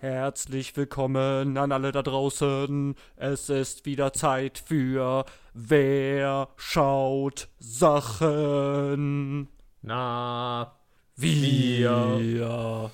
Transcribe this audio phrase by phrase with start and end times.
[0.00, 2.94] Herzlich willkommen an alle da draußen.
[3.16, 5.24] Es ist wieder Zeit für
[5.54, 9.48] Wer schaut Sachen?
[9.82, 10.72] Na,
[11.16, 12.16] Wir.
[12.20, 12.90] wir.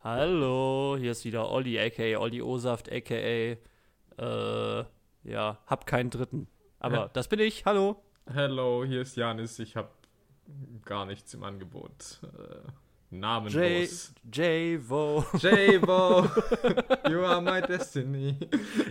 [0.00, 3.56] Hallo, hier ist wieder Olli, aka Olli Osaft, aka äh,
[5.22, 6.48] ja, hab keinen dritten.
[6.80, 7.08] Aber Ja.
[7.12, 7.64] das bin ich.
[7.64, 8.02] Hallo.
[8.32, 9.60] hello, hier ist Janis.
[9.60, 9.90] Ich habe
[10.84, 12.20] gar nichts im Angebot.
[12.24, 12.72] Äh,
[13.10, 13.18] J.
[13.20, 14.12] namenlos.
[14.32, 15.24] J-Vo.
[15.38, 16.28] J-Bo,
[17.08, 18.36] you are my destiny.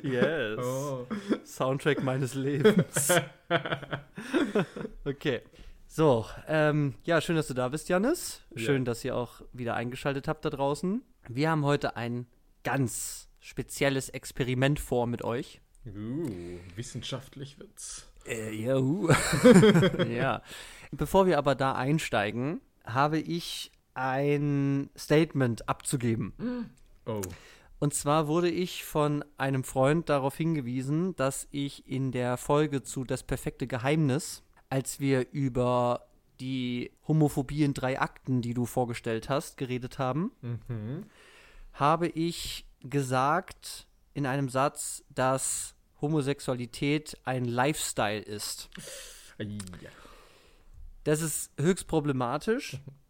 [0.03, 0.57] Yes.
[0.59, 1.05] Oh.
[1.45, 3.13] Soundtrack meines Lebens.
[5.05, 5.41] okay.
[5.87, 8.41] So, ähm, ja, schön, dass du da bist, Janis.
[8.55, 8.85] Schön, Ja.
[8.85, 11.01] dass ihr auch wieder eingeschaltet habt da draußen.
[11.29, 12.27] Wir haben heute ein
[12.63, 15.61] ganz spezielles Experiment vor mit euch.
[15.85, 18.11] Uh, wissenschaftlich wird's.
[18.25, 19.09] Äh, juhu.
[20.09, 20.41] ja.
[20.91, 26.69] Bevor wir aber da einsteigen, habe ich ein Statement abzugeben.
[27.07, 27.21] Oh,
[27.79, 33.03] Und zwar wurde ich von einem Freund darauf hingewiesen, dass ich in der Folge zu
[33.03, 36.07] Das perfekte Geheimnis, als wir über
[36.39, 41.03] die Homophobie in drei Akten, die du vorgestellt hast, geredet haben, mhm.
[41.73, 48.69] habe ich gesagt in einem Satz, dass Homosexualität ein Lifestyle ist.
[49.39, 49.89] Ja.
[51.03, 53.06] Das ist höchst problematisch, Äh,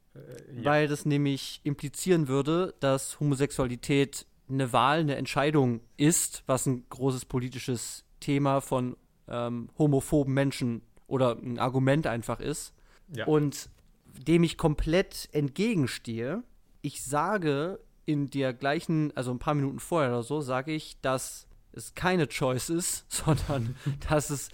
[0.55, 0.65] ja.
[0.65, 7.25] weil das nämlich implizieren würde, dass Homosexualität eine Wahl, eine Entscheidung ist, was ein großes
[7.25, 8.95] politisches Thema von
[9.27, 12.73] ähm, homophoben Menschen oder ein Argument einfach ist.
[13.13, 13.25] ja.
[13.25, 13.69] Und
[14.17, 16.43] dem ich komplett entgegenstehe.
[16.81, 21.47] Ich sage in der gleichen, also ein paar Minuten vorher oder so, sage ich, dass
[21.73, 23.75] es keine Choice ist, sondern
[24.09, 24.49] dass es,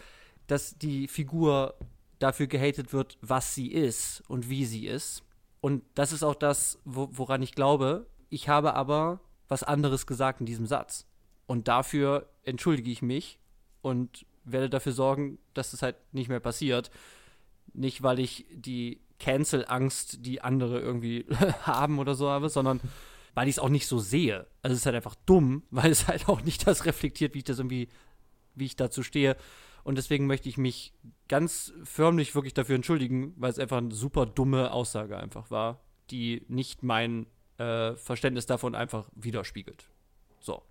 [0.48, 1.76] dass die Figur
[2.20, 5.24] dafür gehatet wird, was sie ist und wie sie ist.
[5.64, 8.06] Und das ist auch das, wo, woran ich glaube.
[8.30, 11.08] Ich habe aber was anderes gesagt in diesem Satz.
[11.46, 13.40] Und dafür entschuldige ich mich
[13.82, 16.92] und werde dafür sorgen, dass es halt nicht mehr passiert.
[17.74, 21.28] Nicht, weil ich die Cancel-Angst, die andere irgendwie
[21.62, 22.82] haben oder so habe, sondern
[23.34, 24.46] weil ich es auch nicht so sehe.
[24.64, 27.46] Also es ist halt einfach dumm, weil es halt auch nicht das reflektiert, wie ich
[27.46, 27.88] das irgendwie,
[28.54, 29.38] wie ich dazu stehe.
[29.84, 30.94] Und deswegen möchte ich mich
[31.28, 36.46] ganz förmlich wirklich dafür entschuldigen, weil es einfach eine super dumme Aussage einfach war, die
[36.48, 37.28] nicht mein
[37.58, 39.90] äh, Verständnis davon einfach widerspiegelt.
[40.40, 40.64] So.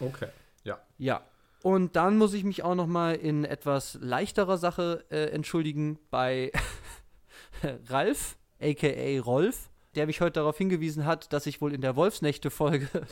[0.00, 0.28] Okay,
[0.64, 0.80] ja.
[0.98, 1.22] Ja.
[1.62, 6.50] Und dann muss ich mich auch noch mal in etwas leichterer Sache äh, entschuldigen bei
[7.86, 12.88] Ralf, aka Rolf, der mich heute darauf hingewiesen hat, dass ich wohl in der Wolfsnächte-Folge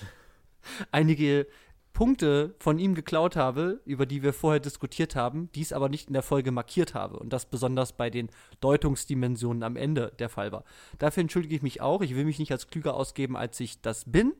[0.90, 1.46] einige
[1.92, 6.14] Punkte von ihm geklaut habe, über die wir vorher diskutiert haben, dies aber nicht in
[6.14, 8.30] der Folge markiert habe und das besonders bei den
[8.60, 10.64] Deutungsdimensionen am Ende der Fall war.
[10.98, 12.02] Dafür entschuldige ich mich auch.
[12.02, 14.32] Ich will mich nicht als klüger ausgeben, als ich das bin.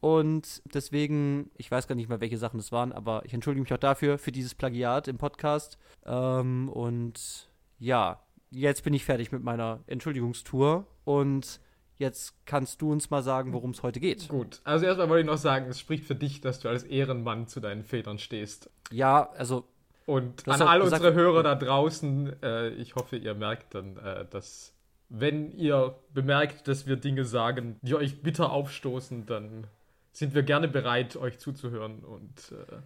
[0.00, 3.72] Und deswegen, ich weiß gar nicht mehr, welche Sachen das waren, aber ich entschuldige mich
[3.72, 5.78] auch dafür, für dieses Plagiat im Podcast.
[6.04, 7.48] Ähm, und
[7.78, 10.86] ja, jetzt bin ich fertig mit meiner Entschuldigungstour.
[11.04, 11.60] Und
[11.98, 14.28] jetzt kannst du uns mal sagen, worum es heute geht.
[14.28, 17.48] Gut, also erstmal wollte ich noch sagen, es spricht für dich, dass du als Ehrenmann
[17.48, 18.70] zu deinen Vätern stehst.
[18.90, 19.64] Ja, also,
[20.06, 24.72] Und an all unsere Hörer da draußen, äh, ich hoffe, ihr merkt dann, äh, dass
[25.08, 29.66] wenn ihr bemerkt, dass wir Dinge sagen, die euch bitter aufstoßen, dann
[30.12, 32.76] sind wir gerne bereit, euch zuzuhören und äh,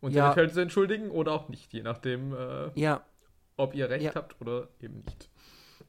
[0.00, 0.24] uns Ja.
[0.26, 3.04] eventuell zu entschuldigen oder auch nicht, je nachdem, äh, ja,
[3.56, 4.14] ob ihr recht Ja.
[4.16, 5.28] habt oder eben nicht.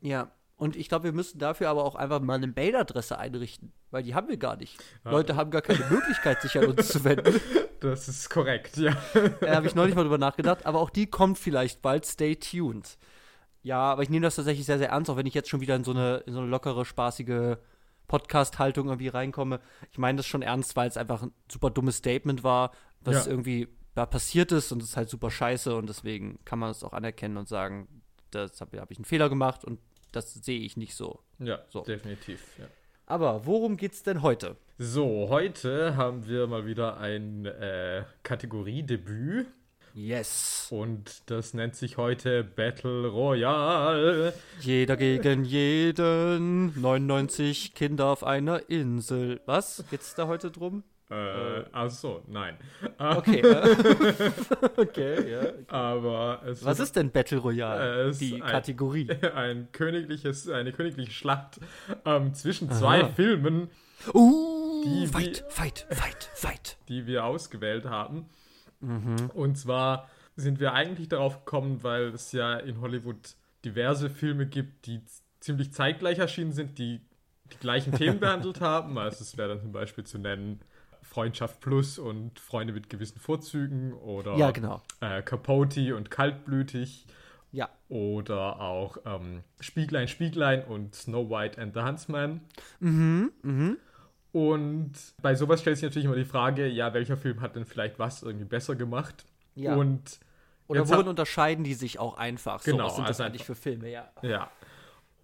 [0.02, 0.30] ja.
[0.58, 4.16] Und ich glaube, wir müssen dafür aber auch einfach mal eine Mail-Adresse einrichten, weil die
[4.16, 4.78] haben wir gar nicht.
[5.04, 5.12] Ja.
[5.12, 7.40] Leute haben gar keine Möglichkeit, sich an uns zu wenden.
[7.82, 8.96] Das ist korrekt, ja.
[9.42, 12.06] Da habe ich neulich mal drüber nachgedacht, aber auch die kommt vielleicht bald.
[12.06, 12.98] Stay tuned.
[13.62, 15.76] Ja, aber ich nehme das tatsächlich sehr, sehr ernst, auch wenn ich jetzt schon wieder
[15.76, 17.58] in so eine, in so eine lockere, spaßige
[18.08, 19.60] Podcast-Haltung irgendwie reinkomme.
[19.92, 23.32] Ich meine das schon ernst, weil es einfach ein super dummes Statement war, was Ja.
[23.32, 26.84] irgendwie da passiert ist und es ist halt super scheiße und deswegen kann man es
[26.84, 28.02] auch anerkennen und sagen,
[28.32, 29.80] das habe hab ich einen Fehler gemacht und
[30.16, 31.20] das sehe ich nicht so.
[31.40, 31.81] Ja, So.
[31.81, 32.42] definitiv.
[32.58, 32.66] Ja.
[33.08, 34.56] Aber worum geht's denn heute?
[34.78, 39.48] So, heute haben wir mal wieder ein äh, Kategoriedebüt.
[39.94, 40.68] Yes.
[40.72, 44.34] Und das nennt sich heute Battle Royale.
[44.60, 49.39] Jeder gegen jeden, 99 Kinder auf einer Insel.
[49.45, 49.86] Was?
[49.89, 50.84] Geht's da heute drum?
[51.10, 52.57] Äh, ach so, nein.
[52.98, 53.40] Okay.
[53.42, 54.31] äh,
[54.78, 55.42] okay, ja.
[55.68, 58.06] Aber es Was ist denn Battle Royale?
[58.06, 59.10] Äh, es Die ist ein- Kategorie.
[59.36, 61.60] ein königliches, eine königliche Schlacht
[62.06, 63.10] ähm, zwischen zwei Aha.
[63.10, 63.69] Filmen,
[64.13, 66.78] Uh, Die- fight, fight, fight, fight.
[66.90, 68.25] die wir ausgewählt haben.
[68.81, 69.30] Mhm.
[69.34, 74.86] Und zwar sind wir eigentlich darauf gekommen, weil es ja in Hollywood diverse Filme gibt,
[74.86, 75.01] die
[75.40, 77.01] ziemlich zeitgleich erschienen sind, die
[77.54, 78.98] die gleichen Themen behandelt haben.
[78.98, 80.60] Also es wäre dann zum Beispiel zu nennen
[81.15, 84.81] Freundschaft Plus und Freunde mit gewissen Vorzügen oder Ja, genau.
[85.00, 87.07] äh, Capote und Kaltblütig
[87.53, 87.69] Ja.
[87.88, 92.41] oder auch ähm, Spieglein, Spieglein und Snow White and the Huntsman.
[92.81, 93.77] Mhm, mhm.
[94.33, 94.91] Und
[95.21, 98.21] bei sowas stellt sich natürlich immer die Frage, ja, welcher Film hat denn vielleicht was
[98.21, 99.23] irgendwie besser gemacht?
[99.56, 99.73] Ja.
[99.75, 100.19] Und
[100.67, 102.62] Oder worin unterscheiden die sich auch einfach?
[102.65, 104.12] Genau, so, was sind das also eigentlich für Filme, ja.
[104.21, 104.51] ja.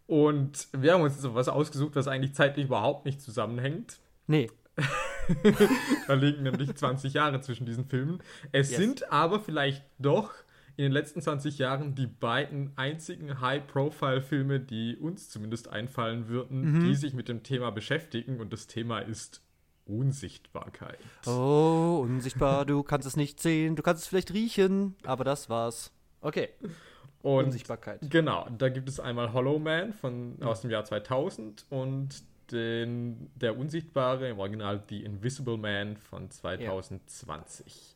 [0.08, 4.00] Und wir haben uns jetzt was ausgesucht, was eigentlich zeitlich überhaupt nicht zusammenhängt.
[4.28, 4.50] Nee.
[6.08, 8.22] Da liegen nämlich 20 Jahre zwischen diesen Filmen.
[8.52, 8.80] Es Yes.
[8.80, 10.32] sind aber vielleicht doch
[10.78, 16.80] in den letzten 20 Jahren die beiden einzigen High-Profile-Filme, die uns zumindest einfallen würden, Mhm.
[16.86, 18.40] die sich mit dem Thema beschäftigen.
[18.40, 19.42] Und das Thema ist
[19.86, 20.98] Unsichtbarkeit.
[21.28, 25.92] Oh, unsichtbar, du kannst es nicht sehen, du kannst es vielleicht riechen, aber das war's.
[26.22, 26.50] Okay.
[27.22, 28.00] Und Unsichtbarkeit.
[28.10, 33.58] Genau, da gibt es einmal Hollow Man von, aus dem Jahr 2000 und den, der
[33.58, 37.96] Unsichtbare, im Original The Invisible Man von 2020.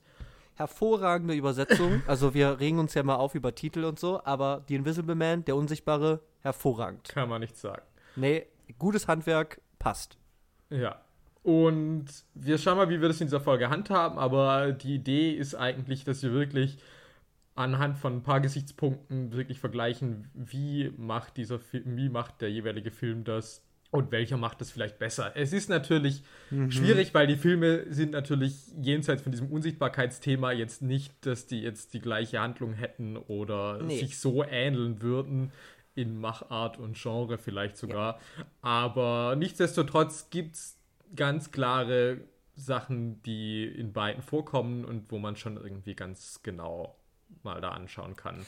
[0.55, 2.01] Hervorragende Übersetzung.
[2.07, 5.43] Also wir regen uns ja mal auf über Titel und so, aber The Invisible Man,
[5.45, 7.09] der Unsichtbare, hervorragend.
[7.09, 7.83] Kann man nicht sagen.
[8.15, 8.47] Nee,
[8.79, 10.17] gutes Handwerk, passt.
[10.69, 11.01] Ja.
[11.43, 15.53] Und wir schauen mal, wie wir das in dieser Folge handhaben, aber die Idee ist
[15.55, 16.77] eigentlich, dass wir wirklich
[17.55, 22.91] anhand von ein paar Gesichtspunkten wirklich vergleichen, wie macht dieser Film, wie macht der jeweilige
[22.91, 23.64] Film das
[23.95, 25.31] und welcher macht es vielleicht besser.
[25.35, 26.23] Es ist natürlich
[26.69, 31.93] schwierig, weil die Filme sind natürlich jenseits von diesem Unsichtbarkeitsthema jetzt nicht, dass die jetzt
[31.93, 33.99] die gleiche Handlung hätten oder Nee.
[33.99, 35.51] sich so ähneln würden
[35.95, 38.19] in Machart und Genre vielleicht sogar.
[38.61, 40.77] Aber nichtsdestotrotz gibt es
[41.15, 42.19] ganz klare
[42.55, 46.97] Sachen, die in beiden vorkommen und wo man schon irgendwie ganz genau
[47.43, 48.45] mal da anschauen kann,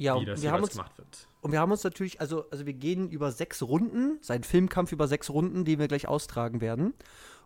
[0.00, 1.28] Ja, wie das wir, haben uns, gemacht wird.
[1.42, 5.06] und wir haben uns natürlich, also, also wir gehen über sechs Runden, sein Filmkampf über
[5.06, 6.94] sechs Runden, den wir gleich austragen werden.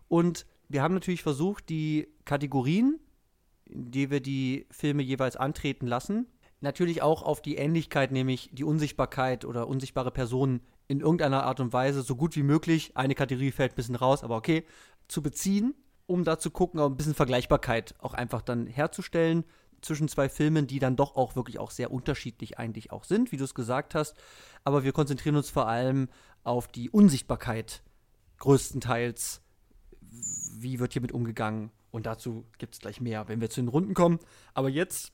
[0.07, 2.97] Und wir haben natürlich versucht, die Kategorien,
[3.65, 6.27] in die wir die Filme jeweils antreten lassen,
[6.61, 11.73] natürlich auch auf die Ähnlichkeit, nämlich die Unsichtbarkeit oder unsichtbare Personen in irgendeiner Art und
[11.73, 14.63] Weise so gut wie möglich, eine Kategorie fällt ein bisschen raus, aber okay,
[15.09, 15.73] zu beziehen,
[16.05, 19.43] um da zu gucken, auch ein bisschen Vergleichbarkeit auch einfach dann herzustellen
[19.85, 23.37] zwischen zwei Filmen, die dann doch auch wirklich auch sehr unterschiedlich eigentlich auch sind, wie
[23.37, 24.15] du es gesagt hast.
[24.63, 26.09] Aber wir konzentrieren uns vor allem
[26.43, 27.81] auf die Unsichtbarkeit
[28.39, 29.41] größtenteils.
[30.57, 31.71] Wie wird hiermit umgegangen?
[31.91, 34.19] Und dazu gibt es gleich mehr, wenn wir zu den Runden kommen.
[34.53, 35.11] Aber jetzt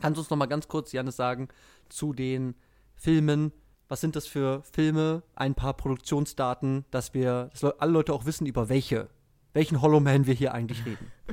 [0.00, 1.48] kannst du uns noch mal ganz kurz, Janis, sagen,
[1.88, 2.54] zu den
[2.94, 3.52] Filmen.
[3.88, 5.22] Was sind das für Filme?
[5.34, 9.08] Ein paar Produktionsdaten, dass wir, dass Le- alle Leute auch wissen, über welche,
[9.52, 11.10] welchen Hollow Man wir hier eigentlich reden.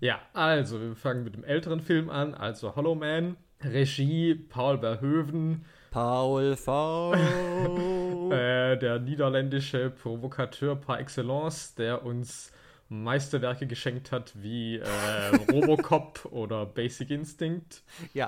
[0.00, 3.36] Ja, also wir fangen mit dem älteren Film an, also Hollow Man.
[3.62, 7.14] Regie Paul Verhoeven, Paul V.
[8.30, 12.52] äh, der niederländische Provokateur par excellence, der uns
[12.88, 17.82] Meisterwerke geschenkt hat wie äh, Robocop oder Basic Instinct.
[18.14, 18.26] ja,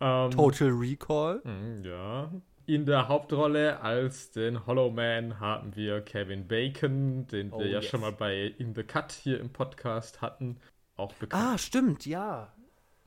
[0.00, 1.40] Ähm, Total Recall.
[1.44, 2.30] Mm, Ja.
[2.68, 7.78] In der Hauptrolle als den Hollow Man haben wir Kevin Bacon, den wir Oh, ja
[7.78, 7.86] yes.
[7.86, 10.56] schon mal bei In the Cut hier im Podcast hatten.
[10.96, 11.42] Auch bekannt.
[11.42, 12.52] Ah, stimmt, ja.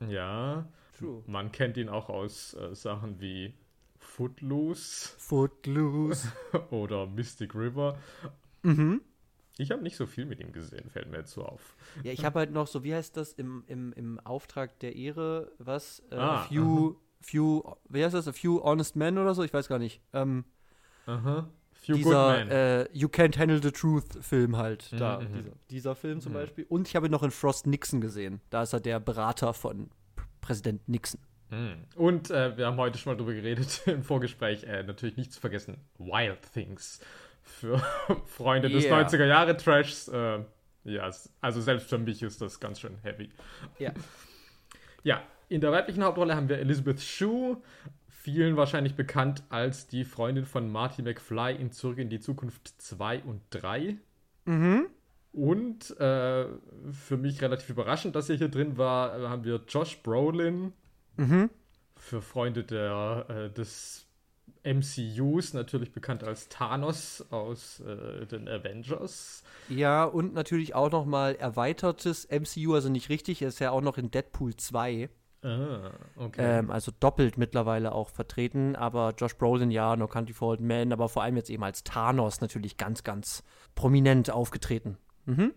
[0.08, 0.66] Ja.
[0.98, 1.22] True.
[1.26, 3.54] Man kennt ihn auch aus äh, Sachen wie
[3.98, 6.28] Footloose Footloose.
[6.70, 7.98] oder Mystic River.
[8.62, 9.00] mhm.
[9.58, 11.76] Ich habe nicht so viel mit ihm gesehen, fällt mir jetzt so auf.
[12.02, 15.52] Ja, ich habe halt noch so, wie heißt das, im, im, im Auftrag der Ehre,
[15.58, 16.00] was?
[16.10, 19.42] Äh, Ah, a few, few, wie heißt das, a few honest men oder so?
[19.42, 20.00] Ich weiß gar nicht.
[20.14, 20.44] Ähm,
[21.04, 21.50] Aha.
[21.80, 24.90] Few Good dieser äh, You Can't Handle the Truth Film halt.
[24.92, 25.32] Mhm, da, mhm.
[25.32, 26.36] dieser, dieser Film zum Mhm.
[26.36, 26.66] Beispiel.
[26.68, 28.40] Und ich habe ihn noch in Frost Nixon gesehen.
[28.50, 31.20] Da ist er der Berater von P- Präsident Nixon.
[31.50, 31.72] Mm.
[31.96, 35.40] Und äh, wir haben heute schon mal drüber geredet im Vorgespräch, äh, natürlich nicht zu
[35.40, 37.00] vergessen, Wild Things.
[37.42, 37.78] Für
[38.26, 39.00] Freunde des Yeah.
[39.02, 40.06] 90er Jahre Trashs.
[40.08, 40.40] Äh,
[40.84, 41.10] ja,
[41.40, 43.30] also selbst für mich ist das ganz schön heavy.
[43.78, 43.92] Ja.
[45.02, 47.56] Ja, in der weiblichen Hauptrolle haben wir Elizabeth Shue,
[48.22, 53.22] vielen wahrscheinlich bekannt als die Freundin von Marty McFly in Zurück in die Zukunft 2
[53.22, 53.96] und 3.
[54.44, 54.86] Mhm.
[55.32, 56.46] Und äh,
[56.92, 60.72] für mich relativ überraschend, dass er hier drin war, äh, haben wir Josh Brolin,
[61.16, 61.50] Mhm.
[61.96, 64.06] für Freunde der, äh, des
[64.64, 69.42] MCUs, natürlich bekannt als Thanos aus äh, den Avengers.
[69.68, 73.80] Ja, und natürlich auch noch mal erweitertes MCU, also nicht richtig, er ist ja auch
[73.80, 75.08] noch in Deadpool 2.
[75.42, 76.58] Ah, okay.
[76.58, 80.92] Ähm, also doppelt mittlerweile auch vertreten, aber Josh Brolin, ja, No Country for Old Men,
[80.92, 83.42] aber vor allem jetzt eben als Thanos natürlich ganz, ganz
[83.74, 84.98] prominent aufgetreten.
[85.26, 85.54] Mhm.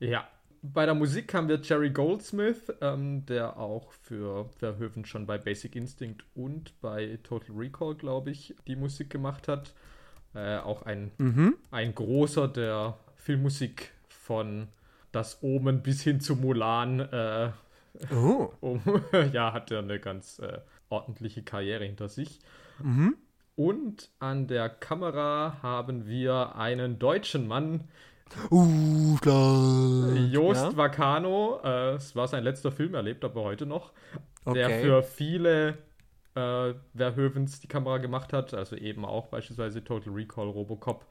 [0.00, 0.26] Ja.
[0.62, 5.76] Bei der Musik haben wir Jerry Goldsmith, ähm, der auch für Verhoeven schon bei Basic
[5.76, 9.74] Instinct und bei Total Recall, glaube ich, die Musik gemacht hat.
[10.34, 11.56] Äh, auch ein, Mhm.
[11.70, 14.68] ein großer der Filmmusik von
[15.12, 16.98] Das Omen bis hin zu Mulan.
[17.00, 17.52] Äh,
[18.12, 18.50] Oh.
[18.60, 18.80] um,
[19.32, 22.40] ja, hat er eine ganz äh, ordentliche Karriere hinter sich.
[22.78, 23.16] Mhm.
[23.54, 27.84] Und an der Kamera haben wir einen deutschen Mann,
[28.50, 30.12] Uh, klar.
[30.16, 30.76] Joost Ja?
[30.76, 31.60] Vacano.
[31.62, 33.92] Äh, es war sein letzter Film, er lebt aber heute noch.
[34.44, 34.80] Der Okay.
[34.82, 35.78] für viele
[36.34, 41.06] äh, Verhoevens die Kamera gemacht hat, also eben auch beispielsweise Total Recall, Robocop,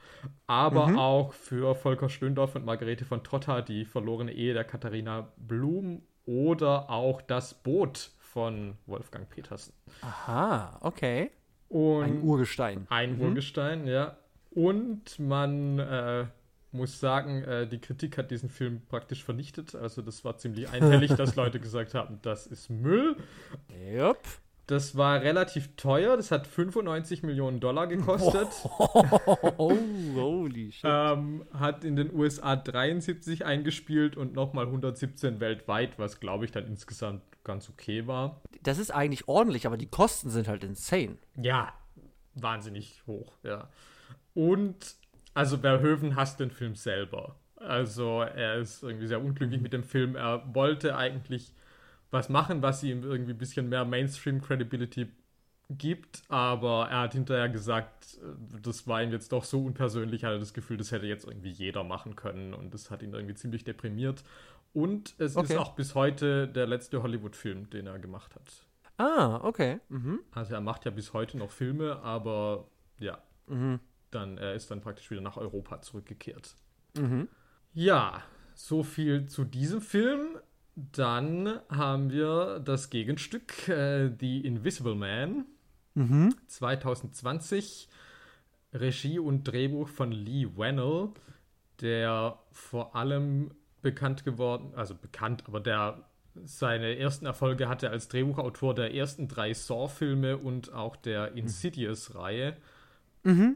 [0.45, 0.97] aber Mhm.
[0.99, 6.89] auch für Volker Stöndorf und Margarete von Trotta, die verlorene Ehe der Katharina Blum oder
[6.89, 9.73] auch das Boot von Wolfgang Petersen.
[10.01, 11.31] Aha, okay.
[11.69, 12.87] Und Ein Urgestein.
[12.89, 13.21] ein Mhm.
[13.21, 14.17] Urgestein, ja.
[14.51, 16.25] Und man äh,
[16.71, 19.75] muss sagen, äh, die Kritik hat diesen Film praktisch vernichtet.
[19.75, 23.15] Also das war ziemlich einhellig, dass Leute gesagt haben, das ist Müll.
[23.93, 24.19] Jupp.
[24.67, 26.17] Das war relativ teuer.
[26.17, 28.47] Das hat 95 Millionen Dollar gekostet.
[29.57, 29.77] Oh,
[30.15, 30.83] holy shit.
[30.83, 36.65] Ähm, hat in den USA 73 eingespielt und nochmal 117 weltweit, was glaube ich dann
[36.67, 38.41] insgesamt ganz okay war.
[38.63, 41.17] Das ist eigentlich ordentlich, aber die Kosten sind halt insane.
[41.41, 41.73] Ja,
[42.33, 43.69] wahnsinnig hoch, ja.
[44.33, 44.95] Und
[45.33, 47.35] also Verhoeven hasst den Film selber.
[47.55, 50.15] Also er ist irgendwie sehr unglücklich mit dem Film.
[50.15, 51.53] Er wollte eigentlich
[52.15, 55.07] was machen, was ihm irgendwie ein bisschen mehr Mainstream-Credibility
[55.69, 60.31] gibt, aber er hat hinterher gesagt, äh, das war ihm jetzt doch so unpersönlich, hat
[60.33, 63.35] er das Gefühl, das hätte jetzt irgendwie jeder machen können und das hat ihn irgendwie
[63.35, 64.23] ziemlich deprimiert.
[64.73, 65.53] Und es Okay.
[65.53, 68.65] ist auch bis heute der letzte Hollywood-Film, den er gemacht hat.
[68.97, 69.79] Ah, okay.
[69.89, 70.19] Mhm.
[70.31, 72.67] Also er macht ja bis heute noch Filme, aber
[72.99, 73.17] ja,
[73.47, 73.79] Mhm.
[74.11, 76.55] dann er ist dann praktisch wieder nach Europa zurückgekehrt.
[76.95, 77.27] Mhm.
[77.73, 80.37] Ja, so viel zu diesem Film.
[80.75, 85.45] Dann haben wir das Gegenstück, äh, The Invisible Man,
[85.95, 86.35] Mhm.
[86.47, 87.87] 2020.
[88.73, 91.09] Regie und Drehbuch von Lee Wennell,
[91.79, 93.51] der vor allem
[93.81, 96.03] bekannt geworden, also bekannt, aber der
[96.43, 102.57] seine ersten Erfolge hatte als Drehbuchautor der ersten drei Saw-Filme und auch der Insidious-Reihe.
[103.23, 103.55] Mhm.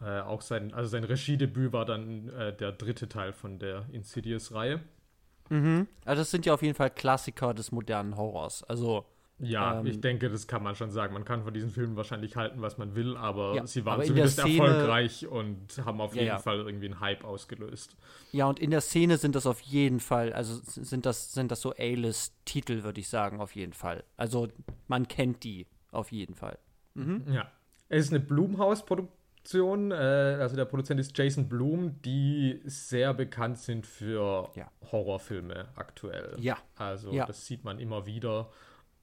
[0.00, 4.80] Äh, auch sein, also sein Regiedebüt war dann äh, der dritte Teil von der Insidious-Reihe.
[5.48, 5.86] Mhm.
[6.04, 8.62] Also das sind ja auf jeden Fall Klassiker des modernen Horrors.
[8.64, 9.04] Also,
[9.38, 11.12] Ja, Ähm, ich denke, das kann man schon sagen.
[11.12, 14.04] Man kann von diesen Filmen wahrscheinlich halten, was man will, aber Ja, sie waren aber
[14.04, 16.38] zumindest Szene- erfolgreich und haben auf Ja, jeden ja.
[16.38, 17.96] Fall irgendwie einen Hype ausgelöst.
[18.32, 21.60] ja, und in der Szene sind das auf jeden Fall, also sind das, sind das
[21.60, 24.04] so A-List-Titel, würde ich sagen, auf jeden Fall.
[24.16, 24.48] Also
[24.88, 26.58] man kennt die auf jeden Fall.
[26.94, 27.24] Mhm.
[27.30, 27.50] Ja.
[27.90, 28.20] Es ist eine
[29.50, 29.90] Blumhouse-Produktion.
[29.92, 29.94] Äh,
[30.40, 34.70] also der Produzent ist Jason Blum, die sehr bekannt sind für Ja.
[34.90, 36.36] Horrorfilme aktuell.
[36.38, 36.58] Ja.
[36.76, 37.26] Also Ja.
[37.26, 38.50] das sieht man immer wieder.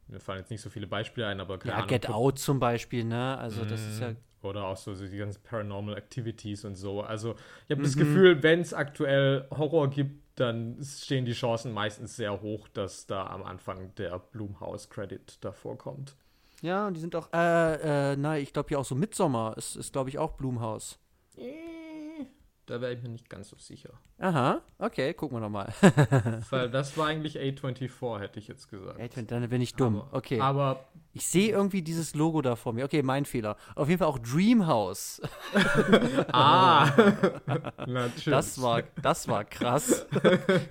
[0.08, 2.40] Mir fallen jetzt nicht so viele Beispiele ein, aber keine Ja, Ahnung, Get Pro- Out
[2.40, 3.38] zum Beispiel, ne?
[3.38, 7.02] Also das ist ja, Oder auch so, so die ganzen Paranormal Activities und so.
[7.02, 7.36] Also
[7.66, 7.86] ich habe Mhm.
[7.86, 13.06] das Gefühl, wenn es aktuell Horror gibt, dann stehen die Chancen meistens sehr hoch, dass
[13.06, 16.18] da am Anfang der Blumhouse-Credit davor kommt.
[16.63, 19.75] Ja, und die sind auch, äh, äh, na, ich glaube ja auch so Midsommer ist,
[19.75, 20.98] ist glaube ich auch Blumhaus.
[21.38, 22.25] Äh,
[22.65, 23.89] Da wäre ich mir nicht ganz so sicher.
[24.20, 25.74] Aha, okay, gucken wir nochmal.
[26.50, 28.98] Weil das war eigentlich A24, hätte ich jetzt gesagt.
[29.32, 29.98] Dann bin ich dumm.
[29.98, 30.39] Aber, Okay.
[30.39, 32.86] Aber Ich sehe irgendwie dieses Logo da vor mir.
[32.86, 33.58] Okay, mein Fehler.
[33.75, 35.22] Auf jeden Fall auch Dreamhouse.
[36.32, 36.89] ah,
[37.86, 38.24] natürlich.
[38.25, 40.05] Das war, das war krass.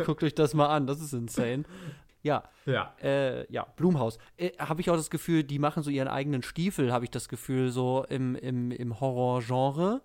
[0.06, 1.64] Guckt euch das mal an, das ist insane.
[2.22, 2.94] Ja, ja.
[3.02, 4.18] äh, ja, Blumhaus.
[4.36, 7.28] Äh, habe ich auch das Gefühl, die machen so ihren eigenen Stiefel, habe ich das
[7.28, 10.02] Gefühl, so im, im, im Horror-Genre.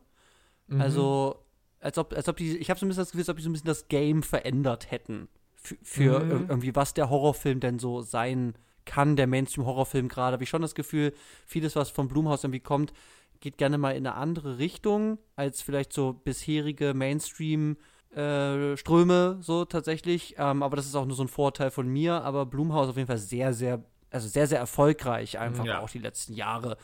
[0.68, 0.82] Mhm.
[0.82, 1.44] Also,
[1.80, 3.44] als ob, als ob die, ich habe so ein bisschen das Gefühl, als ob die
[3.44, 5.28] so ein bisschen das Game verändert hätten.
[5.56, 6.32] Für, für Mhm.
[6.32, 8.54] ir- irgendwie, was der Horrorfilm denn so sein
[8.86, 10.34] kann, der Mainstream-Horrorfilm gerade.
[10.34, 11.14] Habe ich schon das Gefühl,
[11.46, 12.94] vieles, was von Blumhaus irgendwie kommt,
[13.42, 17.78] geht gerne mal in eine andere Richtung als vielleicht so bisherige Mainstream-
[18.16, 20.36] äh, Ströme so tatsächlich.
[20.38, 22.22] Ähm, aber das ist auch nur so ein Vorteil von mir.
[22.24, 25.80] Aber Blumhaus auf jeden Fall sehr, sehr, also sehr, sehr erfolgreich einfach Ja.
[25.82, 26.78] auch die letzten Jahre.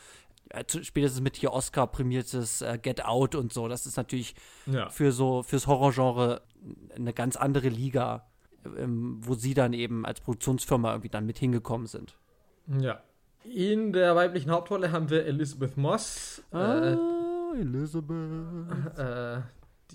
[0.50, 3.66] Äh, spätestens mit hier Oscar prämiertes äh, Get Out und so.
[3.68, 4.34] Das ist natürlich
[4.66, 4.88] Ja.
[4.90, 6.42] für so fürs Horrorgenre
[6.94, 8.26] eine ganz andere Liga,
[8.78, 12.16] ähm, wo sie dann eben als Produktionsfirma irgendwie dann mit hingekommen sind.
[12.80, 13.00] ja.
[13.46, 16.42] In der weiblichen Hauptrolle haben wir Elizabeth Moss.
[16.50, 18.96] Äh, Ah, Elizabeth.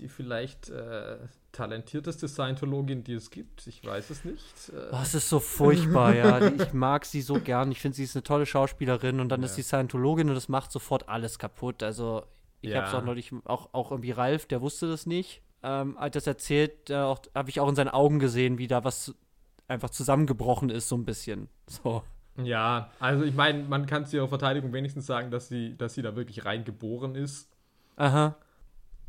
[0.00, 1.18] Die vielleicht äh,
[1.52, 3.66] talentierteste Scientologin, die es gibt.
[3.66, 4.68] Ich weiß es nicht.
[4.70, 6.40] Äh, Oh, es ist so furchtbar, ja.
[6.54, 7.70] Ich mag sie so gern.
[7.72, 9.46] Ich finde, sie ist eine tolle Schauspielerin und dann Ja.
[9.46, 11.82] ist sie Scientologin und das macht sofort alles kaputt.
[11.82, 12.24] Also,
[12.60, 12.78] ich Ja.
[12.78, 15.42] habe es auch neulich, auch, auch irgendwie Ralf, der wusste das nicht.
[15.62, 19.14] Ähm, als das erzählt, äh, habe ich auch in seinen Augen gesehen, wie da was
[19.68, 21.48] einfach zusammengebrochen ist, so ein bisschen.
[21.68, 22.02] So.
[22.42, 26.02] ja, also ich meine, man kann zu ihrer Verteidigung wenigstens sagen, dass sie, dass sie
[26.02, 27.50] da wirklich reingeboren ist.
[27.96, 28.36] Aha.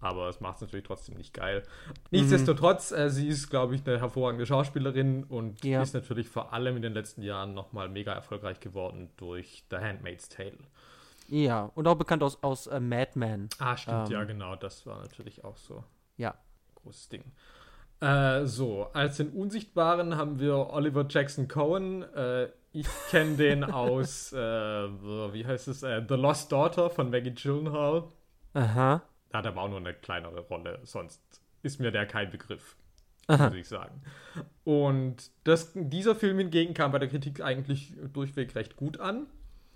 [0.01, 1.63] Aber es macht es natürlich trotzdem nicht geil.
[2.10, 5.81] Nichtsdestotrotz, äh, sie ist, glaube ich, eine hervorragende Schauspielerin und Ja.
[5.84, 10.27] ist natürlich vor allem in den letzten Jahren nochmal mega erfolgreich geworden durch The Handmaid's
[10.27, 10.58] Tale.
[11.27, 13.48] Ja, und auch bekannt aus, aus äh, Mad Men.
[13.60, 14.12] Ah, stimmt, Ähm.
[14.13, 14.55] ja, genau.
[14.55, 15.84] Das war natürlich auch so
[16.17, 16.34] Ja.
[16.84, 17.24] großes Ding.
[18.01, 22.01] Äh, so, als den Unsichtbaren haben wir Oliver Jackson Cohen.
[22.15, 27.36] Äh, ich kenne den aus, äh, wie heißt es, äh, The Lost Daughter von Maggie
[27.36, 28.05] Gyllenhaal.
[28.55, 29.03] Aha.
[29.32, 31.22] Da hat er aber auch nur eine kleinere Rolle, sonst
[31.64, 32.76] ist mir der kein Begriff,
[33.28, 33.48] Aha.
[33.48, 34.02] muss ich sagen.
[34.64, 39.28] Und das, dieser Film hingegen kam bei der Kritik eigentlich durchweg recht gut an.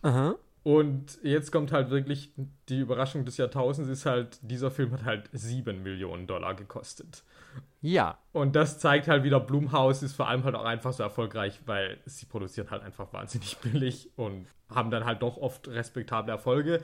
[0.01, 0.35] Aha.
[0.63, 2.31] Und jetzt kommt halt wirklich
[2.69, 7.23] die Überraschung des Jahrtausends, ist halt, dieser Film hat halt 7 Millionen Dollar gekostet.
[7.81, 8.17] Ja.
[8.31, 11.99] Und das zeigt halt wieder, Blumhaus ist vor allem halt auch einfach so erfolgreich, weil
[12.05, 16.81] sie produzieren halt einfach wahnsinnig billig und haben dann halt doch oft respektable Erfolge.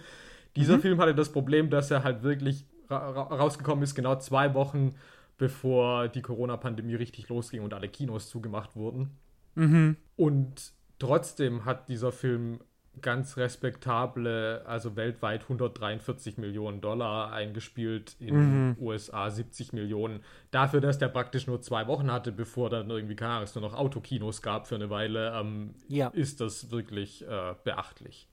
[0.56, 4.54] Dieser Film hatte das Problem, dass er halt wirklich ra ra rausgekommen ist, genau zwei
[4.54, 4.96] Wochen
[5.38, 9.18] bevor die Corona-Pandemie richtig losging und alle Kinos zugemacht wurden.
[9.56, 9.98] Mhm.
[10.16, 12.60] Und trotzdem hat dieser Film
[13.02, 20.20] ganz respektable, also weltweit 143 Millionen Dollar eingespielt, in USA 70 Millionen.
[20.52, 23.64] Dafür, dass der praktisch nur zwei Wochen hatte, bevor dann irgendwie, keine Ahnung, es nur
[23.64, 26.10] noch Autokinos gab für eine Weile, ähm, Ja.
[26.10, 28.28] ist das wirklich äh, beachtlich.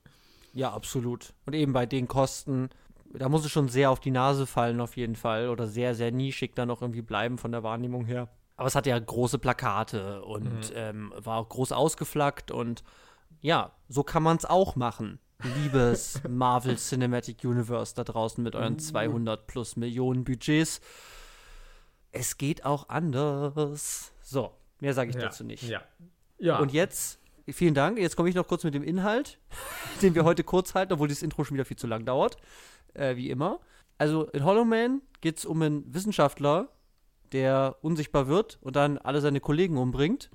[0.53, 1.33] Ja, absolut.
[1.45, 2.69] Und eben bei den Kosten,
[3.13, 5.49] da muss es schon sehr auf die Nase fallen, auf jeden Fall.
[5.49, 8.29] Oder sehr, sehr nischig dann auch irgendwie bleiben von der Wahrnehmung her.
[8.55, 12.83] Aber es hat ja große Plakate und ähm, war auch groß ausgeflaggt und
[13.39, 15.19] ja, so kann man es auch machen.
[15.55, 20.81] Liebes Marvel Cinematic Universe da draußen mit euren 200 plus Millionen Budgets.
[22.11, 24.11] Es geht auch anders.
[24.21, 25.63] So, mehr sage ich ja, dazu nicht.
[25.63, 25.81] Ja.
[26.37, 26.59] ja.
[26.59, 27.18] Und jetzt,
[27.53, 27.97] vielen Dank.
[27.99, 29.39] Jetzt komme ich noch kurz mit dem Inhalt,
[30.01, 32.37] den wir heute kurz halten, obwohl dieses Intro schon wieder viel zu lang dauert.
[32.93, 33.59] Äh, wie immer.
[33.97, 36.69] Also in Hollow Man geht es um einen Wissenschaftler,
[37.31, 40.29] der unsichtbar wird und dann alle seine Kollegen umbringt.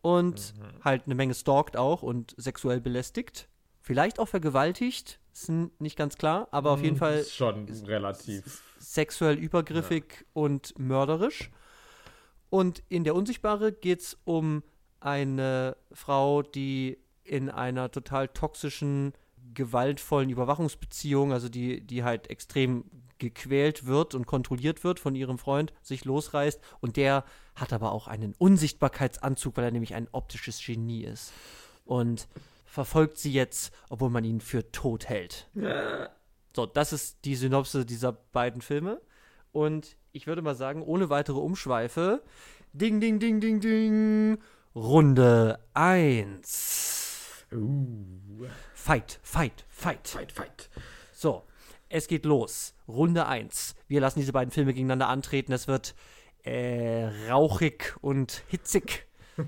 [0.00, 3.48] Und halt eine Menge stalkt auch und sexuell belästigt.
[3.80, 8.62] Vielleicht auch vergewaltigt, ist nicht ganz klar, aber auf jeden Fall Ist schon relativ.
[8.78, 11.50] sexuell übergriffig und mörderisch.
[12.50, 14.62] Und in der Unsichtbare geht es um
[15.04, 19.12] eine Frau, die in einer total toxischen,
[19.54, 22.84] gewaltvollen Überwachungsbeziehung, also die, die halt extrem
[23.18, 26.60] gequält wird und kontrolliert wird von ihrem Freund, sich losreißt.
[26.80, 31.32] Und der hat aber auch einen Unsichtbarkeitsanzug, weil er nämlich ein optisches Genie ist.
[31.84, 32.26] Und
[32.64, 35.48] verfolgt sie jetzt, obwohl man ihn für tot hält.
[36.56, 39.00] So, das ist die Synopse dieser beiden Filme.
[39.52, 42.22] Und ich würde mal sagen, ohne weitere Umschweife,
[42.72, 44.38] ding, ding, ding, ding, ding,
[44.74, 47.46] Runde 1.
[47.52, 50.08] Uh, Fight, fight, fight.
[50.08, 50.70] fight, fight.
[51.12, 51.42] So,
[51.90, 52.74] es geht los.
[52.88, 53.74] Runde 1.
[53.86, 55.52] Wir lassen diese beiden Filme gegeneinander antreten.
[55.52, 55.94] Es wird
[56.42, 59.06] äh, rauchig und hitzig.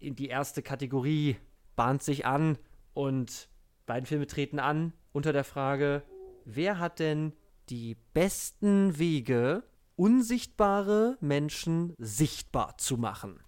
[0.00, 1.36] In die erste Kategorie
[1.76, 2.58] bahnt sich an
[2.94, 3.48] und
[3.86, 6.02] beiden Filme treten an unter der Frage,
[6.44, 7.32] wer hat denn
[7.68, 9.62] die besten Wege,
[9.94, 13.40] unsichtbare Menschen sichtbar zu machen?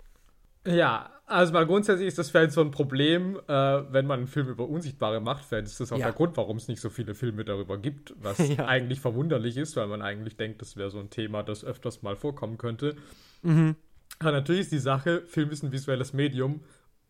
[0.66, 4.48] Ja, also mal grundsätzlich ist das vielleicht so ein Problem, äh, wenn man einen Film
[4.48, 5.44] über Unsichtbare macht.
[5.44, 6.06] Vielleicht ist das auch Ja.
[6.06, 8.66] der Grund, warum es nicht so viele Filme darüber gibt, was Ja.
[8.66, 12.16] eigentlich verwunderlich ist, weil man eigentlich denkt, das wäre so ein Thema, das öfters mal
[12.16, 12.96] vorkommen könnte.
[13.42, 13.76] Mhm.
[14.18, 16.62] Aber natürlich ist die Sache, Film ist ein visuelles Medium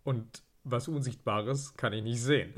[0.05, 2.55] und was Unsichtbares kann ich nicht sehen.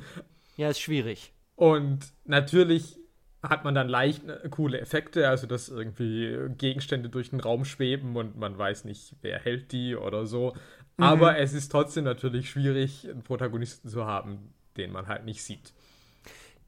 [0.57, 1.33] Ja, ist schwierig.
[1.55, 2.99] Und natürlich
[3.43, 8.17] hat man dann leicht äh, coole Effekte, also dass irgendwie Gegenstände durch den Raum schweben
[8.17, 10.55] und man weiß nicht, wer hält die oder so.
[10.97, 15.73] Aber es ist trotzdem natürlich schwierig, einen Protagonisten zu haben, den man halt nicht sieht.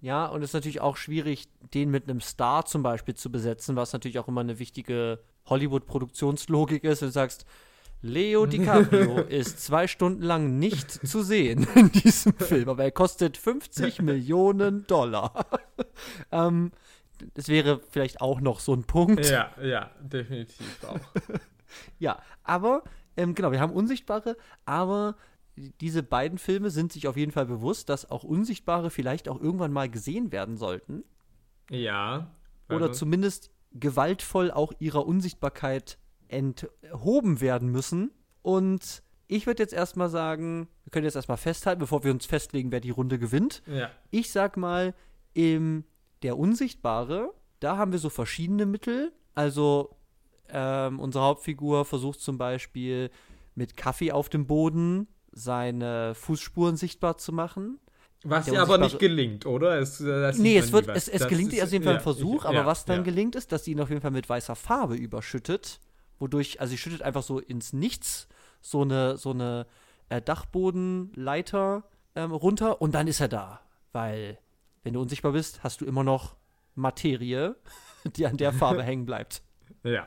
[0.00, 3.74] Ja, und es ist natürlich auch schwierig, den mit einem Star zum Beispiel zu besetzen,
[3.76, 7.02] was natürlich auch immer eine wichtige Hollywood-Produktionslogik ist.
[7.02, 7.46] Und du sagst,
[8.02, 13.38] Leo DiCaprio ist zwei Stunden lang nicht zu sehen in diesem Film, aber er kostet
[13.38, 15.46] 50 Millionen Dollar.
[16.30, 16.72] ähm,
[17.32, 19.26] das wäre vielleicht auch noch so ein Punkt.
[19.30, 21.00] Ja, ja, definitiv auch.
[21.98, 22.82] Ja, aber
[23.16, 25.16] ähm, genau, wir haben Unsichtbare, aber
[25.56, 29.72] diese beiden Filme sind sich auf jeden Fall bewusst, dass auch Unsichtbare vielleicht auch irgendwann
[29.72, 31.04] mal gesehen werden sollten.
[31.70, 32.34] Ja.
[32.68, 35.98] oder zumindest gewaltvoll auch ihrer Unsichtbarkeit
[36.28, 38.10] enthoben werden müssen.
[38.42, 42.70] Und ich würde jetzt erstmal sagen, wir können jetzt erstmal festhalten, bevor wir uns festlegen,
[42.70, 43.62] wer die Runde gewinnt.
[43.66, 43.90] Ja.
[44.10, 44.94] Ich sag mal,
[45.32, 45.84] im
[46.22, 49.12] Der Unsichtbare, da haben wir so verschiedene Mittel.
[49.34, 49.96] Also
[50.54, 53.10] ähm, unsere Hauptfigur versucht zum Beispiel
[53.54, 57.78] mit Kaffee auf dem Boden seine Fußspuren sichtbar zu machen.
[58.22, 59.78] Was ja aber nicht gelingt, oder?
[59.78, 62.48] Es, äh, nee, es, wird, es, es gelingt ihr auf jeden Fall ein Versuch, ich,
[62.48, 63.02] aber ja, was dann ja.
[63.02, 65.80] gelingt ist, dass sie ihn auf jeden Fall mit weißer Farbe überschüttet,
[66.18, 68.28] wodurch, also sie schüttet einfach so ins Nichts
[68.64, 69.66] so eine, so eine
[70.08, 73.60] äh, Dachbodenleiter ähm, runter und dann ist er da.
[73.92, 74.38] Weil,
[74.82, 76.34] wenn du unsichtbar bist, hast du immer noch
[76.74, 77.56] Materie,
[78.16, 79.42] die an der Farbe hängen bleibt.
[79.84, 80.06] Ja.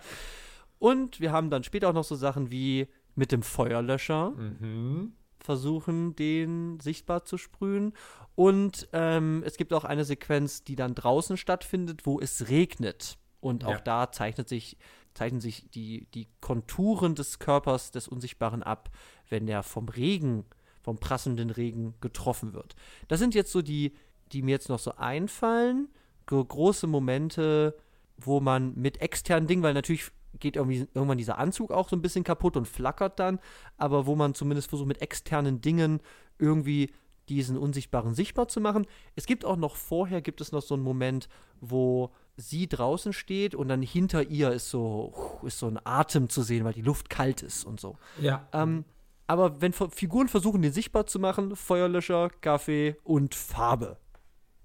[0.80, 5.14] Und wir haben dann später auch noch so Sachen wie mit dem Feuerlöscher mhm.
[5.40, 7.94] versuchen, den sichtbar zu sprühen.
[8.36, 13.18] Und ähm, es gibt auch eine Sequenz, die dann draußen stattfindet, wo es regnet.
[13.40, 13.80] Und auch ja.
[13.80, 14.78] da zeichnet sich,
[15.14, 18.90] zeichnen sich die, die Konturen des Körpers des Unsichtbaren ab,
[19.30, 20.46] wenn er vom Regen,
[20.84, 22.76] vom prasselnden Regen getroffen wird.
[23.08, 23.96] Das sind jetzt so die,
[24.32, 25.90] die mir jetzt noch so einfallen.
[26.28, 27.76] Große Momente,
[28.18, 32.02] wo man mit externen Dingen, weil natürlich geht irgendwie irgendwann dieser Anzug auch so ein
[32.02, 33.40] bisschen kaputt und flackert dann,
[33.78, 36.02] aber wo man zumindest versucht mit externen Dingen
[36.38, 36.92] irgendwie
[37.30, 38.86] diesen Unsichtbaren sichtbar zu machen.
[39.16, 41.28] Es gibt auch noch vorher, gibt es noch so einen Moment,
[41.60, 46.44] wo sie draußen steht und dann hinter ihr ist so, ist so ein Atem zu
[46.44, 47.98] sehen, weil die Luft kalt ist und so.
[48.22, 48.48] Ja.
[48.54, 48.86] Ähm,
[49.26, 53.98] aber wenn Figuren versuchen, den sichtbar zu machen, Feuerlöscher, Kaffee und Farbe.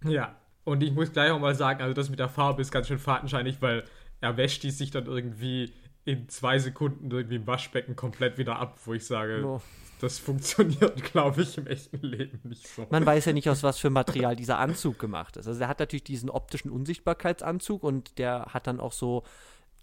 [0.05, 0.37] Ja.
[0.65, 2.99] Und ich muss gleich auch mal sagen, also das mit der Farbe ist ganz schön
[2.99, 3.85] fadenscheinig, weil
[4.21, 5.73] er wäscht die sich dann irgendwie
[6.05, 9.61] in zwei Sekunden irgendwie im Waschbecken komplett wieder ab, wo ich sage, oh.
[10.01, 12.87] das funktioniert, glaube ich, im echten Leben nicht so.
[12.91, 15.47] Man weiß ja nicht, aus was für Material dieser Anzug gemacht ist.
[15.47, 19.23] Also er hat natürlich diesen optischen Unsichtbarkeitsanzug und der hat dann auch so,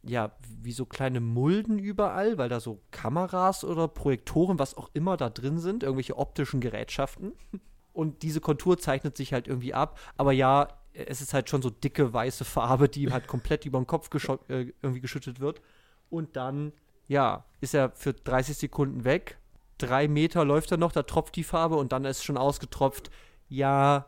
[0.03, 5.15] ja, wie so kleine Mulden überall, weil da so Kameras oder Projektoren, was auch immer
[5.15, 7.33] da drin sind, irgendwelche optischen Gerätschaften.
[7.99, 9.99] Und diese Kontur zeichnet sich halt irgendwie ab.
[10.15, 13.87] Aber ja, es ist halt schon so dicke weiße Farbe, die halt komplett über den
[13.87, 14.09] Kopf
[14.47, 15.61] äh, irgendwie geschüttet wird.
[16.09, 16.71] Und dann,
[17.09, 19.37] ja, ist er für 30 Sekunden weg.
[19.79, 23.09] Drei Meter läuft er noch, da tropft die Farbe und dann ist schon ausgetropft.
[23.49, 24.05] Ja,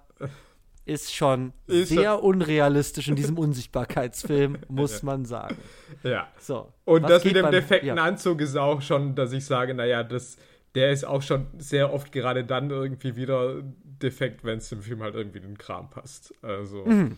[0.85, 2.21] ist schon ist sehr schon.
[2.21, 5.57] unrealistisch in diesem Unsichtbarkeitsfilm, muss man sagen.
[6.03, 6.29] Ja.
[6.39, 6.71] So.
[6.85, 8.03] Und das mit dem defekten ja.
[8.03, 10.37] Anzug ist auch schon, dass ich sage, naja, das,
[10.75, 15.01] der ist auch schon sehr oft gerade dann irgendwie wieder defekt, wenn es dem Film
[15.01, 16.33] halt irgendwie in den Kram passt.
[16.41, 16.85] Also.
[16.85, 17.17] Mhm.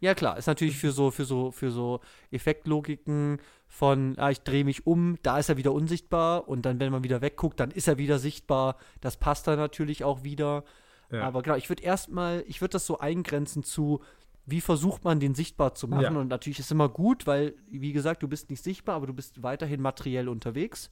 [0.00, 4.64] Ja, klar, ist natürlich für so, für so, für so Effektlogiken von, ah, ich drehe
[4.64, 7.86] mich um, da ist er wieder unsichtbar und dann, wenn man wieder wegguckt, dann ist
[7.86, 8.76] er wieder sichtbar.
[9.00, 10.64] Das passt dann natürlich auch wieder.
[11.10, 11.22] Ja.
[11.22, 14.00] Aber genau, ich würde erstmal, ich würde das so eingrenzen zu,
[14.44, 16.14] wie versucht man den sichtbar zu machen?
[16.14, 16.20] Ja.
[16.20, 19.42] Und natürlich ist immer gut, weil, wie gesagt, du bist nicht sichtbar, aber du bist
[19.42, 20.90] weiterhin materiell unterwegs.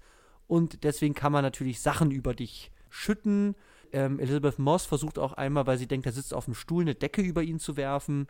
[0.48, 3.54] Und deswegen kann man natürlich Sachen über dich schütten.
[3.92, 6.94] Ähm, Elizabeth Moss versucht auch einmal, weil sie denkt, er sitzt auf dem Stuhl, eine
[6.94, 8.26] Decke über ihn zu werfen.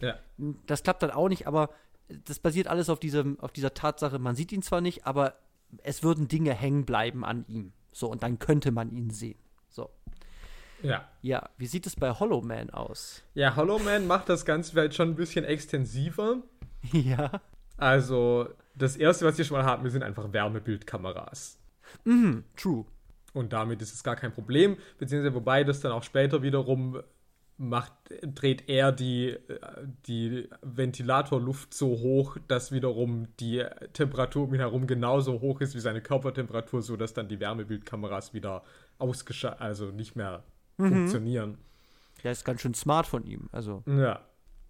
[0.00, 0.18] Ja.
[0.66, 1.70] Das klappt dann auch nicht, aber
[2.26, 5.34] das basiert alles auf, diesem, auf dieser Tatsache, man sieht ihn zwar nicht, aber
[5.82, 7.72] es würden Dinge hängen bleiben an ihm.
[7.92, 9.38] So, und dann könnte man ihn sehen.
[9.68, 9.90] So.
[10.82, 11.08] Ja.
[11.22, 13.22] Ja, wie sieht es bei Hollow Man aus?
[13.34, 16.42] Ja, Hollow Man macht das Ganze halt schon ein bisschen extensiver.
[16.92, 17.40] Ja.
[17.76, 21.61] Also, das erste, was wir schon mal haben, sind einfach Wärmebildkameras.
[22.04, 22.84] Mhm, true.
[23.32, 27.02] Und damit ist es gar kein Problem, beziehungsweise wobei das dann auch später wiederum
[27.56, 29.36] macht, dreht er die,
[30.06, 35.80] die Ventilatorluft so hoch, dass wiederum die Temperatur um ihn herum genauso hoch ist wie
[35.80, 38.62] seine Körpertemperatur, sodass dann die Wärmebildkameras wieder
[38.98, 40.42] ausgeschaltet, also nicht mehr
[40.76, 40.88] mhm.
[40.88, 41.58] funktionieren.
[42.22, 43.48] Ja, ist ganz schön smart von ihm.
[43.52, 43.82] Also.
[43.86, 44.20] Ja.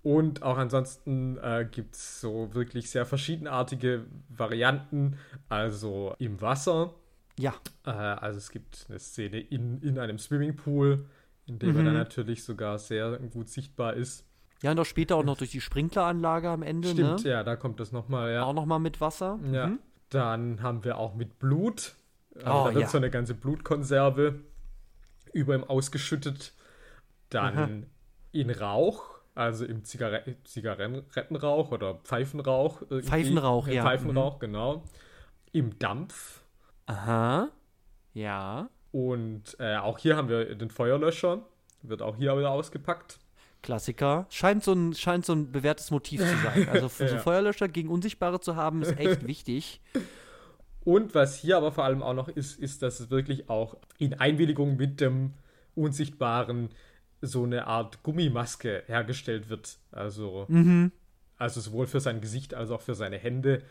[0.02, 5.16] Und auch ansonsten äh, gibt es so wirklich sehr verschiedenartige Varianten.
[5.48, 6.94] Also im Wasser
[7.38, 7.54] ja.
[7.84, 11.06] Äh, also es gibt eine Szene in, in einem Swimmingpool,
[11.46, 11.78] in dem mhm.
[11.78, 14.26] er dann natürlich sogar sehr gut sichtbar ist.
[14.62, 16.88] Ja, und auch später auch noch durch die Sprinkleranlage am Ende.
[16.90, 17.30] Stimmt, ne?
[17.30, 18.44] ja, da kommt das nochmal, ja.
[18.44, 19.40] Auch nochmal mit Wasser.
[19.50, 19.66] Ja.
[19.66, 19.80] Mhm.
[20.08, 21.94] Dann haben wir auch mit Blut.
[22.36, 22.88] Also oh, da wird ja.
[22.88, 24.40] so eine ganze Blutkonserve
[25.32, 26.52] über ihm ausgeschüttet.
[27.28, 27.68] Dann Aha.
[28.30, 29.02] in Rauch,
[29.34, 32.82] also im Zigarre Zigarettenrauch oder Pfeifenrauch.
[32.82, 33.08] Irgendwie.
[33.08, 33.82] Pfeifenrauch, ja.
[33.82, 34.40] Pfeifenrauch, mhm.
[34.40, 34.84] genau.
[35.50, 36.41] Im Dampf.
[36.86, 37.48] Aha.
[38.14, 38.68] Ja.
[38.90, 41.42] Und äh, auch hier haben wir den Feuerlöscher.
[41.82, 43.18] Wird auch hier wieder ausgepackt.
[43.62, 44.26] Klassiker.
[44.28, 46.68] Scheint so ein, scheint so ein bewährtes Motiv zu sein.
[46.70, 47.08] Also ja.
[47.08, 49.80] so Feuerlöscher gegen Unsichtbare zu haben, ist echt wichtig.
[50.84, 54.14] Und was hier aber vor allem auch noch ist, ist, dass es wirklich auch in
[54.14, 55.34] Einwilligung mit dem
[55.74, 56.70] Unsichtbaren
[57.20, 59.78] so eine Art Gummimaske hergestellt wird.
[59.92, 60.90] Also, mhm.
[61.38, 63.62] also sowohl für sein Gesicht als auch für seine Hände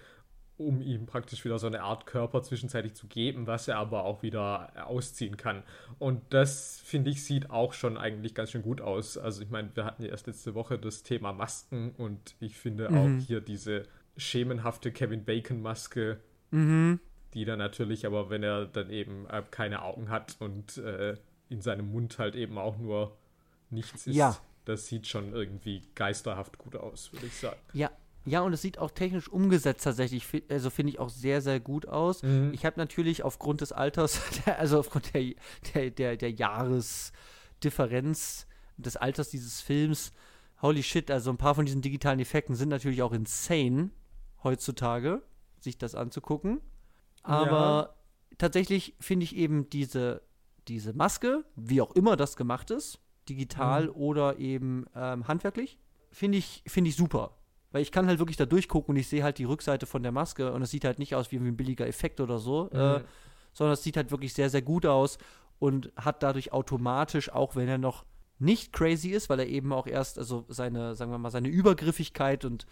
[0.66, 4.24] um ihm praktisch wieder so eine Art Körper zwischenzeitlich zu geben, was er aber auch
[4.24, 5.64] wieder ausziehen kann.
[6.00, 9.18] Und das, finde ich, sieht auch schon eigentlich ganz schön gut aus.
[9.18, 12.90] Also ich meine, wir hatten ja erst letzte Woche das Thema Masken und ich finde
[12.90, 12.98] mhm.
[12.98, 13.84] auch hier diese
[14.18, 16.20] schemenhafte Kevin Bacon-Maske,
[16.52, 17.00] mhm.
[17.34, 21.16] die dann natürlich, aber wenn er dann eben äh, keine Augen hat und äh,
[21.50, 23.18] in seinem Mund halt eben auch nur
[23.70, 24.16] nichts ist.
[24.16, 24.38] Ja.
[24.66, 27.60] Das sieht schon irgendwie geisterhaft gut aus, würde ich sagen.
[27.74, 27.90] Ja,
[28.24, 31.88] ja, und es sieht auch technisch umgesetzt tatsächlich, also finde ich auch sehr, sehr gut
[31.88, 32.22] aus.
[32.22, 32.52] Mhm.
[32.54, 34.22] Ich habe natürlich aufgrund des Alters,
[34.58, 35.34] also aufgrund der,
[35.74, 38.46] der, der, der Jahresdifferenz
[38.78, 40.12] des Alters dieses Films,
[40.62, 43.90] holy shit, also ein paar von diesen digitalen Effekten sind natürlich auch insane
[44.44, 45.24] heutzutage,
[45.60, 46.62] sich das anzugucken.
[47.24, 47.96] Aber
[48.38, 50.22] tatsächlich finde ich eben diese,
[50.68, 55.80] diese Maske, wie auch immer das gemacht ist, digital oder eben ähm, handwerklich,
[56.12, 57.38] finde ich, finde ich super.
[57.72, 60.12] Weil ich kann halt wirklich da durchgucken und ich sehe halt die Rückseite von der
[60.12, 63.04] Maske und es sieht halt nicht aus wie ein billiger Effekt oder so, äh, Mhm.
[63.54, 65.18] sondern es sieht halt wirklich sehr, sehr gut aus
[65.60, 68.04] und hat dadurch automatisch, auch wenn er noch
[68.40, 72.44] nicht crazy ist, weil er eben auch erst, also seine, sagen wir mal, seine Übergriffigkeit
[72.44, 72.66] und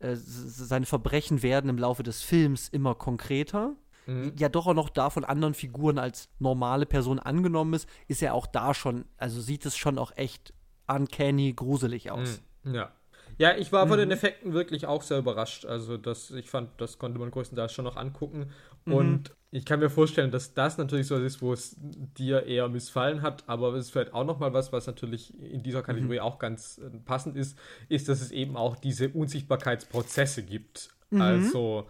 [0.00, 3.74] äh, seine Verbrechen werden im Laufe des Films immer konkreter.
[4.06, 4.32] Mhm.
[4.38, 8.34] Ja, doch auch noch da von anderen Figuren als normale Person angenommen ist, ist er
[8.34, 10.52] auch da schon, also sieht es schon auch echt
[10.86, 12.42] uncanny, gruselig aus.
[12.64, 12.74] Mhm.
[12.74, 12.92] Ja.
[13.38, 14.02] Ja, ich war von Mhm.
[14.02, 15.64] den Effekten wirklich auch sehr überrascht.
[15.66, 18.50] Also, das, ich fand, das konnte man größtenteils schon noch angucken.
[18.84, 18.92] Mhm.
[18.94, 23.22] Und ich kann mir vorstellen, dass das natürlich so ist, wo es dir eher missfallen
[23.22, 23.44] hat.
[23.48, 26.90] Aber es ist vielleicht auch nochmal was, was natürlich in dieser Kategorie auch ganz äh,
[27.04, 30.90] passend ist, ist, dass es eben auch diese Unsichtbarkeitsprozesse gibt.
[31.16, 31.88] Also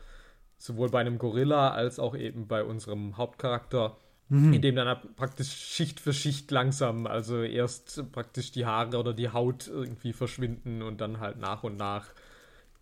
[0.59, 3.97] sowohl bei einem Gorilla als auch eben bei unserem Hauptcharakter,
[4.31, 9.29] in dem dann praktisch Schicht für Schicht langsam, also erst praktisch die Haare oder die
[9.31, 12.09] Haut irgendwie verschwinden und dann halt nach und nach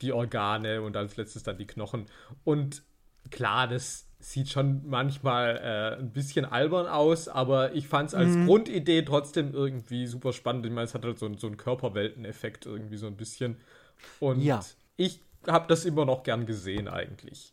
[0.00, 2.06] die Organe und als letztes dann die Knochen.
[2.44, 2.82] Und
[3.30, 8.36] klar, das sieht schon manchmal äh, ein bisschen albern aus, aber ich fand es als
[8.44, 10.64] Grundidee trotzdem irgendwie super spannend.
[10.64, 13.56] Ich meine, es hat halt so, so einen Körperwelteneffekt irgendwie so ein bisschen.
[14.20, 14.64] Und Ja.
[14.96, 17.52] ich habe das immer noch gern gesehen eigentlich.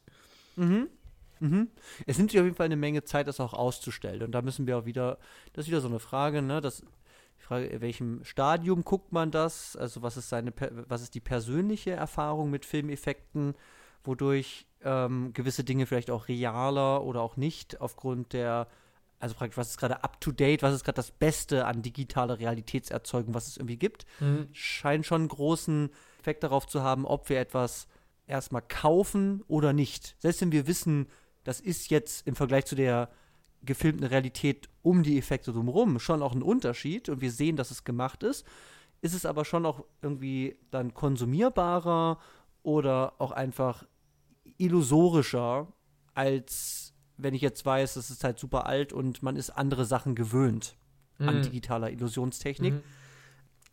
[2.05, 4.23] Es nimmt sich auf jeden Fall eine Menge Zeit, das auch auszustellen.
[4.23, 5.17] Und da müssen wir auch wieder,
[5.53, 6.61] das ist wieder so eine Frage, ne?
[6.61, 9.75] Das, die Frage, in welchem Stadium guckt man das?
[9.75, 10.53] Also was ist seine,
[10.87, 13.55] was ist die persönliche Erfahrung mit Filmeffekten,
[14.03, 18.67] wodurch ähm, gewisse Dinge vielleicht auch realer oder auch nicht aufgrund der,
[19.19, 22.39] also praktisch, was ist gerade up to date, was ist gerade das Beste an digitaler
[22.39, 24.05] Realitätserzeugung, was es irgendwie gibt,
[24.53, 27.87] scheint schon einen großen Effekt darauf zu haben, ob wir etwas
[28.27, 30.15] erstmal kaufen oder nicht.
[30.19, 31.07] Selbst wenn wir wissen,
[31.43, 33.09] das ist jetzt im Vergleich zu der
[33.61, 37.83] gefilmten Realität um die Effekte drumherum schon auch ein Unterschied und wir sehen, dass es
[37.83, 38.45] gemacht ist,
[39.01, 42.19] ist es aber schon auch irgendwie dann konsumierbarer
[42.63, 43.85] oder auch einfach
[44.57, 45.67] illusorischer,
[46.13, 50.15] als wenn ich jetzt weiß, es ist halt super alt und man ist andere Sachen
[50.15, 50.75] gewöhnt
[51.17, 51.41] an Mhm.
[51.43, 52.75] digitaler Illusionstechnik.
[52.75, 52.83] Mhm.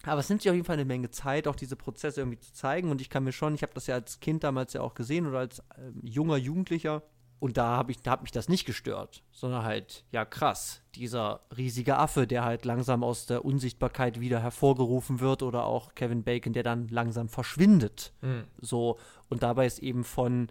[0.03, 2.53] Aber es nimmt sich auf jeden Fall eine Menge Zeit, auch diese Prozesse irgendwie zu
[2.53, 2.91] zeigen.
[2.91, 5.27] Und ich kann mir schon, ich habe das ja als Kind damals ja auch gesehen
[5.27, 7.03] oder als ähm, junger Jugendlicher.
[7.39, 11.41] Und da habe ich, da hat mich das nicht gestört, sondern halt, ja krass, dieser
[11.55, 16.55] riesige Affe, der halt langsam aus der Unsichtbarkeit wieder hervorgerufen wird oder auch Kevin Bacon,
[16.55, 18.15] der dann langsam verschwindet.
[18.23, 18.45] Mhm.
[18.61, 20.49] So, und dabei ist eben von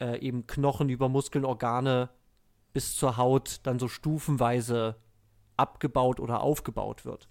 [0.00, 2.10] äh, eben Knochen über Muskeln, Organe
[2.72, 4.96] bis zur Haut dann so stufenweise
[5.56, 7.28] abgebaut oder aufgebaut wird.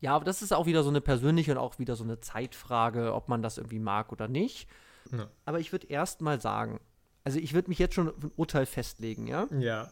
[0.00, 3.14] Ja, aber das ist auch wieder so eine persönliche und auch wieder so eine Zeitfrage,
[3.14, 4.68] ob man das irgendwie mag oder nicht.
[5.12, 5.28] Ja.
[5.44, 6.80] Aber ich würde erst mal sagen,
[7.24, 9.46] also ich würde mich jetzt schon auf ein Urteil festlegen, ja?
[9.58, 9.90] Ja.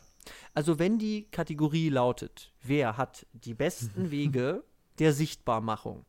[0.55, 4.65] Also wenn die Kategorie lautet, wer hat die besten Wege
[4.99, 6.05] der Sichtbarmachung,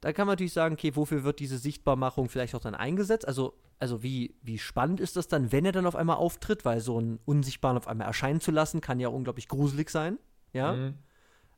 [0.00, 3.28] da kann man natürlich sagen, okay, wofür wird diese Sichtbarmachung vielleicht auch dann eingesetzt?
[3.28, 6.80] Also, also wie, wie spannend ist das dann, wenn er dann auf einmal auftritt, weil
[6.80, 10.18] so einen Unsichtbaren auf einmal erscheinen zu lassen, kann ja unglaublich gruselig sein.
[10.52, 10.72] Ja.
[10.72, 10.94] Mhm.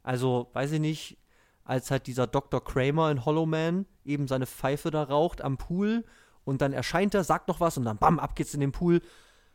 [0.02, 1.18] Also, weiß ich nicht,
[1.64, 2.62] als halt dieser Dr.
[2.64, 6.04] Kramer in Hollow Man eben seine Pfeife da raucht am Pool
[6.44, 9.00] und dann erscheint er, sagt noch was und dann bam, ab geht's in den Pool.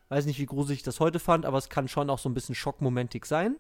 [0.10, 2.34] Weiß nicht, wie gruselig ich das heute fand, aber es kann schon auch so ein
[2.34, 3.58] bisschen schockmomentig sein,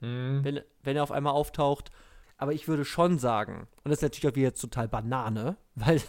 [0.00, 0.40] Mhm.
[0.42, 1.90] wenn, wenn er auf einmal auftaucht.
[2.38, 6.00] Aber ich würde schon sagen, und das ist natürlich auch wieder total Banane, weil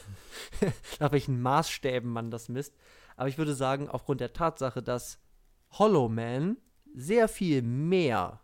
[1.02, 2.74] nach welchen Maßstäben man das misst,
[3.18, 5.20] aber ich würde sagen, aufgrund der Tatsache, dass
[5.72, 6.56] Hollow Man
[6.94, 8.40] sehr viel mehr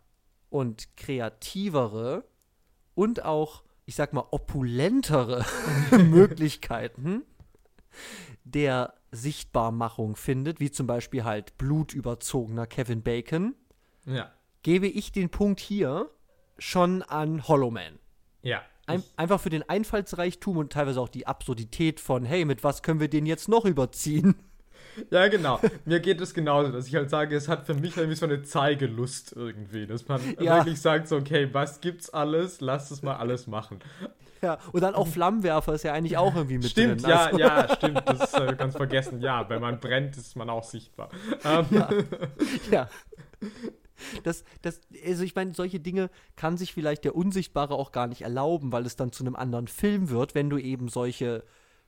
[0.50, 2.24] und kreativere
[2.94, 5.44] und auch, ich sag mal, opulentere
[5.92, 7.22] Möglichkeiten
[8.44, 13.54] der Sichtbarmachung findet, wie zum Beispiel halt blutüberzogener Kevin Bacon,
[14.04, 14.30] Ja.
[14.62, 16.10] gebe ich den Punkt hier
[16.58, 17.98] schon an Hollow Man.
[18.42, 18.62] Ja.
[18.86, 23.00] Ein, einfach für den Einfallsreichtum und teilweise auch die Absurdität von, hey, mit was können
[23.00, 24.34] wir den jetzt noch überziehen?
[25.10, 25.60] Ja, genau.
[25.84, 28.42] Mir geht es genauso, dass ich halt sage, es hat für mich irgendwie so eine
[28.42, 30.56] Zeigelust irgendwie, dass man Ja.
[30.58, 32.60] wirklich sagt, so, okay, was gibt's alles?
[32.60, 33.78] Lass es mal alles machen.
[34.42, 37.10] Ja, und dann auch Flammenwerfer ist ja eigentlich auch irgendwie mit stimmt, drin.
[37.10, 39.20] ja, Also- ja, stimmt, das äh, ganz vergessen.
[39.20, 41.08] Ja, wenn man brennt, ist man auch sichtbar.
[41.44, 41.66] Ähm,
[42.70, 42.88] ja.
[44.22, 48.22] das, das, also ich meine, solche Dinge kann sich vielleicht der Unsichtbare auch gar nicht
[48.22, 51.42] erlauben, weil es dann zu einem anderen Film wird, wenn du eben solche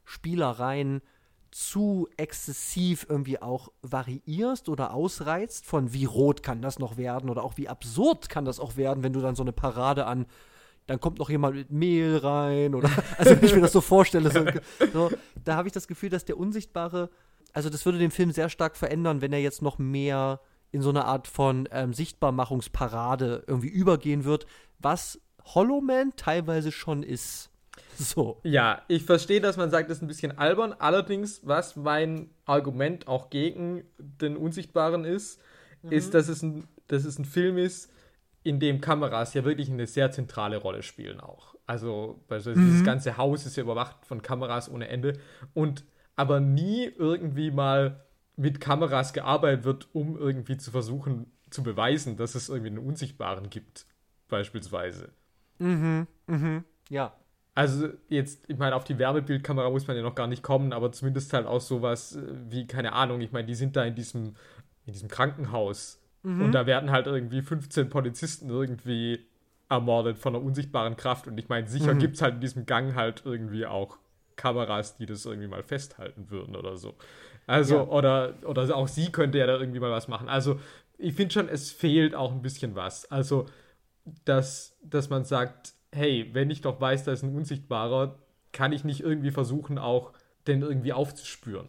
[0.04, 1.02] Spielereien
[1.50, 7.42] zu exzessiv irgendwie auch variierst oder ausreizt, von wie rot kann das noch werden oder
[7.42, 10.26] auch wie absurd kann das auch werden, wenn du dann so eine Parade an
[10.90, 14.30] dann kommt noch jemand mit Mehl rein oder also wenn ich mir das so vorstelle,
[14.30, 14.44] so,
[14.92, 15.10] so,
[15.44, 17.10] da habe ich das Gefühl, dass der Unsichtbare,
[17.52, 20.40] also das würde den Film sehr stark verändern, wenn er jetzt noch mehr
[20.72, 24.46] in so eine Art von ähm, Sichtbarmachungsparade irgendwie übergehen wird,
[24.80, 27.49] was Hollow Man teilweise schon ist.
[28.14, 28.40] So.
[28.44, 30.74] Ja, ich verstehe, dass man sagt, das ist ein bisschen albern.
[30.78, 35.40] Allerdings, was mein Argument auch gegen den Unsichtbaren ist,
[35.82, 35.92] mhm.
[35.92, 37.92] ist, dass es, ein, dass es ein Film ist,
[38.42, 41.56] in dem Kameras ja wirklich eine sehr zentrale Rolle spielen auch.
[41.66, 42.70] Also beispielsweise mhm.
[42.70, 45.18] dieses ganze Haus ist ja überwacht von Kameras ohne Ende
[45.52, 45.84] und
[46.16, 48.04] aber nie irgendwie mal
[48.36, 53.50] mit Kameras gearbeitet wird, um irgendwie zu versuchen zu beweisen, dass es irgendwie einen Unsichtbaren
[53.50, 53.86] gibt,
[54.28, 55.12] beispielsweise.
[55.58, 57.14] Mhm, mhm, ja.
[57.54, 60.92] Also jetzt, ich meine, auf die Wärmebildkamera muss man ja noch gar nicht kommen, aber
[60.92, 64.34] zumindest halt auch sowas äh, wie, keine Ahnung, ich meine, die sind da in diesem,
[64.86, 66.42] in diesem Krankenhaus Mhm.
[66.42, 69.26] Und da werden halt irgendwie 15 Polizisten irgendwie
[69.68, 71.26] ermordet von einer unsichtbaren Kraft.
[71.26, 71.98] Und ich meine, sicher mhm.
[71.98, 73.98] gibt es halt in diesem Gang halt irgendwie auch
[74.36, 76.94] Kameras, die das irgendwie mal festhalten würden oder so.
[77.46, 77.84] Also, ja.
[77.84, 80.28] oder, oder auch sie könnte ja da irgendwie mal was machen.
[80.28, 80.60] Also,
[80.98, 83.10] ich finde schon, es fehlt auch ein bisschen was.
[83.10, 83.46] Also,
[84.24, 88.18] dass, dass man sagt, hey, wenn ich doch weiß, da ist ein Unsichtbarer,
[88.52, 90.12] kann ich nicht irgendwie versuchen, auch
[90.46, 91.68] den irgendwie aufzuspüren.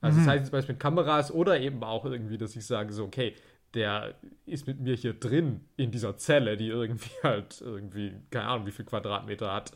[0.00, 0.24] Also, mhm.
[0.24, 3.34] das heißt zum Beispiel mit Kameras oder eben auch irgendwie, dass ich sage, so, okay,
[3.74, 4.14] der
[4.46, 8.72] ist mit mir hier drin in dieser Zelle, die irgendwie halt irgendwie, keine Ahnung, wie
[8.72, 9.72] viel Quadratmeter hat.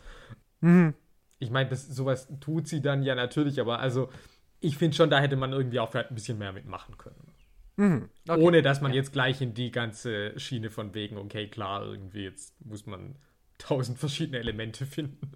[0.60, 0.94] Mhm.
[1.38, 4.08] Ich meine, sowas tut sie dann ja natürlich, aber also
[4.60, 7.32] ich finde schon, da hätte man irgendwie auch vielleicht ein bisschen mehr mitmachen können.
[7.76, 8.08] Mhm.
[8.28, 8.40] Okay.
[8.40, 8.98] Ohne dass man ja.
[8.98, 13.16] jetzt gleich in die ganze Schiene von wegen, okay, klar, irgendwie jetzt muss man
[13.58, 15.30] tausend verschiedene Elemente finden.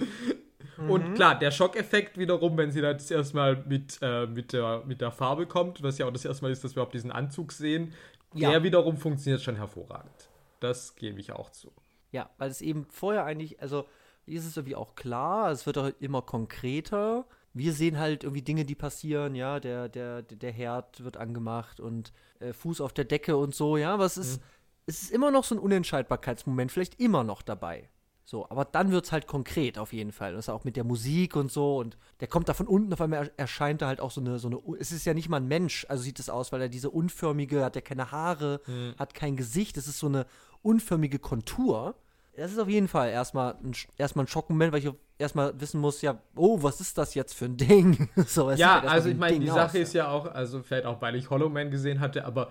[0.79, 0.91] Mhm.
[0.91, 5.11] Und klar, der Schockeffekt wiederum, wenn sie das erstmal mit, äh, mit, der, mit der
[5.11, 7.93] Farbe kommt, was ja auch das erste Mal ist, dass wir überhaupt diesen Anzug sehen,
[8.37, 8.51] ja.
[8.51, 10.29] Der wiederum funktioniert schon hervorragend.
[10.61, 11.73] Das gebe ich auch zu.
[12.13, 13.87] Ja, weil es eben vorher eigentlich, also
[14.27, 17.27] ist es irgendwie auch klar, es wird auch immer konkreter.
[17.55, 22.13] Wir sehen halt irgendwie Dinge, die passieren, ja, der, der, der Herd wird angemacht und
[22.41, 24.47] äh, Fuß auf der Decke und so, ja, aber es ist, mhm.
[24.87, 27.89] es ist immer noch so ein Unentscheidbarkeitsmoment, vielleicht immer noch dabei.
[28.29, 30.33] So, aber dann wird es halt konkret auf jeden Fall.
[30.33, 31.79] Das ist auch mit der Musik und so.
[31.79, 34.49] Und der kommt da von unten, auf einmal erscheint da halt auch so eine, so
[34.49, 34.61] eine.
[34.81, 37.65] Es ist ja nicht mal ein Mensch, also sieht es aus, weil er diese unförmige,
[37.65, 38.95] hat ja keine Haare, mhm.
[38.99, 39.77] hat kein Gesicht.
[39.77, 40.27] Es ist so eine
[40.63, 41.95] unförmige Kontur.
[42.37, 46.03] Das ist auf jeden Fall erstmal ein, erstmal ein Schockmoment, weil ich erstmal wissen muss,
[46.03, 48.09] ja, oh, was ist das jetzt für ein Ding?
[48.27, 51.01] so, ja, halt also ich meine, die Sache aus, ist ja auch, also vielleicht auch,
[51.01, 52.51] weil ich Hollow Man gesehen hatte, aber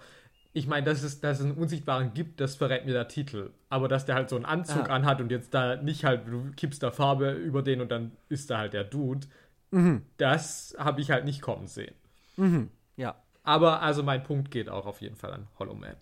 [0.55, 3.51] ich meine, dass es, dass es einen Unsichtbaren gibt, das verrät mir der Titel.
[3.67, 4.95] Aber dass der halt so einen Anzug ah.
[4.95, 8.49] anhat und jetzt da nicht halt, du kippst da Farbe über den und dann ist
[8.49, 9.27] da halt der Dude,
[9.71, 10.03] mhm.
[10.15, 11.93] das habe ich halt nicht kommen sehen.
[12.37, 12.69] Mhm.
[12.95, 13.15] Ja.
[13.43, 15.97] Aber also mein Punkt geht auch auf jeden Fall an Hollow Man.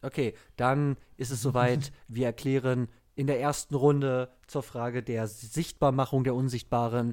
[0.00, 1.92] Okay, dann ist es soweit.
[2.08, 7.12] Wir erklären in der ersten Runde zur Frage der Sichtbarmachung der Unsichtbaren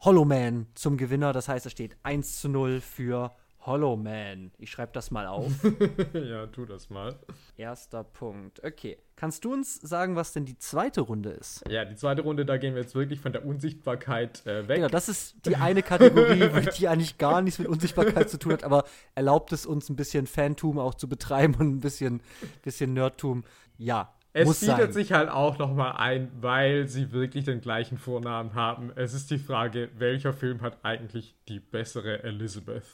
[0.00, 1.32] Hollow Man zum Gewinner.
[1.32, 3.30] Das heißt, es steht 1 zu 0 für
[3.66, 4.52] Hollow Man.
[4.58, 5.52] Ich schreibe das mal auf.
[6.14, 7.16] ja, tu das mal.
[7.56, 8.64] Erster Punkt.
[8.64, 8.98] Okay.
[9.16, 11.64] Kannst du uns sagen, was denn die zweite Runde ist?
[11.68, 14.76] Ja, die zweite Runde, da gehen wir jetzt wirklich von der Unsichtbarkeit äh, weg.
[14.76, 16.48] Genau, das ist die eine Kategorie,
[16.78, 20.26] die eigentlich gar nichts mit Unsichtbarkeit zu tun hat, aber erlaubt es uns ein bisschen
[20.26, 22.20] Fantum auch zu betreiben und ein bisschen,
[22.62, 23.44] bisschen Nerdtum.
[23.78, 24.92] Ja, es bietet sein.
[24.92, 28.92] sich halt auch nochmal ein, weil sie wirklich den gleichen Vornamen haben.
[28.94, 32.84] Es ist die Frage, welcher Film hat eigentlich die bessere Elizabeth?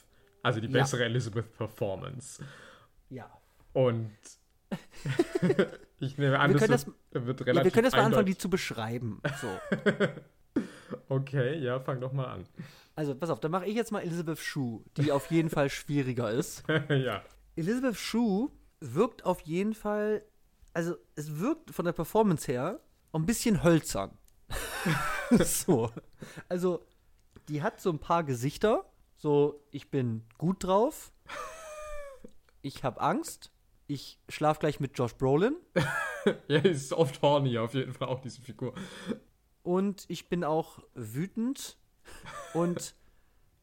[0.43, 1.07] Also die bessere ja.
[1.07, 2.45] Elizabeth-Performance.
[3.11, 3.31] Ja.
[3.73, 4.11] Und
[6.01, 7.57] ich nehme an, wir das, das wird relativ.
[7.57, 9.21] Ja, wir können das mal anfangen, die zu beschreiben.
[9.41, 9.49] So.
[11.09, 12.45] okay, ja, fang doch mal an.
[12.95, 16.31] Also, pass auf, dann mache ich jetzt mal Elizabeth Shue, die auf jeden Fall schwieriger
[16.31, 16.65] ist.
[16.89, 17.23] ja.
[17.57, 18.51] Elizabeth Shue
[18.81, 20.25] wirkt auf jeden Fall,
[20.75, 22.81] also es wirkt von der Performance her
[23.13, 24.19] ein bisschen hölzern.
[25.31, 25.91] so.
[26.49, 26.85] Also,
[27.49, 28.85] die hat so ein paar Gesichter,
[29.23, 31.13] so, ich bin gut drauf.
[32.65, 33.51] Ich habe Angst.
[33.89, 35.57] Ich schlaf gleich mit Josh Brolin.
[36.47, 38.73] ja, ist oft horny auf jeden Fall auch diese Figur.
[39.65, 41.77] Und ich bin auch wütend
[42.55, 42.95] und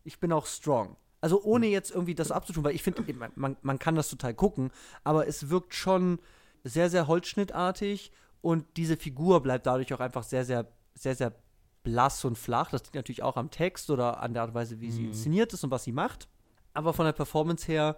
[0.03, 0.97] ich bin auch strong.
[1.21, 3.05] Also ohne jetzt irgendwie das abzutun, weil ich finde,
[3.35, 4.69] man, man kann das total gucken,
[5.05, 6.19] aber es wirkt schon
[6.65, 11.33] sehr, sehr holzschnittartig und diese Figur bleibt dadurch auch einfach sehr, sehr, sehr, sehr
[11.89, 12.69] blass und flach.
[12.71, 14.91] Das liegt natürlich auch am Text oder an der Art und Weise, wie mhm.
[14.91, 16.27] sie inszeniert ist und was sie macht.
[16.73, 17.97] Aber von der Performance her,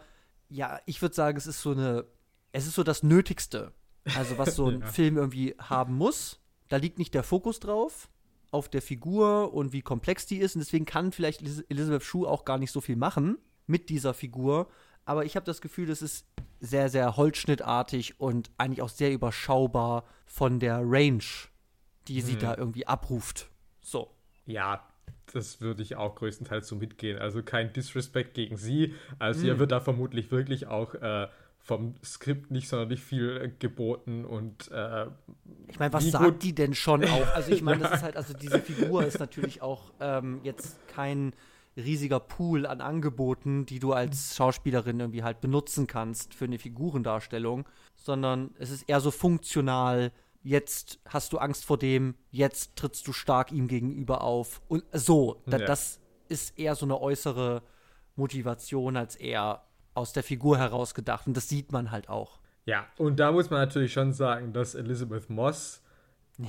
[0.50, 2.06] ja, ich würde sagen, es ist so eine
[2.54, 3.72] es ist so das Nötigste.
[4.16, 4.88] Also, was so ein Ja.
[4.88, 6.40] Film irgendwie haben muss.
[6.70, 8.10] Da liegt nicht der Fokus drauf,
[8.52, 10.56] auf der Figur und wie komplex die ist.
[10.56, 13.38] Und deswegen kann vielleicht Elizabeth Shue auch gar nicht so viel machen
[13.68, 14.68] mit dieser Figur.
[15.06, 16.26] Aber ich habe das Gefühl, das ist
[16.60, 21.24] sehr, sehr holzschnittartig und eigentlich auch sehr überschaubar von der Range,
[22.08, 22.40] die sie Mhm.
[22.40, 23.50] da irgendwie abruft.
[23.82, 24.10] So.
[24.46, 24.86] Ja,
[25.34, 27.18] das würde ich auch größtenteils so mitgehen.
[27.20, 28.94] Also kein Disrespect gegen sie.
[29.20, 29.46] Also Mhm.
[29.48, 31.28] ihr wird da vermutlich wirklich auch äh,
[31.60, 35.06] vom Skript nicht sonderlich viel geboten und äh,
[35.68, 37.28] Ich meine, was sagt gut- die denn schon auch?
[37.36, 41.34] Also ich meine, das ist halt, also diese Figur ist natürlich auch ähm, jetzt kein
[41.78, 47.66] riesiger Pool an Angeboten, die du als Schauspielerin irgendwie halt benutzen kannst für eine Figurendarstellung,
[47.96, 50.12] sondern es ist eher so funktional.
[50.44, 55.42] Jetzt hast du Angst vor dem, jetzt trittst du stark ihm gegenüber auf und so.
[55.46, 55.66] Da, Ja.
[55.66, 57.62] Das ist eher so eine äußere
[58.16, 59.64] Motivation als eher
[59.94, 62.40] aus der Figur heraus gedacht und das sieht man halt auch.
[62.66, 65.82] ja, und da muss man natürlich schon sagen, dass Elizabeth Moss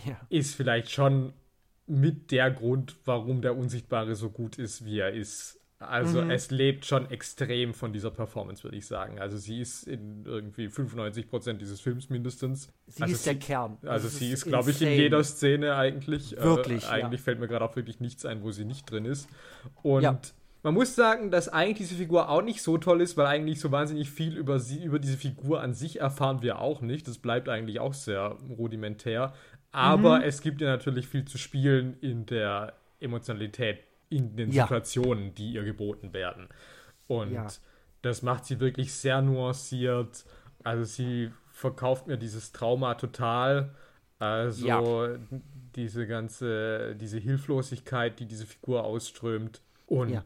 [0.06, 0.20] Ja.
[0.28, 1.32] ist vielleicht schon
[1.86, 5.58] mit der Grund, warum der Unsichtbare so gut ist, wie er ist.
[5.88, 6.30] Also Mhm.
[6.30, 9.18] es lebt schon extrem von dieser Performance, würde ich sagen.
[9.18, 12.68] Also sie ist in irgendwie 95% dieses Films mindestens.
[12.86, 13.78] Sie also ist der Kern.
[13.82, 16.36] Also Das sie ist, glaube ich, in jeder Szene eigentlich.
[16.38, 17.06] Wirklich, Äh, ja.
[17.06, 19.28] eigentlich fällt mir gerade auch wirklich nichts ein, wo sie nicht drin ist.
[19.82, 20.18] Und Ja.
[20.62, 23.70] man muss sagen, dass eigentlich diese Figur auch nicht so toll ist, weil eigentlich so
[23.72, 27.08] wahnsinnig viel über sie, über diese Figur an sich erfahren wir auch nicht.
[27.08, 29.32] Das bleibt eigentlich auch sehr rudimentär.
[29.70, 30.24] Aber Mhm.
[30.24, 33.78] es gibt ja natürlich viel zu spielen in der Emotionalität,
[34.12, 34.64] in den Ja.
[34.64, 36.48] Situationen, die ihr geboten werden.
[37.08, 37.46] Und Ja.
[38.02, 40.24] das macht sie wirklich sehr nuanciert.
[40.64, 43.74] Also sie verkauft mir dieses Trauma total.
[44.18, 45.18] Also Ja.
[45.74, 49.60] diese ganze, diese Hilflosigkeit, die diese Figur ausströmt.
[49.86, 50.22] Und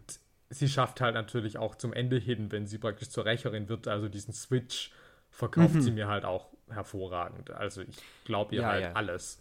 [0.50, 4.08] sie schafft halt natürlich auch zum Ende hin, wenn sie praktisch zur Rächerin wird, also
[4.08, 4.92] diesen Switch
[5.30, 5.80] verkauft Mhm.
[5.80, 7.50] sie mir halt auch hervorragend.
[7.50, 8.92] Also ich glaube ihr Ja, halt ja.
[8.92, 9.38] alles.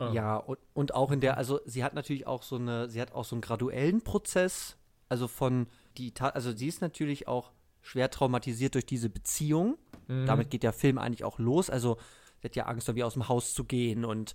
[0.00, 3.00] Ähm, Ja, und, und auch in der, also sie hat natürlich auch so eine, sie
[3.00, 4.76] hat auch so einen graduellen Prozess,
[5.08, 5.66] also von
[5.98, 7.52] die, also sie ist natürlich auch
[7.82, 9.78] schwer traumatisiert durch diese Beziehung.
[10.08, 10.26] mhm.
[10.26, 11.70] Damit geht der Film eigentlich auch los.
[11.70, 11.98] Also
[12.40, 14.34] sie hat ja Angst, irgendwie aus dem Haus zu gehen und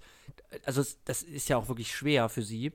[0.65, 2.73] also das ist ja auch wirklich schwer für sie.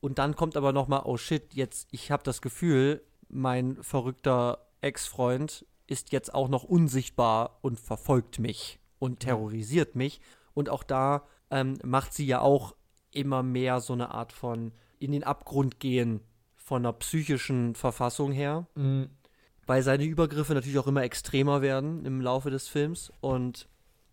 [0.00, 4.66] Und dann kommt aber noch mal, oh shit, jetzt, ich habe das Gefühl, mein verrückter
[4.80, 10.20] Ex-Freund ist jetzt auch noch unsichtbar und verfolgt mich und terrorisiert mich.
[10.54, 12.74] Und auch da ähm, macht sie ja auch
[13.10, 16.20] immer mehr so eine Art von in den Abgrund gehen
[16.56, 19.08] von einer psychischen Verfassung her Mhm.
[19.66, 23.10] weil seine Übergriffe natürlich auch immer extremer werden im Laufe des Films.
[23.20, 23.68] Und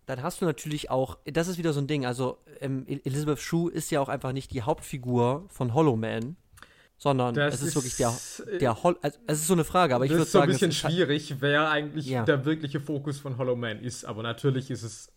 [0.06, 3.40] dann hast du natürlich auch, das ist wieder so ein Ding, also ähm, El- Elizabeth
[3.40, 6.36] Shue ist ja auch einfach nicht die Hauptfigur von Hollow Man,
[6.98, 8.14] sondern Das es ist, wirklich der,
[8.46, 10.42] äh, der Hol also, es ist so eine Frage, aber ich würde ist so ein
[10.42, 12.24] sagen, bisschen es ist halt- schwierig, wer eigentlich Ja.
[12.24, 14.04] der wirkliche Fokus von Hollow Man ist.
[14.04, 15.12] Aber natürlich ist es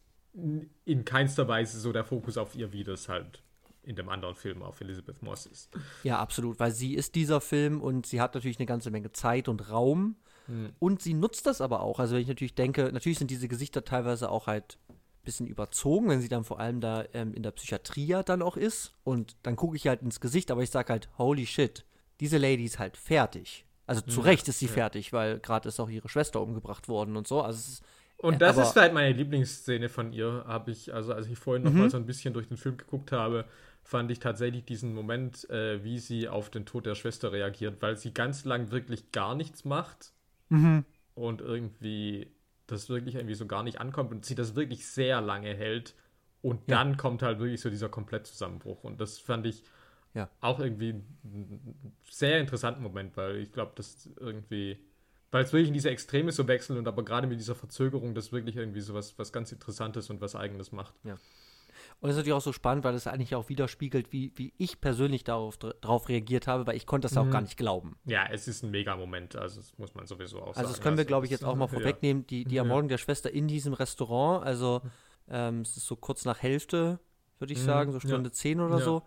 [0.85, 3.41] in keinster Weise so der Fokus auf ihr, wie das halt
[3.83, 5.69] in dem anderen Film auf Elizabeth Moss ist.
[6.03, 9.47] Ja, absolut, weil sie ist dieser Film und sie hat natürlich eine ganze Menge Zeit
[9.47, 10.71] und Raum Hm.
[10.79, 11.99] und sie nutzt das aber auch.
[11.99, 14.77] Also wenn ich natürlich denke, natürlich sind diese Gesichter teilweise auch halt
[15.23, 18.57] bisschen überzogen, wenn sie dann vor allem da ähm, in der Psychiatrie ja dann auch
[18.57, 21.85] ist und dann gucke ich halt ins Gesicht, aber ich sage halt, holy shit,
[22.19, 23.65] diese Lady ist halt fertig.
[23.85, 24.71] Also zu Ja, Recht ist sie ja.
[24.71, 27.41] fertig, weil gerade ist auch ihre Schwester umgebracht worden und so.
[27.41, 27.83] Also ist,
[28.17, 31.63] Und das aber- ist vielleicht meine Lieblingsszene von ihr, habe ich, also als ich vorhin
[31.63, 31.79] noch Mhm.
[31.79, 33.45] mal so ein bisschen durch den Film geguckt habe,
[33.83, 37.97] fand ich tatsächlich diesen Moment, äh, wie sie auf den Tod der Schwester reagiert, weil
[37.97, 40.11] sie ganz lang wirklich gar nichts macht
[40.49, 40.85] Mhm.
[41.15, 42.27] und irgendwie
[42.71, 45.95] das wirklich irgendwie so gar nicht ankommt und sie das wirklich sehr lange hält
[46.41, 46.77] und Ja.
[46.77, 49.63] dann kommt halt wirklich so dieser Komplettzusammenbruch und das fand ich
[50.13, 50.29] Ja.
[50.41, 50.89] auch irgendwie
[51.23, 54.79] einen sehr interessanten Moment, weil ich glaube, dass irgendwie
[55.31, 58.31] weil es wirklich in diese Extreme so wechselt und aber gerade mit dieser Verzögerung das
[58.31, 60.95] wirklich irgendwie so was, was ganz Interessantes und was Eigenes macht.
[62.01, 64.79] Und das ist natürlich auch so spannend, weil es eigentlich auch widerspiegelt, wie, wie ich
[64.79, 67.31] persönlich darauf drauf reagiert habe, weil ich konnte das auch Mhm.
[67.31, 67.97] gar nicht glauben.
[68.05, 70.59] Ja, es ist ein Mega-Moment, also das muss man sowieso auch sagen.
[70.59, 71.73] Also das können wir, glaube ich, jetzt auch mal ja.
[71.73, 72.25] vorwegnehmen.
[72.27, 72.61] Die, die Ja.
[72.61, 74.81] Ermordung der Schwester in diesem Restaurant, also
[75.27, 76.99] ähm, es ist so kurz nach Hälfte,
[77.37, 78.07] würde ich Mhm, sagen, so ja.
[78.07, 78.83] Stunde 10 oder Ja.
[78.85, 79.03] so,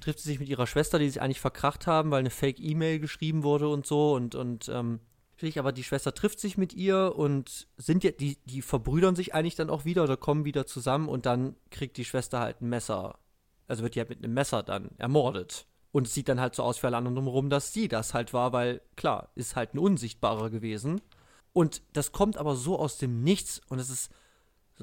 [0.00, 3.42] trifft sie sich mit ihrer Schwester, die sich eigentlich verkracht haben, weil eine Fake-E-Mail geschrieben
[3.42, 5.00] wurde und so und, und ähm,
[5.40, 9.34] natürlich, aber die Schwester trifft sich mit ihr und sind ja, die, die verbrüdern sich
[9.34, 12.68] eigentlich dann auch wieder oder kommen wieder zusammen und dann kriegt die Schwester halt ein
[12.68, 13.18] Messer,
[13.66, 15.66] also wird die halt mit einem Messer dann ermordet.
[15.92, 18.34] Und es sieht dann halt so aus für alle anderen drumherum, dass sie das halt
[18.34, 21.00] war, weil klar, ist halt ein Unsichtbarer gewesen.
[21.54, 24.10] Und das kommt aber so aus dem Nichts und es ist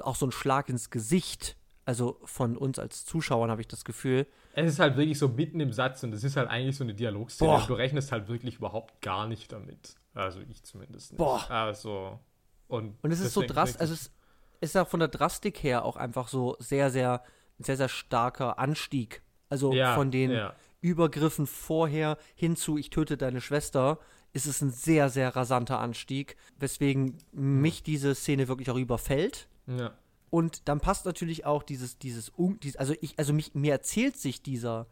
[0.02, 1.56] auch so ein Schlag ins Gesicht.
[1.86, 4.26] Also von uns als Zuschauern habe ich das Gefühl.
[4.54, 6.96] Es ist halt wirklich so mitten im Satz und es ist halt eigentlich so eine
[6.96, 7.64] Dialogszene.
[7.68, 9.96] Du rechnest halt wirklich überhaupt gar nicht damit.
[10.18, 11.18] Also ich zumindest nicht.
[11.18, 11.50] Boah.
[11.50, 12.20] Also
[12.68, 14.12] Und, Und es ist so drastisch, also es
[14.60, 17.24] ist ja von der Drastik her auch einfach so sehr, sehr,
[17.60, 19.22] sehr, sehr starker Anstieg.
[19.50, 20.56] Also ja, von den ja.
[20.82, 24.00] Übergriffen vorher hin zu Ich töte deine Schwester
[24.34, 29.48] ist es ein sehr, sehr rasanter Anstieg, weswegen mich diese Szene wirklich auch überfällt.
[29.66, 29.98] Ja.
[30.30, 32.32] Und dann passt natürlich auch dieses, dieses,
[32.78, 34.88] also ich, also mich, mir erzählt sich dieser,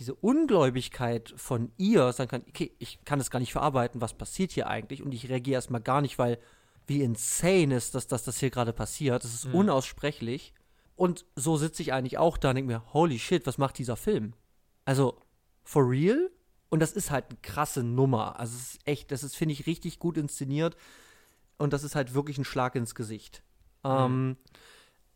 [0.00, 4.50] diese Ungläubigkeit von ihr, sagen kann, okay, ich kann es gar nicht verarbeiten, was passiert
[4.50, 6.38] hier eigentlich und ich reagiere erstmal gar nicht, weil
[6.86, 9.22] wie insane ist, dass, dass das hier gerade passiert.
[9.22, 10.54] Das ist unaussprechlich.
[10.96, 13.96] Und so sitze ich eigentlich auch da und denke mir, holy shit, was macht dieser
[13.96, 14.32] Film?
[14.86, 15.20] Also,
[15.62, 16.30] for real?
[16.68, 18.40] Und das ist halt eine krasse Nummer.
[18.40, 20.76] Also, es ist echt, das ist, finde ich, richtig gut inszeniert.
[21.58, 23.42] Und das ist halt wirklich ein Schlag ins Gesicht.
[23.84, 24.36] Ähm,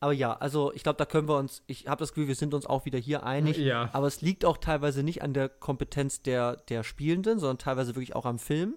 [0.05, 2.53] aber ja, also ich glaube, da können wir uns, ich habe das Gefühl, wir sind
[2.53, 3.57] uns auch wieder hier einig.
[3.57, 3.89] Ja.
[3.95, 8.15] Aber es liegt auch teilweise nicht an der Kompetenz der, der Spielenden, sondern teilweise wirklich
[8.15, 8.75] auch am Film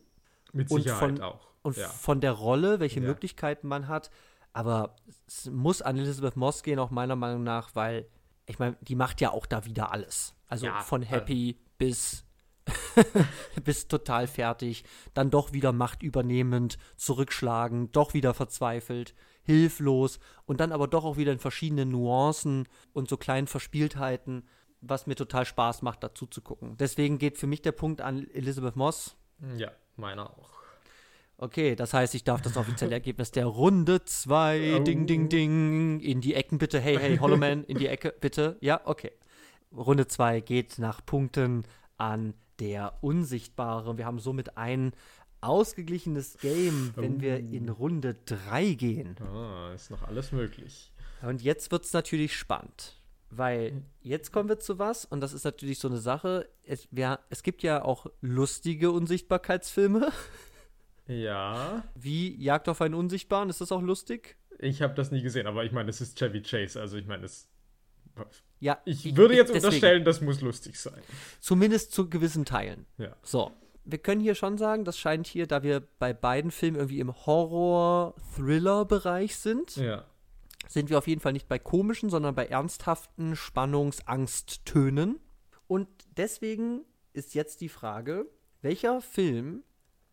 [0.53, 1.47] Mit Und Sicherheit von- auch.
[1.63, 1.89] und ja.
[1.89, 3.07] von der Rolle, welche Ja.
[3.07, 4.09] Möglichkeiten man hat.
[4.53, 4.95] Aber
[5.27, 8.07] es muss an Elizabeth Moss gehen, auch meiner Meinung nach, weil,
[8.45, 10.33] ich meine, die macht ja auch da wieder alles.
[10.47, 12.23] Also Ja, von äh, happy bis,
[13.63, 19.13] bis total fertig, dann doch wieder machtübernehmend, zurückschlagen, doch wieder verzweifelt,
[19.47, 24.47] hilflos und dann aber doch auch wieder in verschiedenen Nuancen und so kleinen Verspieltheiten,
[24.81, 26.77] was mir total Spaß macht, dazu zu gucken.
[26.77, 29.15] Deswegen geht für mich der Punkt an Elizabeth Moss.
[29.57, 30.51] ja, meiner auch.
[31.39, 34.83] Okay, das heißt, ich darf das offizielle Ergebnis der Runde 2, Oh.
[34.83, 36.79] ding, ding, ding, in die Ecken bitte.
[36.79, 38.57] Hey, hey, Hollow Man, in die Ecke bitte.
[38.59, 39.11] Ja, okay.
[39.75, 41.63] Runde 2 geht nach Punkten
[41.97, 43.97] an der Unsichtbare.
[43.99, 44.93] Wir haben somit ein
[45.41, 49.15] ausgeglichenes Game, wenn wir in Runde 3 gehen.
[49.21, 50.91] Ah, ist noch alles möglich.
[51.21, 55.43] Und jetzt wird es natürlich spannend, weil jetzt kommen wir zu was und das ist
[55.45, 56.47] natürlich so eine Sache.
[56.63, 60.11] Es, wir, es gibt ja auch lustige Unsichtbarkeitsfilme,
[61.07, 63.49] Ja, wie Jagd auf einen Unsichtbaren.
[63.49, 64.35] Ist das auch lustig?
[64.59, 67.25] ich habe das nie gesehen, aber ich meine, es ist Chevy Chase, also ich meine,
[67.25, 67.47] es.
[68.59, 69.65] Ja, Ich würde jetzt deswegen.
[69.65, 70.99] unterstellen, das muss lustig sein.
[71.39, 72.87] Zumindest zu gewissen Teilen.
[72.97, 73.15] Ja.
[73.21, 73.51] So.
[73.89, 77.15] Wir können hier schon sagen, das scheint hier, da wir bei beiden Filmen irgendwie im
[77.25, 80.03] Horror-Thriller-Bereich sind, Ja.
[80.67, 85.21] sind wir auf jeden Fall nicht bei komischen, sondern bei ernsthaften Spannungs-Angsttönen.
[85.67, 86.81] Und deswegen
[87.13, 88.25] ist jetzt die Frage,
[88.61, 89.63] welcher Film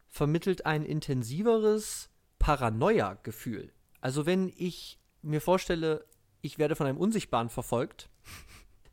[0.09, 3.73] vermittelt ein intensiveres Paranoia-Gefühl?
[4.01, 6.05] Also wenn ich mir vorstelle,
[6.43, 8.09] ich werde von einem Unsichtbaren verfolgt,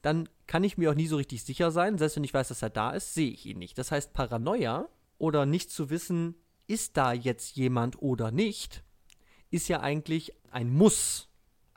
[0.02, 1.98] dann kann ich mir auch nie so richtig sicher sein.
[1.98, 3.78] Selbst wenn ich weiß, dass er da ist, sehe ich ihn nicht.
[3.78, 4.88] Das heißt, Paranoia
[5.18, 6.36] oder nicht zu wissen,
[6.68, 8.84] ist da jetzt jemand oder nicht,
[9.50, 11.30] ist ja eigentlich ein Muss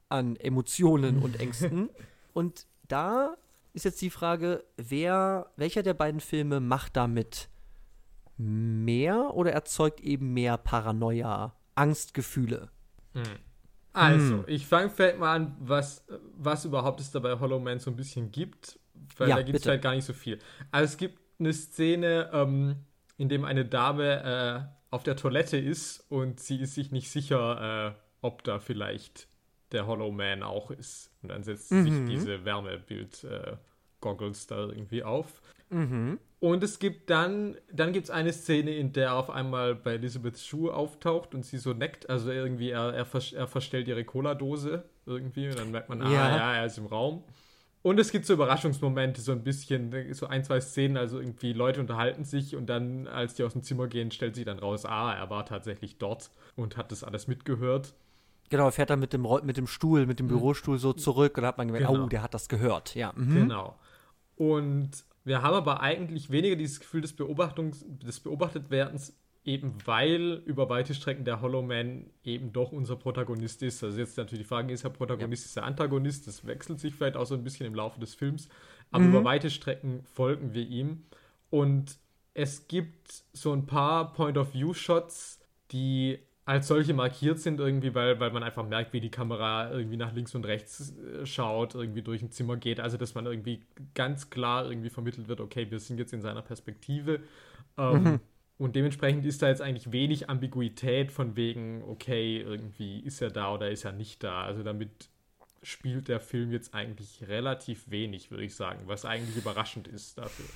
[0.08, 1.90] an Emotionen und Ängsten.
[2.32, 3.36] und da
[3.72, 7.48] ist jetzt die Frage, wer, welcher der beiden Filme macht damit
[8.36, 12.70] mehr oder erzeugt eben mehr Paranoia, Angstgefühle?
[13.94, 14.44] Also, Hm.
[14.48, 16.04] ich fange vielleicht mal an, was,
[16.36, 18.78] was überhaupt es da bei Hollow Man so ein bisschen gibt,
[19.18, 20.38] weil Ja, da gibt es halt gar nicht so viel.
[20.70, 22.76] Also es gibt eine Szene, ähm,
[23.16, 27.94] in dem eine Dame äh, auf der Toilette ist und sie ist sich nicht sicher,
[27.96, 29.28] äh, ob da vielleicht
[29.72, 31.10] der Hollow Man auch ist.
[31.22, 31.82] Und dann setzt Mhm.
[31.84, 32.44] sich diese
[34.04, 35.40] Wärmebild-Goggles da irgendwie auf.
[35.70, 36.18] Mhm.
[36.40, 40.46] Und es gibt dann, dann gibt es eine Szene, in der auf einmal bei Elizabeths
[40.46, 45.48] Schuh auftaucht und sie so neckt, also irgendwie er, er, er verstellt ihre Cola-Dose irgendwie
[45.48, 46.36] und dann merkt man, ah Ja.
[46.36, 47.24] ja, er ist im Raum.
[47.80, 51.80] Und es gibt so Überraschungsmomente, so ein bisschen, so ein, zwei Szenen, also irgendwie Leute
[51.80, 55.12] unterhalten sich und dann, als die aus dem Zimmer gehen, stellt sich dann raus, ah,
[55.14, 57.94] er war tatsächlich dort und hat das alles mitgehört.
[58.50, 61.42] Genau, er fährt dann mit dem, mit dem Stuhl, mit dem Bürostuhl so zurück und
[61.42, 62.04] da hat man gemerkt, Genau.
[62.04, 62.94] oh, der hat das gehört.
[62.94, 63.12] Ja.
[63.16, 63.34] Mhm.
[63.34, 63.76] Genau.
[64.36, 70.68] Und wir haben aber eigentlich weniger dieses Gefühl des, Beobachtungs des Beobachtetwerdens, eben weil über
[70.68, 73.82] weite Strecken der Hollow Man eben doch unser Protagonist ist.
[73.84, 76.26] Also jetzt natürlich die Frage, ist er Protagonist, ist er Antagonist?
[76.26, 78.48] Das wechselt sich vielleicht auch so ein bisschen im Laufe des Films.
[78.90, 81.04] Aber über weite Strecken folgen wir ihm.
[81.50, 81.98] Und
[82.32, 85.40] es gibt so ein paar Point-of-View-Shots,
[85.72, 89.96] die als solche markiert sind irgendwie, weil, weil man einfach merkt, wie die Kamera irgendwie
[89.96, 92.80] nach links und rechts äh, schaut, irgendwie durch ein Zimmer geht.
[92.80, 93.62] Also, dass man irgendwie
[93.94, 97.20] ganz klar irgendwie vermittelt wird, okay, wir sind jetzt in seiner Perspektive.
[97.78, 98.20] Ähm,
[98.58, 103.52] Und dementsprechend ist da jetzt eigentlich wenig Ambiguität von wegen, okay, irgendwie ist er da
[103.52, 104.44] oder ist er nicht da.
[104.44, 105.10] Also damit
[105.62, 110.50] spielt der Film jetzt eigentlich relativ wenig, würde ich sagen, was eigentlich überraschend ist dafür.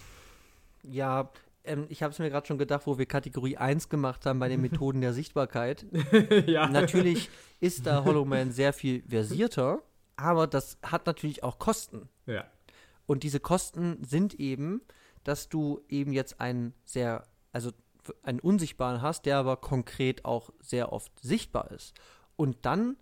[0.82, 1.30] Ja,
[1.68, 4.48] ähm, ich habe es mir gerade schon gedacht, wo wir Kategorie 1 gemacht haben bei
[4.48, 5.86] den Methoden der Sichtbarkeit.
[6.46, 6.68] ja.
[6.68, 9.82] Natürlich ist da Hollow Man sehr viel versierter,
[10.16, 12.08] aber das hat natürlich auch Kosten.
[12.26, 12.44] Ja.
[13.06, 14.82] Und diese Kosten sind eben,
[15.24, 17.70] dass du eben jetzt einen sehr, also
[18.22, 21.94] einen Unsichtbaren hast, der aber konkret auch sehr oft sichtbar ist.
[22.36, 22.96] Und dann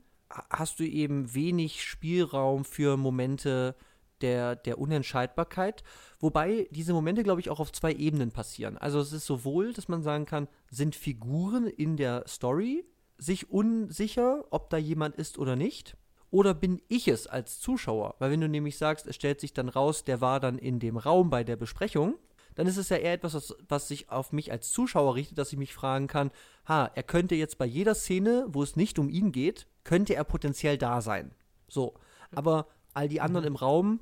[0.51, 3.77] hast du eben wenig Spielraum für Momente
[4.23, 5.83] der, der Unentscheidbarkeit.
[6.19, 8.79] Wobei diese Momente, glaube ich, auch auf zwei Ebenen passieren.
[8.79, 12.85] Also es ist sowohl, dass man sagen kann, sind Figuren in der Story
[13.19, 15.97] sich unsicher, ob da jemand ist oder nicht.
[16.31, 18.17] Oder bin ich es als Zuschauer?
[18.19, 20.97] Weil wenn du nämlich sagst, es stellt sich dann raus, der war dann in dem
[20.97, 22.17] Raum bei der Besprechung,
[22.57, 25.53] dann ist es ja eher etwas, was, was sich auf mich als Zuschauer richtet, dass
[25.53, 26.31] ich mich fragen kann,
[26.67, 30.25] ha, er könnte jetzt bei jeder Szene, wo es nicht um ihn geht, könnte er
[30.25, 31.33] potenziell da sein.
[31.69, 31.95] So.
[32.35, 32.67] Aber
[32.97, 33.49] all die anderen mhm.
[33.53, 34.01] im Raum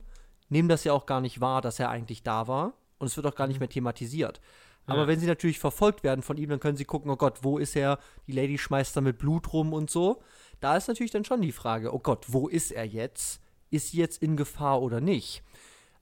[0.48, 2.74] nehmen das ja auch gar nicht wahr, dass er eigentlich da war.
[2.98, 3.62] Und es wird auch gar nicht mhm.
[3.62, 4.40] mehr thematisiert.
[4.86, 5.06] Aber ja.
[5.08, 7.74] wenn sie natürlich verfolgt werden von ihm, dann können sie gucken, oh Gott, wo ist
[7.74, 7.98] er?
[8.26, 10.22] Die Lady schmeißt da mit Blut rum und so.
[10.60, 13.40] Da ist natürlich dann schon die Frage, oh Gott, wo ist er jetzt?
[13.70, 15.42] Ist sie jetzt in Gefahr oder nicht?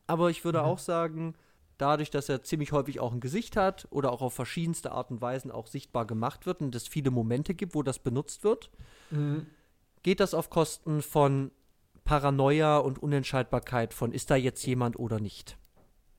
[0.07, 0.64] Aber ich würde mhm.
[0.64, 1.34] auch sagen,
[1.78, 5.20] dadurch, dass er ziemlich häufig auch ein Gesicht hat oder auch auf verschiedenste Art und
[5.20, 8.70] Weisen auch sichtbar gemacht wird und es viele Momente gibt, wo das benutzt wird,
[9.11, 9.47] mhm.
[10.03, 11.53] geht das auf Kosten von
[12.05, 15.57] Paranoia und Unentscheidbarkeit von ist da jetzt jemand oder nicht.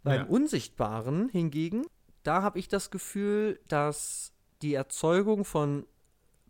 [0.04, 0.28] Beim ja.
[0.28, 1.86] Unsichtbaren hingegen,
[2.24, 5.86] da habe ich das Gefühl, dass die Erzeugung von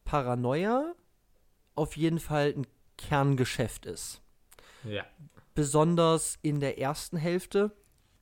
[0.05, 0.93] Paranoia
[1.75, 2.67] auf jeden Fall ein
[2.97, 4.21] Kerngeschäft ist.
[4.83, 5.03] Ja.
[5.55, 7.71] Besonders in der ersten Hälfte.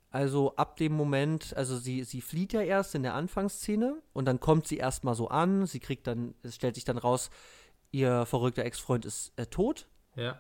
[0.10, 4.42] Also ab dem Moment, also sie, sie flieht ja erst in der Anfangsszene und dann
[4.42, 7.30] kommt sie erstmal so an, sie kriegt dann, es stellt sich dann raus,
[7.92, 9.88] ihr verrückter Ex-Freund ist äh, tot.
[10.16, 10.38] Ja.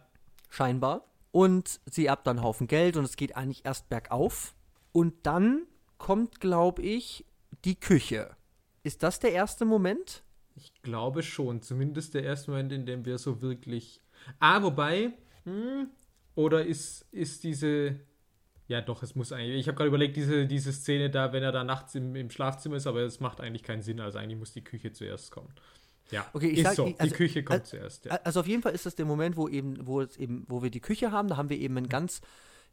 [0.51, 1.05] Scheinbar.
[1.31, 4.53] Und sie erbt dann einen Haufen Geld und es geht eigentlich erst bergauf.
[4.91, 5.63] Und dann
[5.97, 7.25] kommt, glaube ich,
[7.63, 8.35] die Küche.
[8.83, 10.23] Ist das der erste Moment?
[10.55, 11.61] Ich glaube schon.
[11.61, 14.01] Zumindest der erste Moment, in dem wir so wirklich.
[14.39, 15.13] Ah, wobei.
[15.45, 15.89] Hm,
[16.35, 17.99] oder ist, ist diese.
[18.67, 19.61] Ja, doch, es muss eigentlich.
[19.61, 22.75] Ich habe gerade überlegt, diese, diese Szene da, wenn er da nachts im, im Schlafzimmer
[22.75, 24.01] ist, aber es macht eigentlich keinen Sinn.
[24.01, 25.53] Also eigentlich muss die Küche zuerst kommen.
[26.11, 26.85] Ja, okay, ich ist sag, so.
[26.85, 28.05] Also, die Küche kommt also, zuerst.
[28.05, 28.19] Ja.
[28.23, 30.69] Also auf jeden Fall ist das der Moment, wo eben, wo es eben, wo wir
[30.69, 31.27] die Küche haben.
[31.27, 32.21] Da haben wir eben einen ganz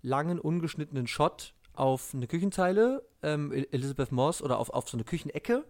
[0.03, 5.65] langen, ungeschnittenen Shot auf eine Küchenzeile, ähm, Elizabeth Moss, oder auf, auf so eine Küchenecke.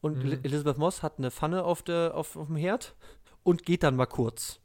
[0.00, 0.40] Und mhm.
[0.42, 2.94] Elizabeth Moss hat eine Pfanne auf, der, auf, auf dem Herd
[3.42, 4.60] und geht dann mal kurz.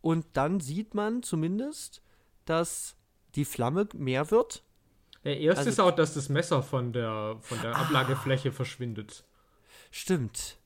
[0.00, 2.02] Und dann sieht man zumindest,
[2.44, 2.96] dass
[3.34, 4.62] die Flamme mehr wird.
[5.24, 7.82] Der erste also, ist auch, dass das Messer von der, von der ah.
[7.82, 9.24] Ablagefläche verschwindet.
[9.90, 10.58] Stimmt.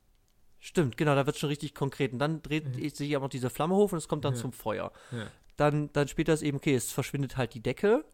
[0.64, 2.12] Stimmt, genau, da wird schon richtig konkret.
[2.12, 2.88] Und dann dreht mhm.
[2.88, 4.40] sich aber diese Flamme hoch und es kommt dann ja.
[4.40, 4.92] zum Feuer.
[5.10, 5.26] Ja.
[5.56, 8.04] Dann, dann später ist eben, okay, es verschwindet halt die Decke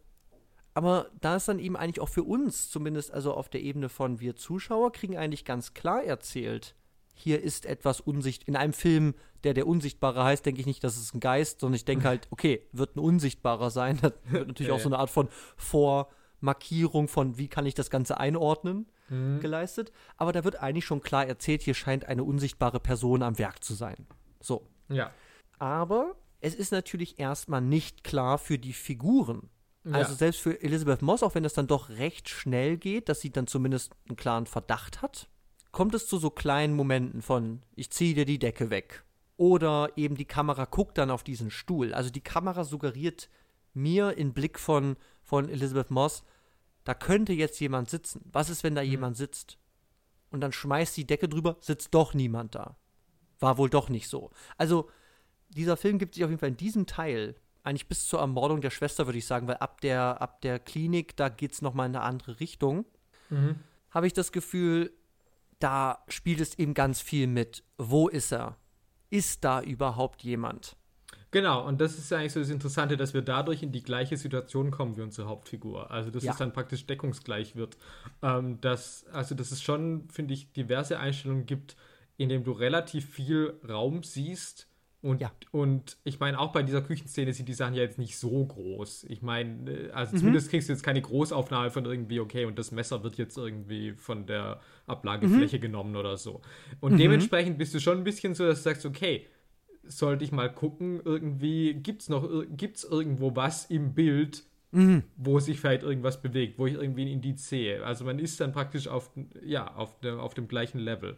[0.78, 4.20] aber da ist dann eben eigentlich auch für uns, zumindest also auf der Ebene von
[4.20, 6.76] wir Zuschauer, kriegen eigentlich ganz klar erzählt,
[7.14, 8.46] hier ist etwas unsichtbar.
[8.46, 11.74] In einem Film, der der Unsichtbare heißt, denke ich nicht, dass es ein Geist, sondern
[11.74, 13.98] ich denke halt, okay, wird ein Unsichtbarer sein.
[14.00, 18.20] Das wird natürlich auch so eine Art von Vormarkierung von, wie kann ich das Ganze
[18.20, 19.40] einordnen, mhm.
[19.40, 19.92] geleistet.
[20.16, 23.74] Aber da wird eigentlich schon klar erzählt, hier scheint eine unsichtbare Person am Werk zu
[23.74, 24.06] sein.
[24.40, 24.66] So.
[24.88, 25.10] Ja.
[25.58, 29.50] Aber es ist natürlich erstmal nicht klar für die Figuren,
[29.92, 30.16] also ja.
[30.18, 33.46] selbst für Elizabeth Moss, auch wenn das dann doch recht schnell geht, dass sie dann
[33.46, 35.28] zumindest einen klaren Verdacht hat,
[35.72, 39.04] kommt es zu so kleinen Momenten von, ich ziehe dir die Decke weg.
[39.36, 41.94] Oder eben die Kamera guckt dann auf diesen Stuhl.
[41.94, 43.28] Also die Kamera suggeriert
[43.72, 46.24] mir in Blick von, von Elizabeth Moss,
[46.88, 48.22] da könnte jetzt jemand sitzen.
[48.32, 48.88] Was ist, wenn da mhm.
[48.88, 49.58] jemand sitzt?
[50.30, 52.78] Und dann schmeißt die Decke drüber, sitzt doch niemand da.
[53.40, 54.30] War wohl doch nicht so.
[54.56, 54.88] Also,
[55.50, 58.70] dieser Film gibt sich auf jeden Fall in diesem Teil eigentlich bis zur Ermordung der
[58.70, 61.94] Schwester, würde ich sagen, weil ab der, ab der Klinik, da geht es nochmal in
[61.94, 62.86] eine andere Richtung.
[63.28, 63.56] Mhm.
[63.90, 64.90] Habe ich das Gefühl,
[65.58, 67.64] da spielt es eben ganz viel mit.
[67.76, 68.56] Wo ist er?
[69.10, 70.77] Ist da überhaupt jemand?
[71.30, 74.70] Genau, und das ist eigentlich so das Interessante, dass wir dadurch in die gleiche Situation
[74.70, 75.90] kommen wie unsere Hauptfigur.
[75.90, 76.32] Also, dass ja.
[76.32, 77.76] es dann praktisch deckungsgleich wird.
[78.22, 81.76] Ähm, dass, also, dass es schon, finde ich, diverse Einstellungen gibt,
[82.16, 84.68] in denen du relativ viel Raum siehst,
[85.00, 85.30] und, ja.
[85.52, 89.04] und ich meine, auch bei dieser Küchenszene sind die Sachen ja jetzt nicht so groß.
[89.08, 90.18] Ich meine, äh, also mhm.
[90.18, 93.92] zumindest kriegst du jetzt keine Großaufnahme von irgendwie, okay, und das Messer wird jetzt irgendwie
[93.92, 95.62] von der Ablagefläche mhm.
[95.62, 96.40] genommen oder so.
[96.80, 96.98] Und mhm.
[96.98, 99.26] dementsprechend bist du schon ein bisschen so, dass du sagst, okay,
[99.88, 105.02] sollte ich mal gucken, irgendwie, gibt es noch, gibt's irgendwo was im Bild, mhm.
[105.16, 107.84] wo sich vielleicht irgendwas bewegt, wo ich irgendwie ein Indiz sehe.
[107.84, 109.10] Also man ist dann praktisch auf,
[109.44, 111.16] ja, auf, der, auf dem gleichen Level.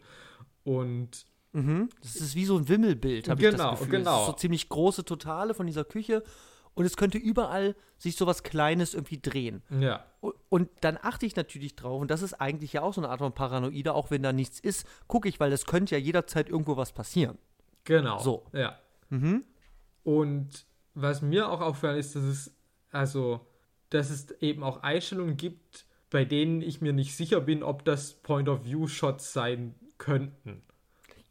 [0.63, 1.89] Und Mhm.
[2.01, 3.89] Das ist wie so ein Wimmelbild, habe genau, ich das genau, Gefühl.
[3.89, 4.25] Genau, genau.
[4.27, 6.23] so ziemlich große Totale von dieser Küche
[6.73, 9.61] und es könnte überall sich so was Kleines irgendwie drehen.
[9.69, 10.05] Ja.
[10.49, 13.19] Und dann achte ich natürlich drauf, und das ist eigentlich ja auch so eine Art
[13.19, 16.77] von Paranoide, auch wenn da nichts ist, gucke ich, weil es könnte ja jederzeit irgendwo
[16.77, 17.37] was passieren.
[17.83, 18.19] Genau.
[18.19, 18.45] So.
[18.53, 18.77] Ja.
[19.09, 19.43] Mhm.
[20.03, 22.55] Und was mir auch auffällt, ist, dass es,
[22.91, 23.45] also,
[23.89, 28.13] dass es eben auch Einstellungen gibt, bei denen ich mir nicht sicher bin, ob das
[28.15, 30.63] Point-of-View-Shots sein könnten.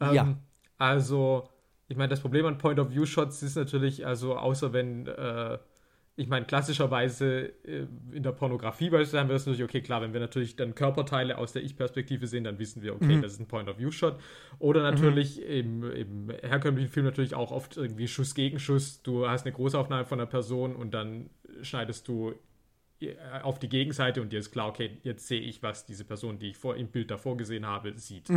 [0.01, 0.39] Ähm, Ja.
[0.79, 1.49] Also,
[1.89, 5.59] ich meine, das Problem an Point-of-View-Shots ist natürlich, also außer wenn, äh,
[6.21, 10.13] ich meine, klassischerweise äh, in der Pornografie beispielsweise haben wir das natürlich, okay, klar, wenn
[10.13, 13.23] wir natürlich dann Körperteile aus der Ich-Perspektive sehen, dann wissen wir, okay, Mhm.
[13.23, 14.21] das ist ein Point-of-View-Shot.
[14.59, 19.03] Oder natürlich im, im herkömmlichen Film natürlich auch oft irgendwie Schuss gegen Schuss.
[19.03, 21.31] Du hast eine Großaufnahme von einer Person und dann
[21.63, 22.35] schneidest du
[23.01, 26.39] äh, auf die Gegenseite und dir ist klar, okay, jetzt sehe ich, was diese Person,
[26.39, 28.29] die ich vor im Bild davor gesehen habe, sieht.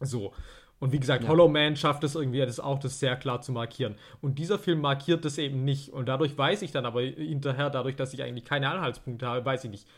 [0.00, 0.34] So.
[0.78, 1.30] Und wie gesagt, Ja.
[1.30, 3.94] Hollow Man schafft es irgendwie, das auch das sehr klar zu markieren.
[4.20, 5.90] Und dieser Film markiert das eben nicht.
[5.90, 9.64] Und dadurch weiß ich dann aber hinterher, dadurch, dass ich eigentlich keine Anhaltspunkte habe, weiß
[9.64, 9.88] ich nicht,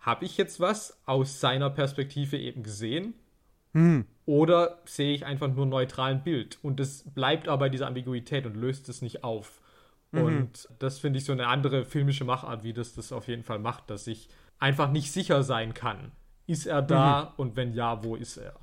[0.00, 3.14] habe ich jetzt was aus seiner Perspektive eben gesehen?
[3.74, 4.06] Hm.
[4.26, 6.58] Oder sehe ich einfach nur ein neutralen Bild?
[6.62, 9.60] Und es bleibt aber bei dieser Ambiguität und löst es nicht auf.
[10.14, 13.58] Und das finde ich so eine andere filmische Machart, wie das das auf jeden Fall
[13.58, 14.28] macht, dass ich
[14.58, 16.12] einfach nicht sicher sein kann.
[16.46, 18.54] Ist er da und wenn ja, wo ist er?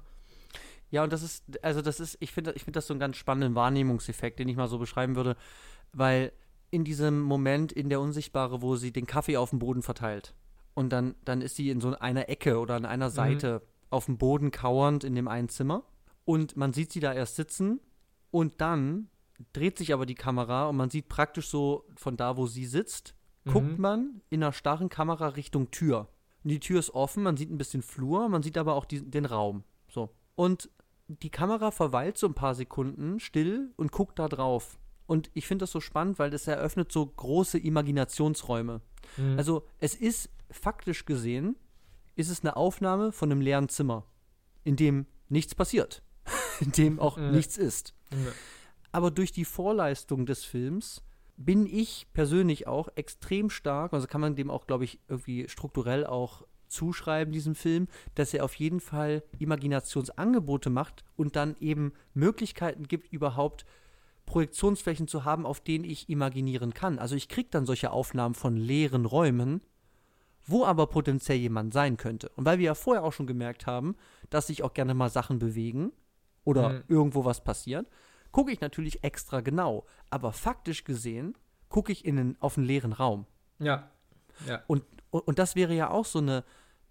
[0.92, 3.18] Ja, und das ist, also das ist, ich finde ich finde das so einen ganz
[3.18, 5.36] spannenden Wahrnehmungseffekt, den ich mal so beschreiben würde,
[5.94, 6.32] weil
[6.72, 10.34] in diesem Moment in der Unsichtbare, wo sie den Kaffee auf dem Boden verteilt
[10.74, 14.18] und dann, dann ist sie in so einer Ecke oder an einer Seite auf dem
[14.18, 15.84] Boden kauernd in dem einen Zimmer
[16.26, 17.80] und man sieht sie da erst sitzen
[18.32, 19.10] und dann
[19.54, 23.16] dreht sich aber die Kamera und man sieht praktisch so von da, wo sie sitzt,
[23.46, 26.10] guckt man in einer starren Kamera Richtung Tür.
[26.44, 29.02] Und die Tür ist offen, man sieht ein bisschen Flur, man sieht aber auch die,
[29.02, 29.64] den Raum.
[29.90, 30.16] So.
[30.36, 30.70] Und
[31.10, 34.78] die Kamera verweilt so ein paar Sekunden still und guckt da drauf.
[35.08, 38.82] Und ich finde das so spannend, weil das eröffnet so große Imaginationsräume.
[39.38, 41.56] Also es ist faktisch gesehen,
[42.16, 44.06] ist es eine Aufnahme von einem leeren Zimmer,
[44.64, 46.04] in dem nichts passiert,
[46.60, 47.96] in dem auch nichts ist.
[48.92, 51.02] Aber durch die Vorleistung des Films
[51.38, 56.06] bin ich persönlich auch extrem stark, also kann man dem auch, glaube ich, irgendwie strukturell
[56.06, 62.88] auch zuschreiben, diesem Film, dass er auf jeden Fall Imaginationsangebote macht und dann eben Möglichkeiten
[62.88, 63.66] gibt, überhaupt
[64.26, 67.00] Projektionsflächen zu haben, auf denen ich imaginieren kann.
[67.00, 69.62] Also ich kriege dann solche Aufnahmen von leeren Räumen,
[70.46, 72.30] wo aber potenziell jemand sein könnte.
[72.36, 73.96] Und weil wir ja vorher auch schon gemerkt haben,
[74.30, 75.92] dass sich auch gerne mal Sachen bewegen
[76.44, 76.84] oder Mhm.
[76.88, 77.88] irgendwo was passiert,
[78.32, 79.86] gucke ich natürlich extra genau.
[80.10, 81.36] Aber faktisch gesehen
[81.70, 83.26] gucke ich in den, auf einen leeren Raum.
[83.60, 83.90] Ja.
[84.48, 84.64] Ja.
[84.68, 86.44] Und, und, und das wäre ja auch so eine,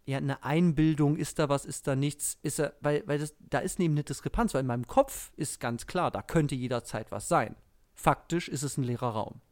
[0.09, 3.59] ja, eine Einbildung, ist da was, ist da nichts, ist da, weil, weil das, da
[3.59, 7.29] ist neben eine Diskrepanz, weil in meinem Kopf ist ganz klar, da könnte jederzeit was
[7.29, 7.57] sein.
[7.95, 9.43] Faktisch ist es ein leerer Raum.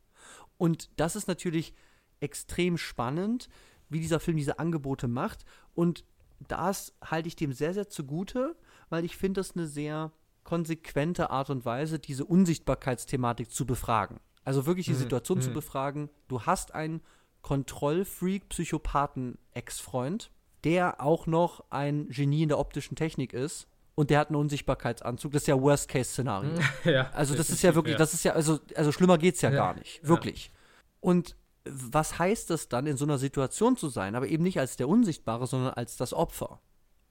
[0.57, 1.75] Und das ist natürlich
[2.21, 3.51] extrem spannend,
[3.91, 5.45] wie dieser Film diese Angebote macht.
[5.75, 6.05] Und
[6.49, 8.57] das halte ich dem sehr, sehr zugute,
[8.89, 10.11] weil ich finde das eine sehr
[10.43, 14.21] konsequente Art und Weise, diese Unsichtbarkeitsthematik zu befragen.
[14.43, 15.55] Also wirklich die Mhm, Situation zu mhm.
[15.55, 17.03] befragen, du hast einen
[17.43, 20.31] Kontrollfreak, Psychopathen, Ex-Freund,
[20.67, 25.33] der auch noch ein Genie in der optischen Technik ist und der hat einen Unsichtbarkeitsanzug.
[25.33, 26.51] Das ist ja Worst-Case-Szenario.
[26.85, 27.09] ja.
[27.13, 29.75] Also das ist ja wirklich, das ist ja, also, also schlimmer geht's ja, Ja, gar
[29.75, 30.03] nicht.
[30.03, 30.09] ja.
[30.09, 30.51] Wirklich.
[30.99, 34.77] Und was heißt es dann, in so einer Situation zu sein, aber eben nicht als
[34.77, 36.61] der Unsichtbare, sondern als das Opfer?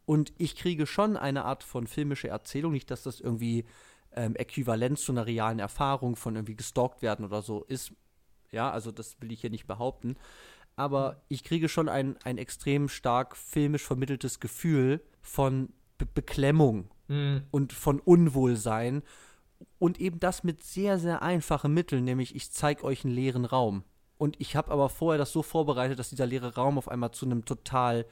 [0.05, 3.63] Und ich kriege schon eine Art von filmischer Erzählung, nicht, dass das irgendwie
[4.11, 7.93] ähm, äquivalent zu einer realen Erfahrung von irgendwie gestalkt werden oder so ist.
[8.51, 10.17] Ja, also das will ich hier nicht behaupten.
[10.75, 17.43] Aber ich kriege schon ein, ein extrem stark filmisch vermitteltes Gefühl von Be Beklemmung Mhm.
[17.51, 19.03] und von Unwohlsein
[19.77, 23.83] und eben das mit sehr, sehr einfachen Mitteln, nämlich ich zeige euch einen leeren Raum.
[24.17, 27.25] Und ich habe aber vorher das so vorbereitet, dass dieser leere Raum auf einmal zu
[27.25, 28.05] einem total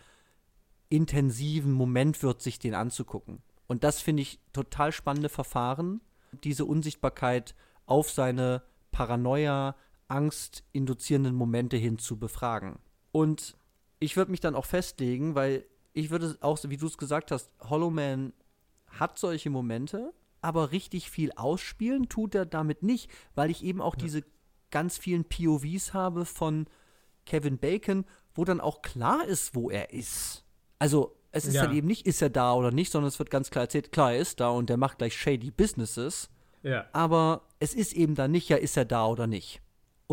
[0.90, 3.42] intensiven Moment wird, sich den anzugucken.
[3.68, 6.02] Und das finde ich total spannende Verfahren,
[6.44, 7.56] diese Unsichtbarkeit
[7.86, 8.62] auf seine
[8.92, 9.76] Paranoia,
[10.08, 12.80] Angst induzierenden Momente hin zu befragen.
[13.12, 13.56] Und
[14.00, 17.52] ich würde mich dann auch festlegen, weil ich würde auch, wie du es gesagt hast,
[17.62, 18.34] Hollow Man
[18.88, 23.96] hat solche Momente, aber richtig viel ausspielen tut er damit nicht, weil ich eben auch
[23.96, 24.24] diese
[24.72, 26.68] ganz vielen POVs habe von
[27.26, 30.44] Kevin Bacon, wo dann auch klar ist, wo er ist.
[30.80, 31.66] Also es ist Ja.
[31.66, 34.14] dann eben nicht, ist er da oder nicht, sondern es wird ganz klar erzählt, klar,
[34.14, 36.30] er ist da und der macht gleich shady Businesses.
[36.62, 36.86] Ja.
[36.94, 39.62] Aber es ist eben dann nicht, ja, ist er da oder nicht.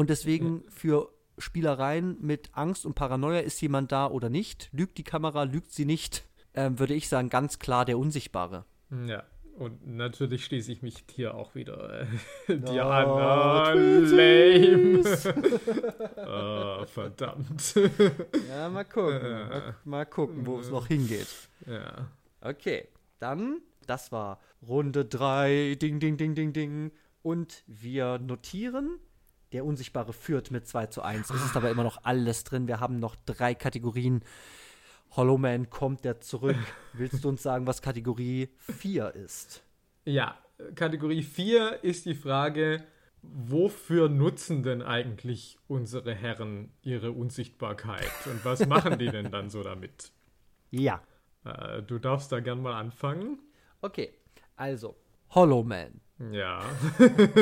[0.01, 5.05] Und deswegen für Spielereien mit Angst und Paranoia, ist jemand da oder nicht, lügt die
[5.05, 6.24] Kamera, lügt sie nicht,
[6.55, 8.64] ähm, würde ich sagen, ganz klar der Unsichtbare.
[9.07, 9.24] Ja.
[9.59, 12.07] Und natürlich schließe ich mich hier auch wieder
[12.48, 13.09] äh, dir Oh, an.
[13.11, 15.03] Oh, lame.
[16.16, 17.74] oh, verdammt.
[18.48, 19.20] Ja, mal gucken.
[19.20, 21.28] Mal- mal gucken, wo es noch hingeht.
[21.66, 22.09] ja.
[22.40, 22.88] Okay,
[23.18, 26.90] dann, das war Runde 3, ding, ding, ding, ding, ding.
[27.22, 28.98] Und wir notieren,
[29.53, 31.30] der Unsichtbare führt mit 2 zu 1.
[31.30, 32.68] Es ist aber immer noch alles drin.
[32.68, 34.22] Wir haben noch drei Kategorien.
[35.16, 36.57] Hollow Man kommt der zurück.
[36.92, 39.62] Willst du uns sagen, was Kategorie 4 ist?
[40.05, 40.38] Ja,
[40.76, 42.84] Kategorie 4 ist die Frage,
[43.22, 49.62] wofür nutzen denn eigentlich unsere Herren ihre Unsichtbarkeit und was machen die denn dann so
[49.62, 50.12] damit?
[50.70, 51.03] Ja.
[51.44, 53.38] Äh, du darfst da gern mal anfangen.
[53.80, 54.14] Okay,
[54.57, 54.96] also
[55.30, 56.01] Hollow Man.
[56.32, 56.62] Ja.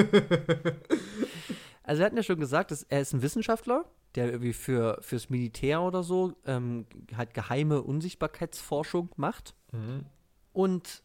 [1.89, 5.31] also wir hatten ja schon gesagt, dass er ist ein Wissenschaftler, der irgendwie für fürs
[5.31, 6.87] Militär oder so ähm,
[7.17, 9.55] halt geheime Unsichtbarkeitsforschung macht.
[9.73, 10.05] Mhm.
[10.53, 11.03] Und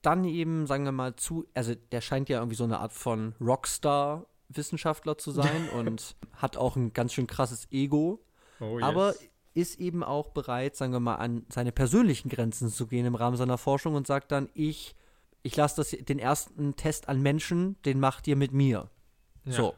[0.00, 3.34] dann eben, sagen wir mal, zu, also der scheint ja irgendwie so eine Art von
[3.40, 8.20] Rockstar-Wissenschaftler zu sein und hat auch ein ganz schön krasses Ego,
[8.60, 8.82] Oh, yes.
[8.88, 9.14] aber
[9.54, 13.36] ist eben auch bereit, sagen wir mal, an seine persönlichen Grenzen zu gehen im Rahmen
[13.36, 14.94] seiner Forschung und sagt dann, ich,
[15.42, 18.88] ich lasse das, den ersten Test an Menschen, den macht ihr mit mir.
[19.44, 19.52] Ja.
[19.52, 19.74] So.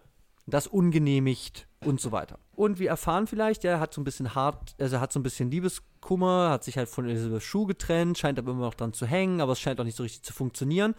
[0.47, 2.39] Das ungenehmigt und so weiter.
[2.55, 5.23] Und wir erfahren vielleicht, er hat so ein bisschen hart, also er hat so ein
[5.23, 9.07] bisschen Liebeskummer, hat sich halt von Elizabeth Schuh getrennt, scheint aber immer noch dran zu
[9.07, 10.95] hängen, aber es scheint auch nicht so richtig zu funktionieren.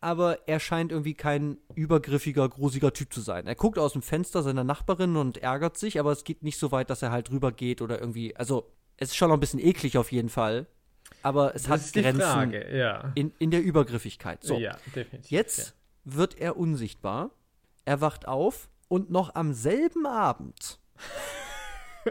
[0.00, 3.48] Aber er scheint irgendwie kein übergriffiger, grusiger Typ zu sein.
[3.48, 6.70] Er guckt aus dem Fenster seiner Nachbarin und ärgert sich, aber es geht nicht so
[6.70, 8.36] weit, dass er halt rübergeht oder irgendwie.
[8.36, 10.66] Also, es ist schon noch ein bisschen eklig auf jeden Fall.
[11.22, 13.10] Aber es das hat Grenzen Frage, ja.
[13.16, 14.44] in, in der Übergriffigkeit.
[14.44, 14.58] So.
[14.58, 15.30] Ja, definitiv.
[15.30, 17.30] Jetzt wird er unsichtbar.
[17.88, 20.78] Er wacht auf und noch am selben Abend
[22.04, 22.10] Ja.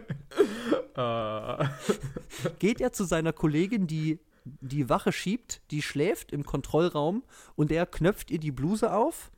[1.60, 1.68] Äh,
[2.60, 7.24] geht er zu seiner Kollegin, die die Wache schiebt, die schläft im Kontrollraum
[7.56, 9.32] und er knöpft ihr die Bluse auf,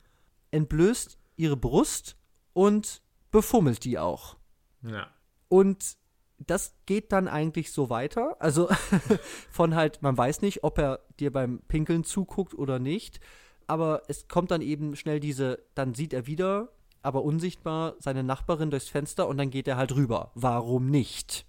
[0.50, 2.16] entblößt ihre Brust
[2.52, 4.36] und befummelt die auch.
[4.82, 5.08] ja.
[5.48, 5.96] Und
[6.38, 8.36] das geht dann eigentlich so weiter.
[8.40, 8.68] Also
[9.50, 13.20] von halt, man weiß nicht, ob er dir beim Pinkeln zuguckt oder nicht.
[13.70, 16.68] Aber es kommt dann eben schnell diese, dann sieht er wieder,
[17.02, 20.32] aber unsichtbar, seine Nachbarin durchs Fenster und dann geht er halt rüber.
[20.34, 21.46] Warum nicht?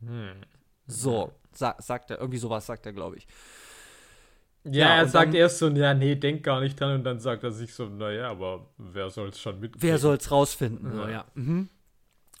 [0.00, 0.42] Hm.
[0.86, 3.26] So, sa sagt er, irgendwie sowas sagt er, glaube ich.
[4.64, 7.18] Ja, Ja, er sagt dann- erst so, ja, nee, denk gar nicht dran und dann
[7.20, 9.82] sagt er sich so, naja, aber wer soll's schon mitkriegen?
[9.82, 10.92] Wer soll's rausfinden?
[10.92, 11.10] So, Ja.
[11.10, 11.24] ja.
[11.34, 11.68] Mhm.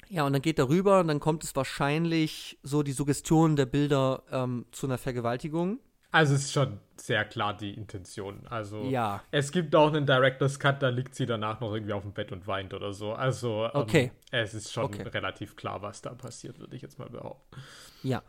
[0.08, 3.66] Ja, und dann geht er rüber und dann kommt es wahrscheinlich so die Suggestion der
[3.66, 5.80] Bilder ähm, zu einer Vergewaltigung.
[6.16, 8.46] Also es ist schon sehr klar die Intention.
[8.48, 9.22] Also Ja.
[9.32, 12.32] es gibt auch einen Director's Cut, da liegt sie danach noch irgendwie auf dem Bett
[12.32, 13.12] und weint oder so.
[13.12, 14.12] Also ähm, Okay.
[14.30, 15.02] es ist schon Okay.
[15.02, 17.60] relativ klar, was da passiert, würde ich jetzt mal behaupten.
[18.02, 18.22] Ja.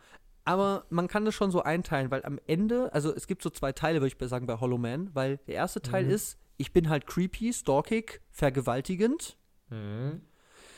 [0.44, 3.72] Aber man kann das schon so einteilen, weil am Ende, also es gibt so zwei
[3.72, 6.10] Teile, würde ich sagen, bei Hollow Man, weil der erste Teil Mhm.
[6.10, 9.38] ist, ich bin halt creepy, stalkig, vergewaltigend.
[9.70, 10.20] Mhm.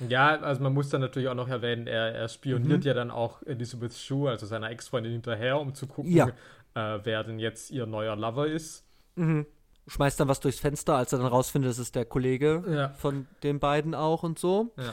[0.09, 2.87] Ja, also man muss dann natürlich auch noch erwähnen, er, er spioniert Mhm.
[2.87, 6.29] ja dann auch Elizabeth Shue, also seiner Ex-Freundin, hinterher, um zu gucken, Ja.
[6.75, 8.85] Äh, wer denn jetzt ihr neuer Lover ist.
[9.17, 9.47] Mhm.
[9.87, 12.89] Schmeißt dann was durchs Fenster, als er dann rausfindet, es ist der Kollege Ja.
[12.91, 14.73] von den beiden auch und so.
[14.77, 14.93] Ja.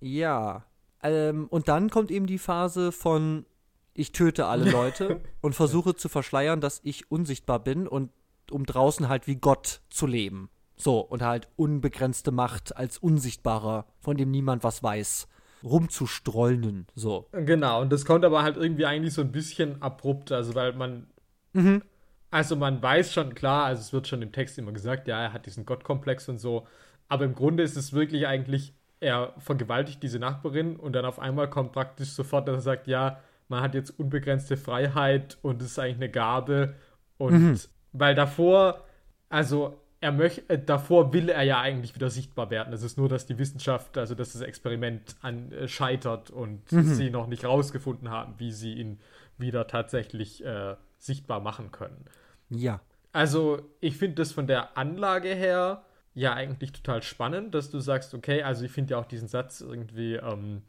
[0.00, 0.64] Ja.
[1.02, 3.46] Ähm, und dann kommt eben die Phase von
[3.94, 8.10] ich töte alle Leute und versuche zu verschleiern, dass ich unsichtbar bin und
[8.50, 10.50] um draußen halt wie Gott zu leben.
[10.76, 15.28] So, und halt unbegrenzte Macht als Unsichtbarer, von dem niemand was weiß,
[15.62, 16.86] rumzustrollen.
[16.94, 17.28] So.
[17.32, 21.06] Genau, und das kommt aber halt irgendwie eigentlich so ein bisschen abrupt, also weil man
[21.52, 21.82] Mhm.
[22.30, 25.32] Also man weiß schon, klar, also es wird schon im Text immer gesagt, ja, er
[25.32, 26.66] hat diesen Gottkomplex und so,
[27.08, 31.50] aber im Grunde ist es wirklich eigentlich, er vergewaltigt diese Nachbarin und dann auf einmal
[31.50, 35.78] kommt praktisch sofort, dass er sagt, ja, man hat jetzt unbegrenzte Freiheit und es ist
[35.80, 36.74] eigentlich eine Gabe
[37.18, 38.84] und weil davor,
[39.28, 42.72] also er möchte, äh, davor will er ja eigentlich wieder sichtbar werden.
[42.72, 47.10] Es ist nur, dass die Wissenschaft, also dass das Experiment an, äh, scheitert und sie
[47.10, 49.00] noch nicht rausgefunden haben, wie sie ihn
[49.36, 52.04] wieder tatsächlich äh, sichtbar machen können.
[52.48, 52.80] Ja.
[53.12, 55.84] Also, ich finde das von der Anlage her
[56.14, 59.60] ja eigentlich total spannend, dass du sagst, okay, also ich finde ja auch diesen Satz
[59.60, 60.62] irgendwie, ähm,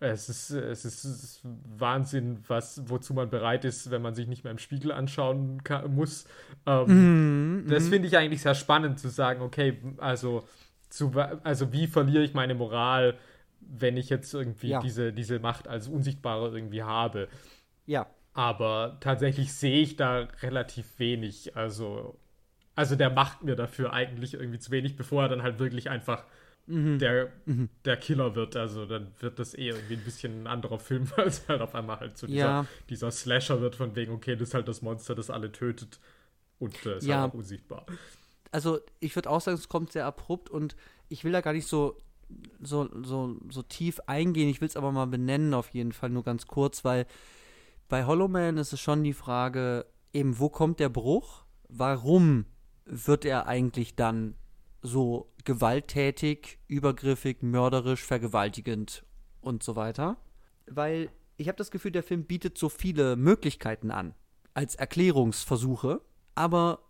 [0.00, 4.52] es ist, es ist Wahnsinn, was, wozu man bereit ist, wenn man sich nicht mehr
[4.52, 6.26] im Spiegel anschauen kann, muss.
[6.66, 7.90] Ähm, Mhm, das mhm.
[7.90, 10.46] finde ich eigentlich sehr spannend zu sagen, okay, also,
[10.88, 11.12] zu,
[11.44, 13.18] also wie verliere ich meine Moral,
[13.60, 14.80] wenn ich jetzt irgendwie Ja.
[14.80, 17.28] diese, diese Macht als Unsichtbare irgendwie habe.
[17.86, 18.06] Ja.
[18.34, 21.56] Aber tatsächlich sehe ich da relativ wenig.
[21.56, 22.18] Also,
[22.76, 26.24] also der macht mir dafür eigentlich irgendwie zu wenig, bevor er dann halt wirklich einfach
[26.68, 26.98] Mhm.
[26.98, 27.32] der,
[27.84, 28.54] der Killer wird.
[28.56, 31.98] Also dann wird das eh irgendwie ein bisschen ein anderer Film, als halt auf einmal
[32.00, 32.66] halt so dieser, Ja.
[32.90, 35.98] dieser Slasher wird von wegen, okay, das ist halt das Monster, das alle tötet
[36.58, 37.22] und äh, ist Ja.
[37.22, 37.86] halt auch unsichtbar.
[38.52, 40.76] also ich würde auch sagen, es kommt sehr abrupt und
[41.08, 41.96] ich will da gar nicht so,
[42.60, 44.48] so, so, so tief eingehen.
[44.50, 47.06] Ich will es aber mal benennen, auf jeden Fall nur ganz kurz, weil
[47.88, 51.44] bei Hollow Man ist es schon die Frage, eben, wo kommt der Bruch?
[51.70, 52.44] Warum
[52.84, 54.34] wird er eigentlich dann
[54.88, 59.04] so gewalttätig, übergriffig, mörderisch, vergewaltigend
[59.40, 60.16] und so weiter?
[60.66, 64.14] Weil ich habe das Gefühl, der Film bietet so viele Möglichkeiten an
[64.54, 66.00] als Erklärungsversuche,
[66.34, 66.80] aber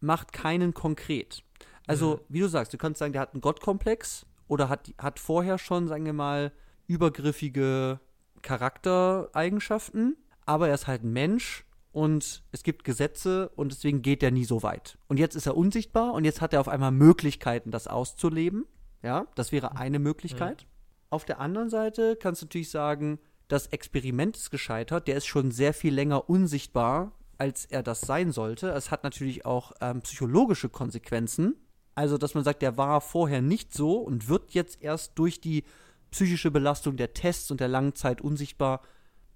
[0.00, 1.42] macht keinen konkret.
[1.86, 2.20] Also, Mhm.
[2.28, 5.88] wie du sagst, du kannst sagen, der hat einen Gottkomplex oder hat, hat vorher schon,
[5.88, 6.52] sagen wir mal,
[6.86, 7.98] übergriffige
[8.42, 11.63] Charaktereigenschaften, aber er ist halt ein Mensch
[11.94, 14.98] und es gibt Gesetze und deswegen geht er nie so weit.
[15.06, 18.66] Und jetzt ist er unsichtbar und jetzt hat er auf einmal Möglichkeiten, das auszuleben.
[19.02, 20.66] Ja, das wäre eine Möglichkeit.
[21.10, 25.52] Auf der anderen Seite kannst du natürlich sagen, das Experiment ist gescheitert, der ist schon
[25.52, 28.70] sehr viel länger unsichtbar, als er das sein sollte.
[28.70, 31.54] Es hat natürlich auch ähm, psychologische Konsequenzen.
[31.94, 35.62] Also, dass man sagt, der war vorher nicht so und wird jetzt erst durch die
[36.10, 38.80] psychische Belastung der Tests und der langen Zeit unsichtbar.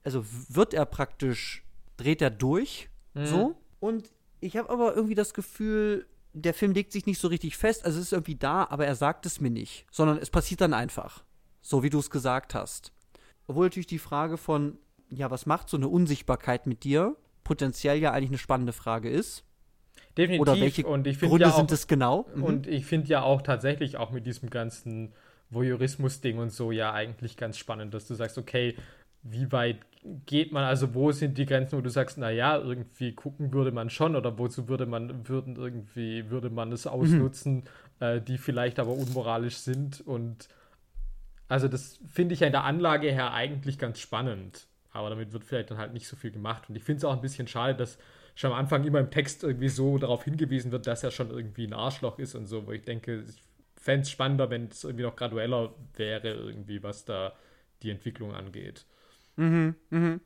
[0.03, 1.65] Also wird er praktisch,
[1.99, 3.57] dreht er durch, so.
[3.81, 7.85] Und ich habe aber irgendwie das Gefühl, der Film legt sich nicht so richtig fest.
[7.85, 10.73] Also es ist irgendwie da, aber er sagt es mir nicht, sondern es passiert dann
[10.73, 11.25] einfach.
[11.61, 12.93] So wie du es gesagt hast.
[13.47, 14.79] Obwohl natürlich die Frage von,
[15.11, 19.45] ja, was macht so eine Unsichtbarkeit mit dir, potenziell ja eigentlich eine spannende Frage ist.
[20.17, 20.41] Definitiv.
[20.41, 22.29] Oder welche und ich finde Gründe ja auch, sind es genau?
[22.35, 22.43] Mhm.
[22.43, 25.13] Und ich finde ja auch tatsächlich auch mit diesem ganzen
[25.51, 28.77] Voyeurismus-Ding und so ja eigentlich ganz spannend, dass du sagst, okay,
[29.23, 29.88] wie weit
[30.27, 33.91] geht man, also wo sind die Grenzen, wo du sagst, naja, irgendwie gucken würde man
[33.91, 37.65] schon oder wozu würde man, würden irgendwie, würde man es ausnutzen,
[38.01, 40.49] äh, die vielleicht aber unmoralisch sind und
[41.49, 44.67] also das finde ich ja in der Anlage her eigentlich ganz spannend.
[44.91, 46.69] Aber damit wird vielleicht dann halt nicht so viel gemacht.
[46.69, 47.99] Und ich finde es auch ein bisschen schade, dass
[48.35, 51.67] schon am Anfang immer im Text irgendwie so darauf hingewiesen wird, dass er schon irgendwie
[51.67, 53.43] ein Arschloch ist und so, wo ich denke, ich
[53.77, 57.33] fände es spannender, wenn es irgendwie noch gradueller wäre, irgendwie, was da
[57.83, 58.87] die Entwicklung angeht.
[59.39, 60.21] Mhm, mhm.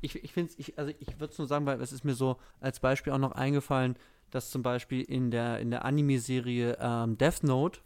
[0.00, 2.36] Ich, ich finde ich, also ich würde es nur sagen, weil es ist mir so
[2.60, 3.96] als Beispiel auch noch eingefallen,
[4.30, 7.80] dass zum Beispiel in der, in der Anime-Serie ähm, Death Note,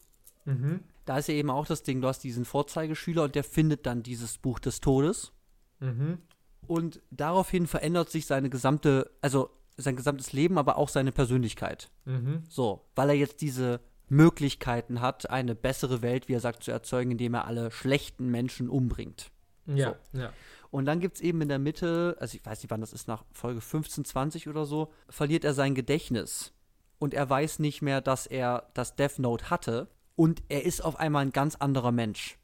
[0.44, 0.80] Mhm.
[1.04, 4.02] da ist ja eben auch das Ding, du hast diesen Vorzeigeschüler und der findet dann
[4.02, 5.32] dieses Buch des Todes.
[5.78, 6.18] Mhm.
[6.66, 11.90] Und daraufhin verändert sich seine gesamte, also sein gesamtes Leben, aber auch seine Persönlichkeit.
[12.06, 12.42] Mhm.
[12.48, 17.12] So, weil er jetzt diese Möglichkeiten hat, eine bessere Welt, wie er sagt, zu erzeugen,
[17.12, 19.30] indem er alle schlechten Menschen umbringt.
[19.66, 20.32] Ja, ja.
[20.72, 23.06] Und dann gibt es eben in der Mitte, also ich weiß nicht, wann das ist,
[23.06, 26.54] nach Folge 15, 20 oder so, verliert er sein Gedächtnis.
[26.98, 29.88] Und er weiß nicht mehr, dass er das Death Note hatte.
[30.16, 32.38] Und er ist auf einmal ein ganz anderer Mensch.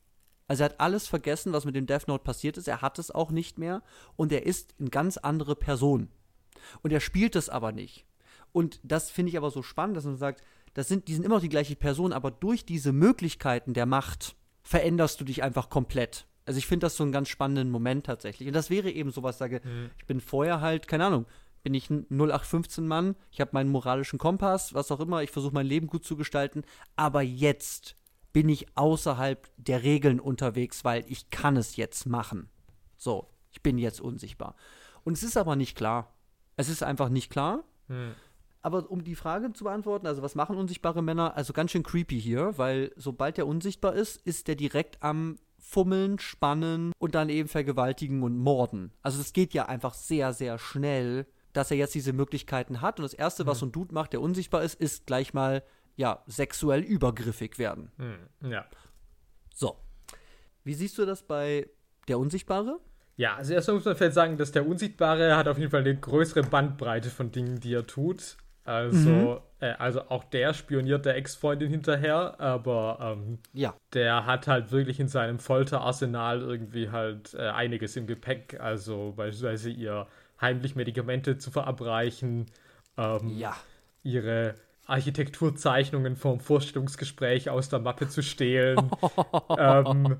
[0.46, 2.68] Also er hat alles vergessen, was mit dem Death Note passiert ist.
[2.68, 3.82] Er hat es auch nicht mehr.
[4.16, 6.08] Und er ist eine ganz andere Person.
[6.82, 8.04] Und er spielt es aber nicht.
[8.52, 11.36] Und das finde ich aber so spannend, dass man sagt, das sind, die sind immer
[11.36, 16.26] noch die gleiche Person, aber durch diese Möglichkeiten der Macht veränderst du dich einfach komplett.
[16.48, 18.48] Also ich finde das so einen ganz spannenden Moment tatsächlich.
[18.48, 19.60] Und das wäre eben sowas, sage,
[19.98, 21.26] ich bin vorher halt, keine Ahnung,
[21.62, 25.66] bin ich ein 0815-Mann, ich habe meinen moralischen Kompass, was auch immer, ich versuche mein
[25.66, 26.62] Leben gut zu gestalten,
[26.96, 27.96] aber jetzt
[28.32, 32.48] bin ich außerhalb der Regeln unterwegs, weil ich kann es jetzt machen.
[32.96, 34.54] So, ich bin jetzt unsichtbar.
[35.04, 36.14] Und es ist aber nicht klar.
[36.56, 37.62] Es ist einfach nicht klar.
[37.88, 38.14] Hm.
[38.62, 41.36] Aber um die Frage zu beantworten, also was machen unsichtbare Männer?
[41.36, 46.18] Also ganz schön creepy hier, weil sobald der unsichtbar ist, ist der direkt am Fummeln,
[46.18, 48.92] Spannen und dann eben vergewaltigen und morden.
[49.02, 52.98] Also es geht ja einfach sehr, sehr schnell, dass er jetzt diese Möglichkeiten hat.
[52.98, 55.62] Und das Erste, was so ein Dude macht, der unsichtbar ist, ist gleich mal,
[55.96, 57.90] ja, sexuell übergriffig werden.
[57.98, 58.50] Hm.
[58.50, 58.66] Ja.
[59.54, 59.76] So.
[60.64, 61.68] Wie siehst du das bei
[62.06, 62.78] der Unsichtbare?
[63.16, 65.98] Ja, also erstmal muss man vielleicht sagen, dass der Unsichtbare hat auf jeden Fall eine
[65.98, 68.36] größere Bandbreite von Dingen, die er tut.
[68.62, 73.74] Also, äh, also auch der spioniert der Ex-Freundin hinterher, aber ähm, Ja.
[73.92, 78.58] der hat halt wirklich in seinem Folterarsenal irgendwie halt äh, einiges im Gepäck.
[78.60, 80.06] Also beispielsweise ihr
[80.40, 82.46] heimlich Medikamente zu verabreichen,
[82.96, 83.56] ähm, Ja.
[84.02, 84.54] ihre
[84.88, 88.90] Architekturzeichnungen vom Vorstellungsgespräch aus der Mappe zu stehlen.
[89.58, 90.16] ähm,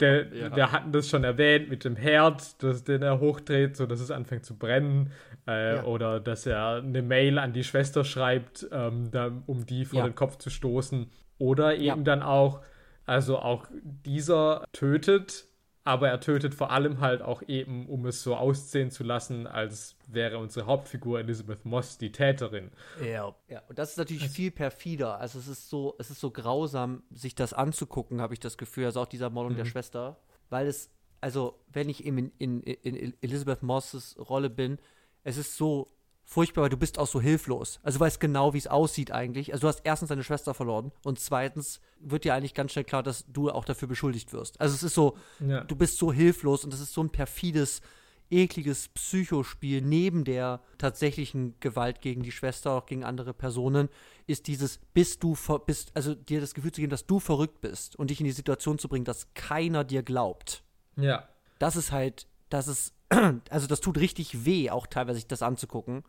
[0.00, 4.10] der, Wir hatten das schon erwähnt mit dem Herd, das, den er hochdreht, sodass es
[4.10, 5.12] anfängt zu brennen.
[5.46, 5.84] Äh, Ja.
[5.84, 10.04] Oder dass er eine Mail an die Schwester schreibt, ähm, da, um die vor Ja.
[10.08, 11.10] den Kopf zu stoßen.
[11.38, 11.96] Oder eben Ja.
[11.96, 12.62] dann auch,
[13.04, 13.66] also auch
[14.04, 15.44] dieser tötet,
[15.86, 19.94] aber er tötet vor allem halt auch eben, um es so aussehen zu lassen, als
[20.08, 22.72] wäre unsere Hauptfigur Elizabeth Moss die Täterin.
[23.00, 23.36] Ja.
[23.48, 23.62] ja.
[23.68, 25.20] Und das ist natürlich viel perfider.
[25.20, 28.86] Also es ist so, es ist so grausam, sich das anzugucken, habe ich das Gefühl.
[28.86, 30.18] Also auch dieser Mordung der Schwester.
[30.50, 34.78] Weil es, also wenn ich eben in, in, in Elizabeth Mosses Rolle bin,
[35.22, 35.95] es ist so
[36.28, 37.78] furchtbar, weil du bist auch so hilflos.
[37.84, 39.52] Also du weißt genau, wie es aussieht eigentlich.
[39.52, 43.02] Also du hast erstens deine Schwester verloren und zweitens wird dir eigentlich ganz schnell klar,
[43.02, 44.60] dass du auch dafür beschuldigt wirst.
[44.60, 45.62] Also es ist so, Ja.
[45.64, 47.80] du bist so hilflos und das ist so ein perfides,
[48.28, 53.88] ekliges Psychospiel neben der tatsächlichen Gewalt gegen die Schwester, auch gegen andere Personen,
[54.26, 57.60] ist dieses, bist du, ver- bist, also dir das Gefühl zu geben, dass du verrückt
[57.60, 60.64] bist und dich in die Situation zu bringen, dass keiner dir glaubt.
[60.96, 61.28] Ja.
[61.60, 62.92] Das ist halt dass es,
[63.50, 66.02] also das tut richtig weh, auch teilweise sich das anzugucken.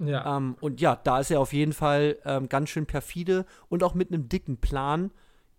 [0.00, 0.36] Ja.
[0.36, 3.94] Ähm, und ja, da ist er auf jeden Fall ähm, ganz schön perfide und auch
[3.94, 5.10] mit einem dicken Plan,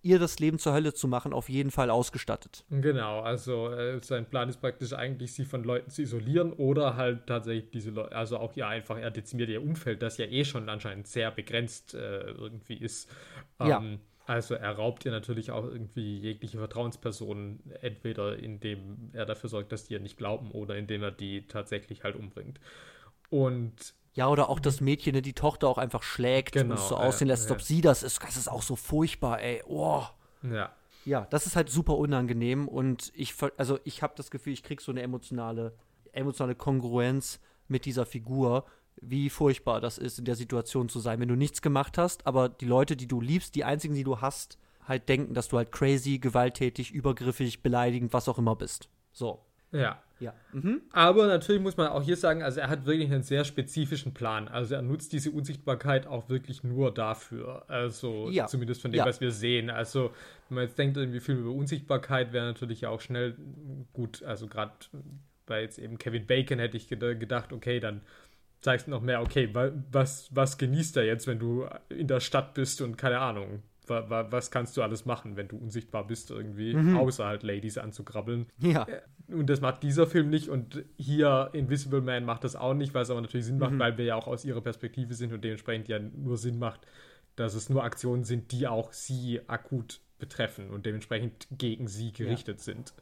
[0.03, 2.65] ihr das Leben zur Hölle zu machen, auf jeden Fall ausgestattet.
[2.71, 7.27] Genau, also äh, sein Plan ist praktisch eigentlich, sie von Leuten zu isolieren oder halt
[7.27, 10.69] tatsächlich diese Leute, also auch ja einfach, er dezimiert ihr Umfeld, das ja eh schon
[10.69, 13.09] anscheinend sehr begrenzt äh, irgendwie ist.
[13.59, 13.81] Ähm, Ja.
[14.27, 19.83] Also er raubt ihr natürlich auch irgendwie jegliche Vertrauenspersonen, entweder indem er dafür sorgt, dass
[19.85, 22.59] die ihr nicht glauben oder indem er die tatsächlich halt umbringt.
[23.29, 26.97] Und Ja, oder auch das Mädchen, ne, die Tochter auch einfach schlägt Genau, und so
[26.97, 28.21] aussehen lässt, als ob sie das ist.
[28.21, 29.63] Das ist auch so furchtbar, ey.
[29.65, 30.03] Oh.
[30.43, 30.71] ja,
[31.05, 34.63] Ja, das ist halt super unangenehm und ich, ver- also ich habe das Gefühl, ich
[34.63, 35.73] krieg so eine emotionale,
[36.11, 37.39] emotionale Kongruenz
[37.69, 38.65] mit dieser Figur,
[39.01, 42.49] wie furchtbar das ist, in der Situation zu sein, wenn du nichts gemacht hast, aber
[42.49, 45.71] die Leute, die du liebst, die einzigen, die du hast, halt denken, dass du halt
[45.71, 48.89] crazy, gewalttätig, übergriffig, beleidigend, was auch immer bist.
[49.13, 49.39] So.
[49.71, 50.01] Ja.
[50.19, 50.35] Ja.
[50.53, 50.81] Mhm.
[50.91, 54.47] Aber natürlich muss man auch hier sagen, also er hat wirklich einen sehr spezifischen Plan.
[54.47, 57.65] Also er nutzt diese Unsichtbarkeit auch wirklich nur dafür.
[57.67, 58.45] Also Ja.
[58.45, 59.05] zumindest von dem, Ja.
[59.07, 59.71] was wir sehen.
[59.71, 60.11] Also
[60.47, 63.35] wenn man jetzt denkt, irgendwie viel über Unsichtbarkeit wäre natürlich auch schnell
[63.93, 64.21] gut.
[64.21, 64.73] Also gerade
[65.47, 68.01] bei jetzt eben Kevin Bacon hätte ich ged- gedacht, okay, dann
[68.59, 72.19] zeigst du noch mehr, okay, wa- was, was genießt er jetzt, wenn du in der
[72.19, 73.63] Stadt bist und keine Ahnung.
[73.87, 77.77] Wa- wa- Was kannst du alles machen, wenn du unsichtbar bist irgendwie, außer halt Ladies
[77.77, 78.47] anzukrabbeln.
[78.59, 78.87] Ja.
[79.27, 83.03] Und das macht dieser Film nicht und hier Invisible Man macht das auch nicht, weil
[83.03, 85.87] es aber natürlich Sinn macht, weil wir ja auch aus ihrer Perspektive sind und dementsprechend
[85.87, 86.81] ja nur Sinn macht,
[87.37, 92.59] dass es nur Aktionen sind, die auch sie akut betreffen und dementsprechend gegen sie gerichtet
[92.59, 92.93] sind.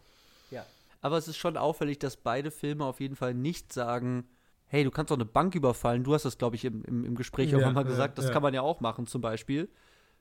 [0.51, 0.65] Ja.
[1.01, 4.25] Aber es ist schon auffällig, dass beide Filme auf jeden Fall nicht sagen,
[4.67, 6.03] hey, du kannst doch eine Bank überfallen.
[6.03, 8.17] Du hast das, glaube ich, im, im, im Gespräch auch Ja, mal ja, gesagt.
[8.19, 8.31] Das ja.
[8.31, 9.67] kann man ja auch machen, zum Beispiel.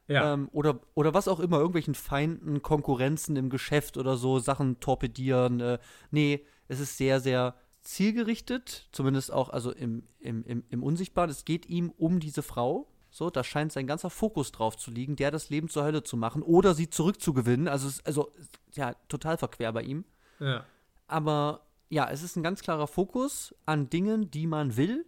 [0.08, 4.80] Ja, Ähm, oder, oder was auch immer, irgendwelchen Feinden, Konkurrenzen im Geschäft oder so, Sachen
[4.80, 5.60] torpedieren.
[5.60, 5.78] Äh,
[6.10, 11.30] nee, es ist sehr, sehr zielgerichtet, zumindest auch also im, im, im, im Unsichtbaren.
[11.30, 12.88] Es geht ihm um diese Frau.
[13.10, 16.16] So, da scheint sein ganzer Fokus drauf zu liegen, der das Leben zur Hölle zu
[16.16, 17.68] machen oder sie zurückzugewinnen.
[17.68, 18.30] Also, es, also
[18.72, 20.04] ja, total verquer bei ihm.
[20.40, 20.64] ja,
[21.06, 25.06] Aber ja, es ist ein ganz klarer Fokus an Dingen, die man will,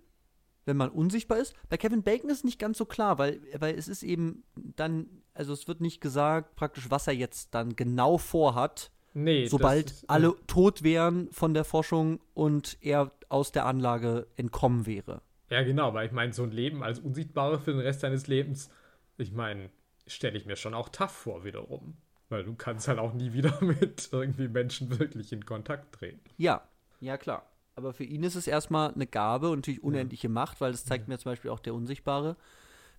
[0.64, 1.54] wenn man unsichtbar ist.
[1.68, 5.06] Bei Kevin Bacon ist es nicht ganz so klar, weil, weil es ist eben dann,
[5.34, 9.46] also es wird nicht gesagt, praktisch, was er jetzt dann genau vorhat, nee.
[9.46, 15.22] sobald ist, alle tot wären von der Forschung und er aus der Anlage entkommen wäre.
[15.48, 18.70] Ja, genau, weil ich meine, so ein Leben als Unsichtbarer für den Rest deines Lebens,
[19.18, 19.70] ich meine,
[20.06, 21.96] stelle ich mir schon auch tough vor wiederum.
[22.28, 26.20] Weil du kannst halt auch nie wieder mit irgendwie Menschen wirklich in Kontakt treten.
[26.36, 26.62] Ja,
[27.00, 27.49] ja klar.
[27.81, 31.09] Aber für ihn ist es erstmal eine Gabe und natürlich unendliche Macht, weil das zeigt
[31.09, 32.37] mir zum Beispiel auch der Unsichtbare.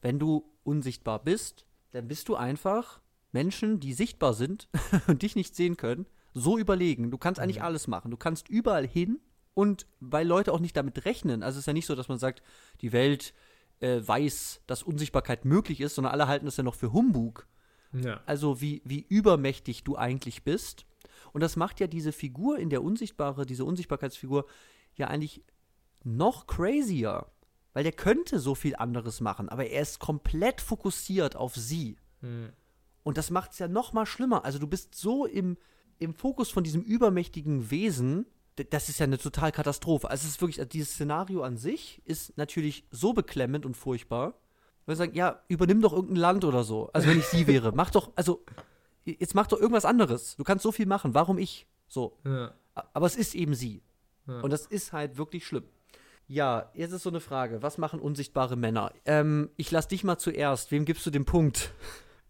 [0.02, 3.00] Wenn du unsichtbar bist, dann bist du einfach
[3.32, 4.70] Menschen, die sichtbar sind
[5.08, 7.12] und dich nicht sehen können, so überlegen.
[7.12, 8.10] Du kannst eigentlich alles machen.
[8.12, 9.20] Du kannst überall hin
[9.54, 11.44] und weil Leute auch nicht damit rechnen.
[11.44, 12.42] Also es ist ja nicht so, dass man sagt,
[12.82, 13.34] die Welt
[13.80, 17.48] äh, weiß, dass Unsichtbarkeit möglich ist, sondern alle halten es ja noch für Humbug
[17.94, 18.22] Ja.
[18.26, 20.86] also wie, wie übermächtig du eigentlich bist.
[21.34, 24.46] Und das macht ja diese Figur in der Unsichtbare, diese Unsichtbarkeitsfigur,
[24.96, 25.44] ja eigentlich
[26.04, 27.28] noch crazier.
[27.74, 31.98] Weil der könnte so viel anderes machen, aber er ist komplett fokussiert auf sie.
[32.20, 32.50] Hm.
[33.04, 34.44] Und das macht es ja noch mal schlimmer.
[34.44, 35.58] Also du bist so im,
[35.98, 38.26] im Fokus von diesem übermächtigen Wesen,
[38.70, 40.10] das ist ja eine total Katastrophe.
[40.10, 44.36] Also es ist wirklich, also dieses Szenario an sich ist natürlich so beklemmend und furchtbar.
[44.86, 46.90] Wir sagen, ja, übernimm doch irgendein Land oder so.
[46.92, 48.44] Also wenn ich sie wäre, mach doch, also
[49.06, 50.36] jetzt mach doch irgendwas anderes.
[50.36, 51.14] Du kannst so viel machen.
[51.14, 51.68] Warum ich?
[51.88, 52.18] So.
[52.26, 52.54] Ja.
[52.94, 53.82] Aber es ist eben sie.
[54.28, 54.40] Ja.
[54.42, 55.64] Und das ist halt wirklich schlimm.
[56.28, 57.62] Ja, jetzt ist so eine Frage.
[57.62, 58.94] Was machen unsichtbare Männer?
[59.06, 60.72] Ähm, ich lass dich mal zuerst.
[60.72, 61.72] Wem gibst du den Punkt?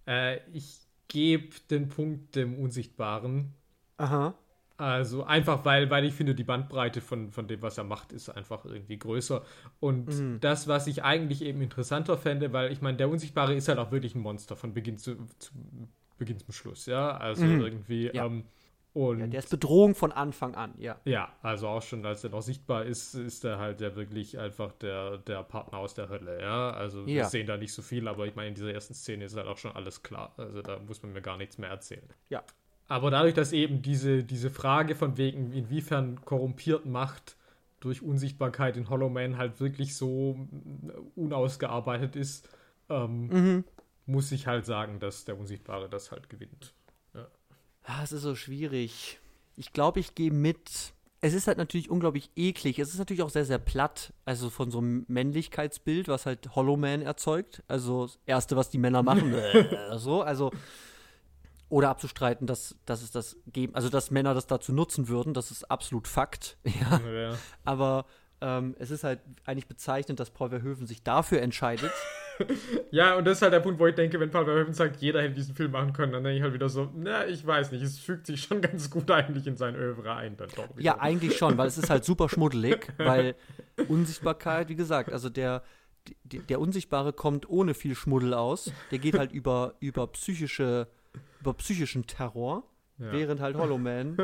[0.07, 0.79] Äh, ich
[1.09, 3.53] gebe den Punkt dem Unsichtbaren.
[3.97, 4.33] Aha.
[4.77, 8.27] Also einfach, weil, weil ich finde, die Bandbreite von, von dem, was er macht, ist
[8.29, 9.43] einfach irgendwie größer.
[9.79, 10.39] Und Mhm.
[10.41, 13.91] das, was ich eigentlich eben interessanter fände, weil ich meine, der Unsichtbare ist halt auch
[13.91, 15.51] wirklich ein Monster von Beginn zu, zu
[16.22, 17.18] Beginn zum Schluss, ja.
[17.18, 17.61] Also Mhm.
[17.61, 18.11] irgendwie.
[18.14, 18.26] Ja.
[18.27, 18.43] Ähm,
[18.93, 20.99] und Ja, der ist Bedrohung von Anfang an, ja.
[21.06, 24.73] Ja, also auch schon, als er noch sichtbar ist, ist er halt ja wirklich einfach
[24.73, 26.72] der, der Partner aus der Hölle, ja.
[26.72, 27.30] Also wir Ja.
[27.30, 29.57] sehen da nicht so viel, aber ich meine, in dieser ersten Szene ist halt auch
[29.57, 30.34] schon alles klar.
[30.38, 32.07] Also da muss man mir gar nichts mehr erzählen.
[32.30, 32.43] Ja.
[32.89, 37.38] Aber dadurch, dass eben diese, diese Frage von wegen, inwiefern korrumpiert Macht
[37.80, 42.48] durch Unsichtbarkeit in Hollow Man halt wirklich so mm, unausgearbeitet ist,
[42.89, 43.64] ähm, Mhm.
[44.05, 46.73] Muss ich halt sagen, dass der Unsichtbare das halt gewinnt.
[47.83, 49.19] Ah, es ist so schwierig.
[49.55, 50.93] Ich glaube, ich gehe mit.
[51.23, 52.79] Es ist halt natürlich unglaublich eklig.
[52.79, 54.13] Es ist natürlich auch sehr, sehr platt.
[54.25, 57.63] Also von so einem Männlichkeitsbild, was halt Hollow Man erzeugt.
[57.67, 59.33] Also das Erste, was die Männer machen.
[59.33, 60.51] äh, so, also.
[61.69, 65.51] oder abzustreiten, dass, dass es das geben, also dass Männer das dazu nutzen würden, das
[65.51, 66.57] ist absolut Fakt.
[66.65, 66.99] Ja.
[66.99, 67.37] Ja.
[67.63, 68.05] Aber
[68.41, 71.91] ähm, es ist halt eigentlich bezeichnend, dass Paul Verhoeven sich dafür entscheidet.
[72.91, 75.22] Ja, und das ist halt der Punkt, wo ich denke, wenn Paul Verhoeven sagt, jeder
[75.22, 77.81] hätte diesen Film machen können, dann denke ich halt wieder so, na, ich weiß nicht,
[77.81, 80.69] es fügt sich schon ganz gut eigentlich in sein Övre ein, dann doch.
[80.76, 80.81] wieder.
[80.81, 83.35] Ja, eigentlich schon, weil es ist halt super schmuddelig, weil
[83.88, 85.63] Unsichtbarkeit, wie gesagt, also der,
[86.23, 88.72] der, der Unsichtbare kommt ohne viel Schmuddel aus.
[88.91, 90.88] Der geht halt über, über psychische,
[91.41, 92.63] über psychischen Terror,
[92.97, 93.11] Ja.
[93.11, 94.18] während halt Hollow Man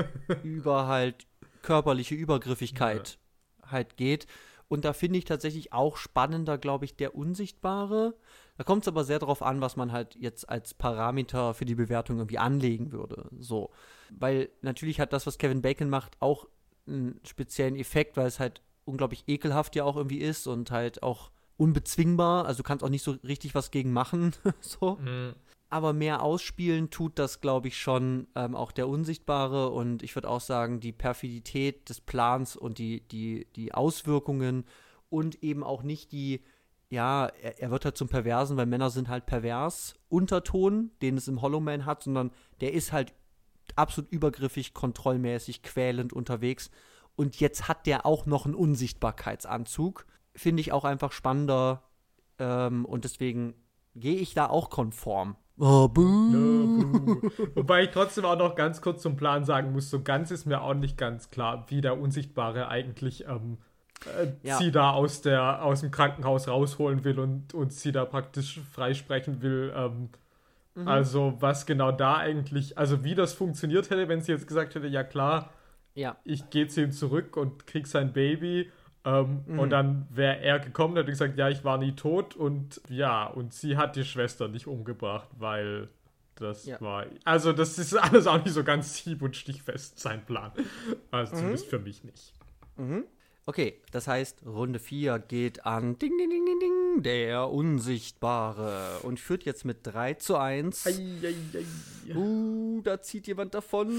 [0.44, 1.26] über halt
[1.62, 3.18] körperliche Übergriffigkeit
[3.66, 4.28] halt geht.
[4.70, 8.16] Und da finde ich tatsächlich auch spannender, glaube ich, der Unsichtbare.
[8.58, 11.76] Da kommt es aber sehr darauf an, was man halt jetzt als Parameter für die
[11.76, 13.30] Bewertung irgendwie anlegen würde.
[13.40, 13.70] So.
[14.10, 16.48] Weil natürlich hat das, was Kevin Bacon macht, auch
[16.86, 21.32] einen speziellen Effekt, weil es halt unglaublich ekelhaft ja auch irgendwie ist und halt auch
[21.58, 22.46] unbezwingbar.
[22.46, 24.34] Also du kannst auch nicht so richtig was gegen machen.
[24.60, 25.34] so Mhm.
[25.70, 30.30] Aber mehr ausspielen tut das, glaube ich, schon ähm, auch der Unsichtbare und ich würde
[30.30, 34.66] auch sagen, die Perfidität des Plans und die, die, die Auswirkungen
[35.10, 36.42] und eben auch nicht die,
[36.90, 41.28] ja, er, er wird halt zum Perversen, weil Männer sind halt pervers, Unterton, den es
[41.28, 42.32] im Hollow Man hat, sondern
[42.62, 43.14] der ist halt
[43.76, 46.72] absolut übergriffig, kontrollmäßig, quälend unterwegs
[47.18, 50.06] und jetzt hat der auch noch einen Unsichtbarkeitsanzug.
[50.36, 51.84] Finde ich auch einfach spannender
[52.38, 53.56] ähm, und deswegen
[53.96, 55.36] gehe ich da auch konform.
[55.60, 57.22] Oh, buh.
[57.56, 60.62] Wobei ich trotzdem auch noch ganz kurz zum Plan sagen muss, so ganz ist mir
[60.62, 63.58] auch nicht ganz klar, wie der Unsichtbare eigentlich ähm,
[64.06, 64.58] äh, Ja.
[64.58, 69.42] sie da aus, der, aus dem Krankenhaus rausholen will und, und sie da praktisch freisprechen
[69.42, 69.74] will.
[69.76, 70.10] Ähm,
[70.86, 74.86] Also was genau da eigentlich, also wie das funktioniert hätte, wenn sie jetzt gesagt hätte,
[74.88, 75.50] ja klar,
[75.96, 78.70] Ja, ich gehe zu ihm zurück und krieg sein Baby.
[79.08, 83.26] Ähm, Und dann wäre er gekommen, hätte gesagt, ja, ich war nie tot und ja,
[83.26, 85.88] und sie hat die Schwester nicht umgebracht, weil
[86.36, 86.82] das Ja.
[86.82, 87.06] war.
[87.24, 90.52] Also, das ist alles auch nicht so ganz hieb- und stichfest, sein Plan.
[91.10, 92.34] Also zumindest für mich nicht.
[93.46, 93.82] okay.
[93.92, 99.44] Das heißt, Runde 4 geht an Ding, Ding, Ding, Ding, Ding, der Unsichtbare und führt
[99.46, 100.86] jetzt mit 3 zu 1.
[102.16, 103.92] Uh, da zieht jemand davon,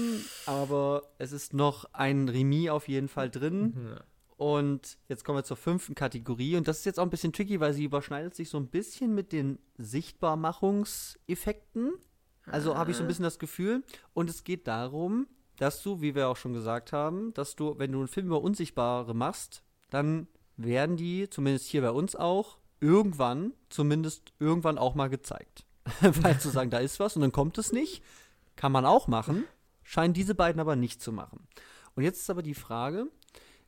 [0.45, 3.73] aber es ist noch ein Remis auf jeden Fall drin.
[3.95, 4.01] Ja.
[4.39, 6.55] Und jetzt kommen wir zur fünften Kategorie.
[6.55, 9.13] Und das ist jetzt auch ein bisschen tricky, weil sie überschneidet sich so ein bisschen
[9.13, 11.91] mit den Sichtbarmachungseffekten.
[12.45, 13.83] Also habe ich so ein bisschen das Gefühl.
[14.13, 17.91] Und es geht darum, dass du, wie wir auch schon gesagt haben, dass du, wenn
[17.91, 23.51] du einen Film über Unsichtbare machst, dann werden die, zumindest hier bei uns auch, irgendwann,
[23.67, 25.65] zumindest irgendwann auch mal gezeigt.
[25.99, 28.01] weil zu sagen, da ist was und dann kommt es nicht,
[28.55, 29.43] kann man auch machen,
[29.83, 31.45] scheinen diese beiden aber nicht zu machen.
[31.95, 33.07] Und jetzt ist aber die Frage,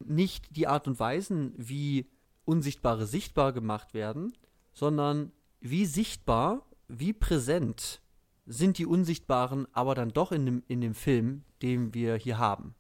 [0.08, 2.08] nicht die Art und Weisen, wie
[2.46, 4.34] Unsichtbare sichtbar gemacht werden,
[4.74, 8.02] sondern wie sichtbar, wie präsent
[8.46, 12.76] sind die Unsichtbaren aber dann doch in dem, in dem Film, den wir hier haben.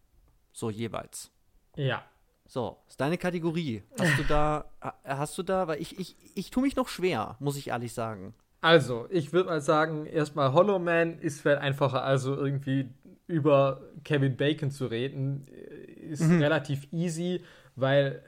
[0.51, 1.31] So jeweils.
[1.75, 2.03] Ja.
[2.47, 3.83] So, ist deine Kategorie.
[3.97, 7.37] Hast du da, ha- hast du da, weil ich, ich, ich tue mich noch schwer,
[7.39, 8.33] muss ich ehrlich sagen.
[8.59, 12.89] Also, ich würde mal sagen, erstmal Hollow Man ist vielleicht einfacher, also irgendwie
[13.31, 17.41] über Kevin Bacon zu reden, äh, ist relativ easy,
[17.75, 18.21] weil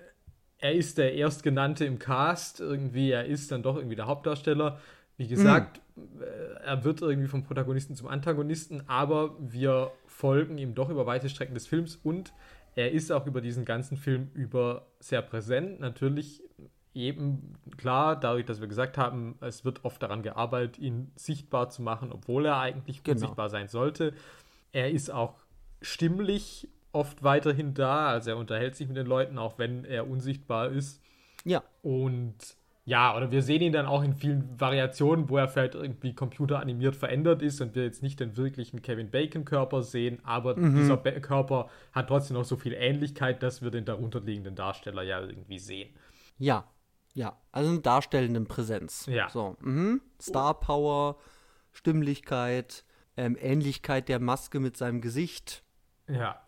[0.58, 4.80] er ist der Erstgenannte im Cast, irgendwie, er ist dann doch irgendwie der Hauptdarsteller.
[5.18, 10.90] Wie gesagt, äh, er wird irgendwie vom Protagonisten zum Antagonisten, aber wir folgen ihm doch
[10.90, 12.34] über weite Strecken des Films und
[12.76, 15.80] er ist auch über diesen ganzen Film über sehr präsent.
[15.80, 16.42] Natürlich
[16.96, 21.82] eben klar, dadurch, dass wir gesagt haben, es wird oft daran gearbeitet, ihn sichtbar zu
[21.82, 23.16] machen, obwohl er eigentlich Genau.
[23.16, 24.14] unsichtbar sein sollte.
[24.74, 25.36] Er ist auch
[25.82, 30.70] stimmlich oft weiterhin da, also er unterhält sich mit den Leuten, auch wenn er unsichtbar
[30.70, 31.02] ist.
[31.46, 32.36] Ja, Und
[32.86, 36.98] ja, oder wir sehen ihn dann auch in vielen Variationen, wo er vielleicht irgendwie computeranimiert
[36.98, 41.70] verändert ist und wir jetzt nicht den wirklichen Kevin Bacon-Körper sehen, aber dieser Ba- Körper
[41.94, 45.94] hat trotzdem noch so viel Ähnlichkeit, dass wir den darunterliegenden Darsteller ja irgendwie sehen.
[46.38, 46.66] ja,
[47.16, 47.38] ja.
[47.52, 49.06] Also eine darstellende Präsenz.
[49.06, 49.30] Ja.
[49.30, 50.02] So, mhm.
[50.20, 51.18] Star Power,
[51.72, 52.84] Stimmlichkeit,
[53.18, 55.64] ähm, Ähnlichkeit der Maske mit seinem Gesicht.
[56.08, 56.42] Ja.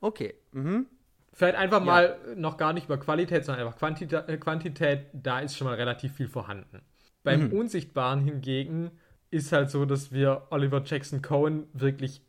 [0.00, 0.86] Okay, mhm.
[1.32, 5.56] Vielleicht einfach mal noch gar nicht über Qualität, sondern einfach Quantität, äh, Quantität, da ist
[5.56, 6.80] schon mal relativ viel vorhanden.
[7.24, 8.90] Beim Unsichtbaren hingegen
[9.30, 12.22] ist halt so, dass wir Oliver Jackson Cohen wirklich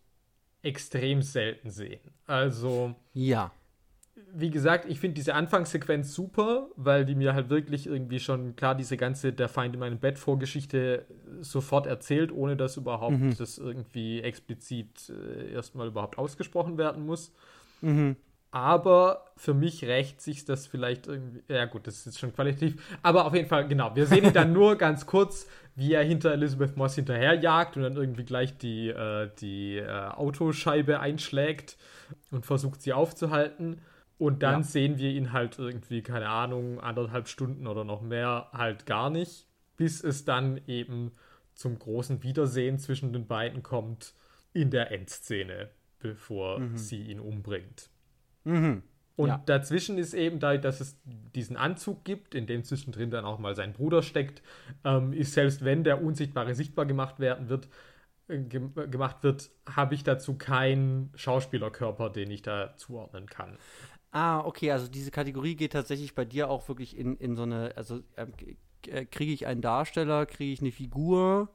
[0.62, 2.02] extrem selten sehen.
[2.26, 3.52] Also, Ja.
[4.34, 8.76] Wie gesagt, ich finde diese Anfangssequenz super, weil die mir halt wirklich irgendwie schon klar
[8.76, 11.06] diese ganze Der Feind in meinem Bett Vorgeschichte
[11.42, 17.32] sofort erzählt, ohne dass überhaupt das irgendwie explizit äh, erstmal überhaupt ausgesprochen werden muss.
[17.82, 18.16] Mhm.
[18.52, 21.44] Aber für mich rächt sich das vielleicht irgendwie.
[21.48, 22.98] Ja, gut, das ist schon qualitativ.
[23.04, 23.96] Aber auf jeden Fall, genau.
[23.96, 27.96] Wir sehen ihn dann nur ganz kurz, wie er hinter Elizabeth Moss hinterherjagt und dann
[27.96, 31.78] irgendwie gleich die, äh, die äh, Autoscheibe einschlägt
[32.32, 33.82] und versucht, sie aufzuhalten.
[34.18, 34.64] Und dann ja.
[34.64, 39.48] sehen wir ihn halt irgendwie, keine Ahnung, anderthalb Stunden oder noch mehr halt gar nicht,
[39.76, 41.12] bis es dann eben
[41.54, 44.14] zum großen Wiedersehen zwischen den beiden kommt
[44.54, 45.70] in der Endszene,
[46.00, 46.78] bevor mhm.
[46.78, 47.90] sie ihn umbringt.
[48.44, 48.84] Mhm.
[49.16, 49.42] Und ja.
[49.46, 53.56] dazwischen ist eben da, dass es diesen Anzug gibt, in dem zwischendrin dann auch mal
[53.56, 54.44] sein Bruder steckt,
[54.84, 57.68] ähm, ist selbst wenn der Unsichtbare sichtbar gemacht werden wird,
[58.28, 63.58] äh, ge gemacht wird, habe ich dazu keinen Schauspielerkörper, den ich da zuordnen kann.
[64.12, 67.74] Ah, okay, also diese Kategorie geht tatsächlich bei dir auch wirklich in, in so eine,
[67.76, 68.34] also ähm,
[68.88, 71.50] äh, kriege ich einen Darsteller, kriege ich eine Figur?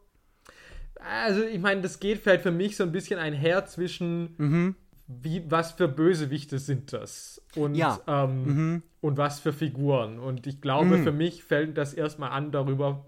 [0.96, 4.76] Also ich meine, das geht vielleicht für mich so ein bisschen einher zwischen mhm
[5.20, 7.42] wie, was für Bösewichte sind das?
[7.56, 8.00] Und, ja.
[8.06, 8.82] ähm, mhm.
[9.00, 10.18] und was für Figuren?
[10.18, 11.04] Und ich glaube, mhm.
[11.04, 13.04] für mich fällt das erstmal an darüber,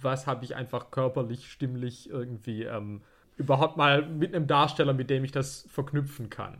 [0.00, 3.02] was habe ich einfach körperlich, stimmlich irgendwie ähm,
[3.36, 6.58] überhaupt mal mit einem Darsteller, mit dem ich das verknüpfen kann.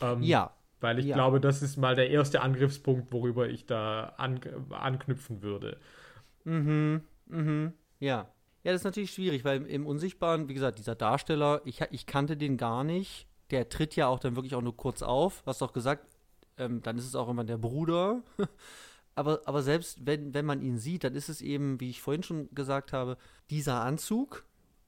[0.00, 0.52] Ähm, ja.
[0.80, 1.14] Weil ich ja.
[1.14, 4.40] glaube, das ist mal der erste Angriffspunkt, worüber ich da an,
[4.70, 5.78] anknüpfen würde.
[6.44, 8.30] Mhm, mhm, ja.
[8.62, 12.36] Ja, das ist natürlich schwierig, weil im Unsichtbaren, wie gesagt, dieser Darsteller, ich, ich kannte
[12.36, 15.42] den gar nicht der tritt ja auch dann wirklich auch nur kurz auf.
[15.42, 16.06] Du hast doch gesagt,
[16.58, 18.22] ähm, dann ist es auch immer der Bruder.
[19.14, 22.22] aber, aber selbst wenn, wenn man ihn sieht, dann ist es eben, wie ich vorhin
[22.22, 23.16] schon gesagt habe,
[23.50, 24.44] dieser Anzug,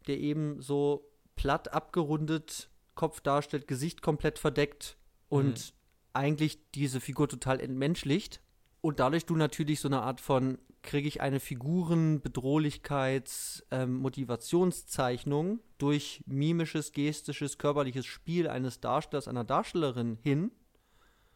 [0.07, 4.97] der eben so platt abgerundet Kopf darstellt, Gesicht komplett verdeckt
[5.29, 5.78] und mhm.
[6.19, 8.41] Eigentlich diese Figur total entmenschlicht.
[8.81, 16.23] Und dadurch du natürlich so eine Art von kriege ich eine Figurenbedrohlichkeits-, ähm, Motivationszeichnung durch
[16.27, 20.53] mimisches, gestisches, körperliches Spiel eines Darstellers, einer Darstellerin hin,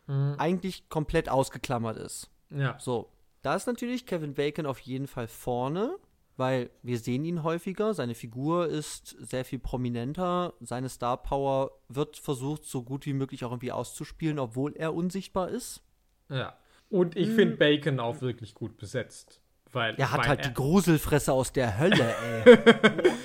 [0.07, 0.37] mhm.
[0.39, 2.31] eigentlich komplett ausgeklammert ist.
[2.51, 2.79] Ja.
[2.79, 3.11] So.
[3.43, 5.99] Da ist natürlich Kevin Bacon auf jeden Fall vorne,
[6.37, 12.17] weil wir sehen ihn häufiger, seine Figur ist sehr viel prominenter, seine Star Power wird
[12.17, 15.83] versucht, so gut wie möglich auch irgendwie auszuspielen, obwohl er unsichtbar ist.
[16.29, 16.57] Ja.
[16.89, 17.59] Und ich finde hm.
[17.59, 19.41] Bacon auch wirklich gut besetzt.
[19.73, 22.59] Weil, er hat halt er, die Gruselfresse aus der Hölle, ey.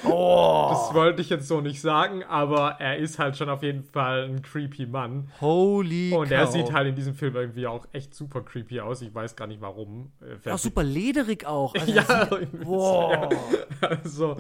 [0.05, 0.69] oh.
[0.71, 4.29] Das wollte ich jetzt so nicht sagen, aber er ist halt schon auf jeden Fall
[4.29, 5.29] ein creepy Mann.
[5.41, 9.01] Holy Und er sieht halt in diesem Film irgendwie auch echt super creepy aus.
[9.01, 10.13] Ich weiß gar nicht warum.
[10.21, 11.75] Äh, auch super lederig auch.
[11.87, 13.29] Also ja, sieht, wow.
[13.81, 14.37] ja, also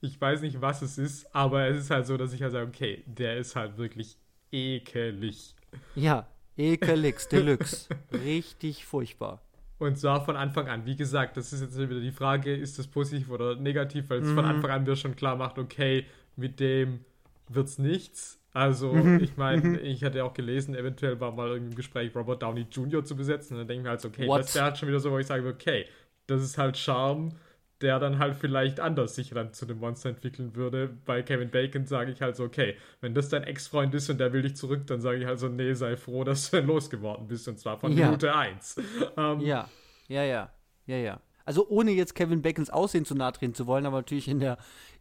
[0.00, 2.66] ich weiß nicht, was es ist, aber es ist halt so, dass ich halt sage,
[2.66, 4.18] okay, der ist halt wirklich
[4.50, 5.54] ekelig.
[5.94, 6.26] Ja,
[6.56, 7.88] Ekelix Deluxe.
[8.12, 9.43] Richtig furchtbar.
[9.78, 10.86] Und zwar von Anfang an.
[10.86, 14.28] Wie gesagt, das ist jetzt wieder die Frage, ist das positiv oder negativ, weil es
[14.28, 14.34] mhm.
[14.36, 16.06] von Anfang an mir schon klar macht, okay,
[16.36, 17.00] mit dem
[17.48, 18.38] wird's nichts.
[18.52, 19.20] Also, mhm.
[19.20, 19.78] ich meine, mhm.
[19.82, 23.04] ich hatte auch gelesen, eventuell war mal im Gespräch, Robert Downey Jr.
[23.04, 23.54] zu besetzen.
[23.54, 24.40] Und dann denke ich mir halt, okay, What?
[24.40, 25.86] das wäre halt schon wieder so, wo ich sage, okay,
[26.28, 27.32] das ist halt Charme
[27.80, 30.88] der dann halt vielleicht anders sich dann zu einem Monster entwickeln würde.
[31.04, 34.32] Bei Kevin Bacon sage ich halt so, okay, wenn das dein Ex-Freund ist und der
[34.32, 37.48] will dich zurück, dann sage ich halt so, nee, sei froh, dass du losgeworden bist
[37.48, 38.06] und zwar von ja.
[38.06, 38.76] Minute 1.
[39.16, 39.68] Ähm, ja,
[40.08, 40.50] ja, ja,
[40.86, 41.20] ja, ja.
[41.44, 44.56] Also ohne jetzt Kevin Bacons Aussehen zu nahe treten zu wollen, aber natürlich in der,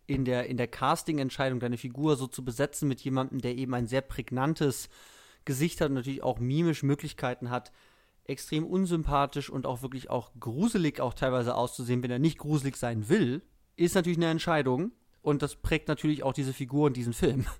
[0.08, 3.88] in der, in der Casting-Entscheidung deine Figur so zu besetzen mit jemandem, der eben ein
[3.88, 4.90] sehr prägnantes
[5.46, 7.72] Gesicht hat und natürlich auch mimisch Möglichkeiten hat,
[8.26, 13.10] extrem unsympathisch und auch wirklich auch gruselig auch teilweise auszusehen, wenn er nicht gruselig sein
[13.10, 13.42] will,
[13.76, 14.92] ist natürlich eine Entscheidung.
[15.22, 17.46] Und das prägt natürlich auch diese Figur und diesen Film.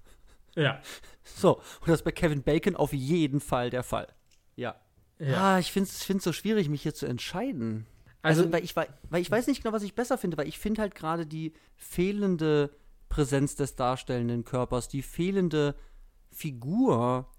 [0.56, 0.80] Ja.
[1.24, 4.06] So, und das ist bei Kevin Bacon auf jeden Fall der Fall.
[4.56, 4.76] Ja.
[5.18, 5.56] ja.
[5.56, 7.88] Ah, ich finde es so schwierig, mich hier zu entscheiden.
[8.22, 10.60] Also, also weil, ich, weil ich weiß nicht genau, was ich besser finde, weil ich
[10.60, 12.70] finde halt gerade die fehlende
[13.10, 15.76] Präsenz des darstellenden Körpers, die fehlende
[16.32, 17.33] Figur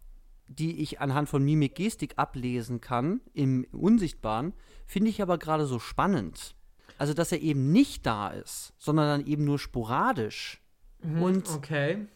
[0.46, 4.52] die ich anhand von Mimik, Gestik ablesen kann, im Unsichtbaren,
[4.86, 6.54] finde ich aber gerade so spannend.
[6.98, 10.62] Also, dass er eben nicht da ist, sondern dann eben nur sporadisch.
[11.02, 12.06] Mhm, Und okay.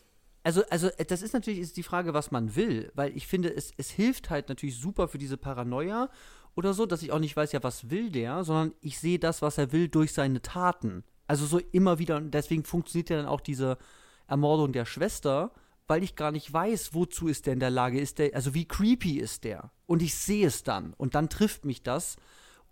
[0.44, 3.72] Also, also, das ist natürlich ist die Frage, was man will, weil ich finde, es,
[3.76, 6.08] es hilft halt natürlich super für diese Paranoia
[6.54, 9.42] oder so, dass ich auch nicht weiß, ja, was will der, sondern ich sehe das,
[9.42, 11.04] was er will, durch seine Taten.
[11.26, 13.78] Also so immer wieder, und deswegen funktioniert ja dann auch diese
[14.26, 15.52] Ermordung der Schwester,
[15.88, 18.66] weil ich gar nicht weiß, wozu ist der in der Lage, ist der, also wie
[18.66, 19.72] creepy ist der?
[19.86, 22.16] Und ich sehe es dann und dann trifft mich das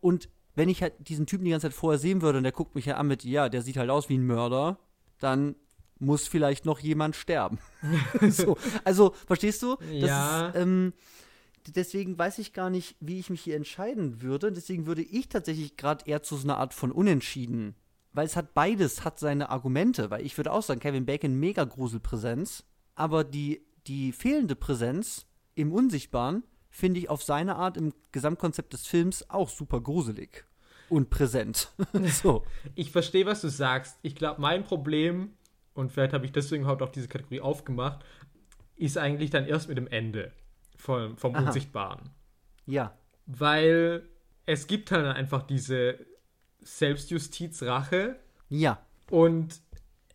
[0.01, 2.75] und wenn ich halt diesen Typen die ganze Zeit vorher sehen würde und der guckt
[2.75, 4.79] mich ja an mit, ja, der sieht halt aus wie ein Mörder,
[5.19, 5.55] dann
[5.99, 7.59] muss vielleicht noch jemand sterben.
[8.31, 9.77] so, also, verstehst du?
[9.77, 10.49] Das ja.
[10.49, 10.93] Ist, ähm,
[11.75, 14.53] deswegen weiß ich gar nicht, wie ich mich hier entscheiden würde.
[14.53, 17.75] Deswegen würde ich tatsächlich gerade eher zu so einer Art von Unentschieden,
[18.13, 21.65] weil es hat beides, hat seine Argumente, weil ich würde auch sagen, Kevin Bacon mega
[21.65, 22.65] Gruselpräsenz,
[22.97, 28.87] aber die, die fehlende Präsenz im Unsichtbaren finde ich auf seine Art im Gesamtkonzept des
[28.87, 30.45] Films auch super gruselig
[30.89, 31.73] und präsent.
[32.23, 32.45] so.
[32.75, 33.99] Ich verstehe, was du sagst.
[34.03, 35.33] Ich glaube, mein Problem,
[35.75, 38.05] und vielleicht habe ich deswegen überhaupt auch diese Kategorie aufgemacht,
[38.77, 40.33] ist eigentlich dann erst mit dem Ende
[40.77, 42.11] vom, vom Unsichtbaren.
[42.67, 42.97] Ja.
[43.27, 44.09] Weil
[44.45, 45.99] es gibt halt einfach diese
[46.61, 48.17] Selbstjustiz-Rache.
[48.49, 48.85] Ja.
[49.11, 49.61] Und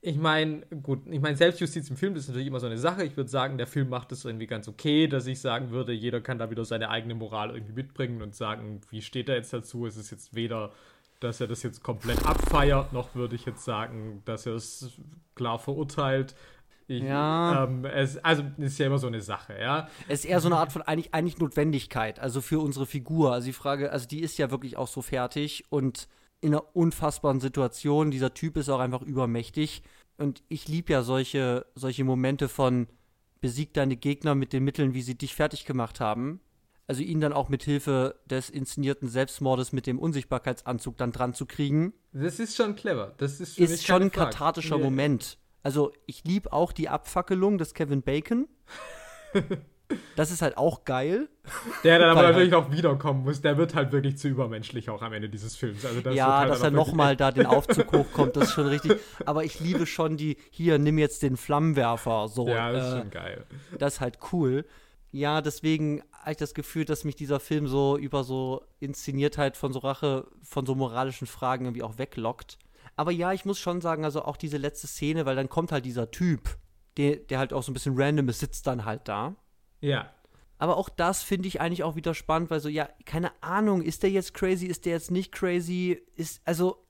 [0.03, 3.03] ich meine, gut, ich meine, Selbstjustiz im Film ist natürlich immer so eine Sache.
[3.03, 6.22] Ich würde sagen, der Film macht es irgendwie ganz okay, dass ich sagen würde, jeder
[6.22, 9.86] kann da wieder seine eigene Moral irgendwie mitbringen und sagen, wie steht er jetzt dazu?
[9.86, 10.72] Es ist jetzt weder,
[11.19, 14.99] dass er das jetzt komplett abfeiert, noch würde ich jetzt sagen, dass er es
[15.36, 16.34] klar verurteilt.
[16.88, 17.65] Ich, Ja.
[17.65, 19.88] Ähm, es, also, ist ja immer so eine Sache, ja.
[20.07, 23.34] Es ist eher so eine Art von eigentlich, eigentlich Notwendigkeit, also für unsere Figur.
[23.34, 26.07] Also die Frage, also die ist ja wirklich auch so fertig und
[26.41, 28.11] in einer unfassbaren Situation.
[28.11, 29.84] Dieser Typ ist auch einfach übermächtig.
[30.18, 32.88] Und ich liebe ja solche, solche Momente von
[33.39, 36.41] besieg deine Gegner mit den Mitteln, wie sie dich fertig gemacht haben.
[36.88, 41.45] Also ihn dann auch mit Hilfe des inszenierten Selbstmordes mit dem Unsichtbarkeitsanzug dann dran zu
[41.45, 43.13] kriegen, Das ist schon clever.
[43.18, 44.84] Das ist, für ist schon ein kathartischer Nee.
[44.84, 45.38] Moment.
[45.63, 48.47] Also ich liebe auch die Abfackelung des Kevin Bacon.
[50.15, 51.30] das ist halt auch geil.
[51.84, 55.13] Der dann aber natürlich auch wiederkommen muss, der wird halt wirklich zu übermenschlich auch am
[55.13, 55.85] Ende dieses Films.
[55.85, 58.99] Also das ja, halt dass er nochmal da den Aufzug hochkommt, das ist schon richtig.
[59.26, 62.27] Aber ich liebe schon die, hier, nimm jetzt den Flammenwerfer.
[62.27, 63.45] So, Ja, das ist äh, schon geil.
[63.77, 64.65] das ist halt cool.
[65.11, 69.73] Ja, deswegen habe ich das Gefühl, dass mich dieser Film so über so Inszeniertheit von
[69.73, 72.57] so Rache, von so moralischen Fragen irgendwie auch weglockt.
[72.95, 75.85] Aber ja, ich muss schon sagen, also auch diese letzte Szene, weil dann kommt halt
[75.85, 76.57] dieser Typ,
[76.97, 79.35] der, der halt auch so ein bisschen random ist, sitzt dann halt da.
[79.82, 80.14] Ja.
[80.58, 84.03] Aber auch das finde ich eigentlich auch wieder spannend, weil so, ja, keine Ahnung, ist
[84.03, 86.86] der jetzt crazy, ist der jetzt nicht crazy, ist, also,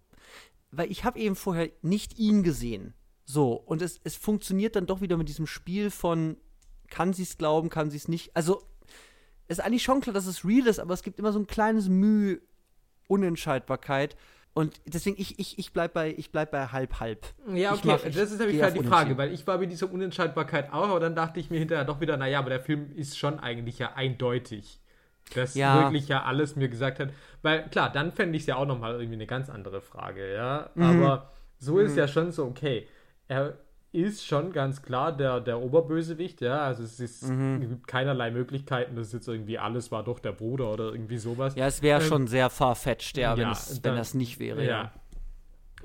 [0.72, 2.94] weil ich habe eben vorher nicht ihn gesehen.
[3.24, 6.36] So, und es, es funktioniert dann doch wieder mit diesem Spiel von,
[6.90, 8.36] kann sie es glauben, kann sie es nicht.
[8.36, 8.62] Also,
[9.48, 11.48] es ist eigentlich schon klar, dass es real ist, aber es gibt immer so ein
[11.48, 12.42] kleines Mühe
[13.08, 14.16] Unentscheidbarkeit.
[14.54, 17.26] Und deswegen, ich, ich, ich bleib bei, ich bleib bei halb, halb.
[17.54, 20.74] Ja, okay, mach- das ist nämlich auf die Frage, weil ich war mit dieser Unentscheidbarkeit
[20.74, 23.40] auch, aber dann dachte ich mir hinterher doch wieder, naja, aber der Film ist schon
[23.40, 24.80] eigentlich ja eindeutig.
[25.36, 25.84] Dass Ja.
[25.84, 27.10] wirklich ja alles mir gesagt hat.
[27.42, 30.70] Weil klar, dann fände ich es ja auch nochmal irgendwie eine ganz andere Frage, ja.
[30.76, 30.84] Mhm.
[30.84, 32.88] Aber so ist ja schon so, okay.
[33.30, 33.58] Er
[33.94, 36.62] ist schon ganz klar der, der Oberbösewicht, ja.
[36.62, 37.60] Also es ist, Mhm.
[37.62, 41.56] gibt keinerlei Möglichkeiten, dass jetzt irgendwie alles war doch der Bruder oder irgendwie sowas.
[41.56, 44.40] Ja, es wäre Ähm, schon sehr farfetched, ja, wenn, ja, es, wenn dann- das nicht
[44.40, 44.64] wäre.
[44.64, 44.70] Ja.
[44.70, 44.92] Ja.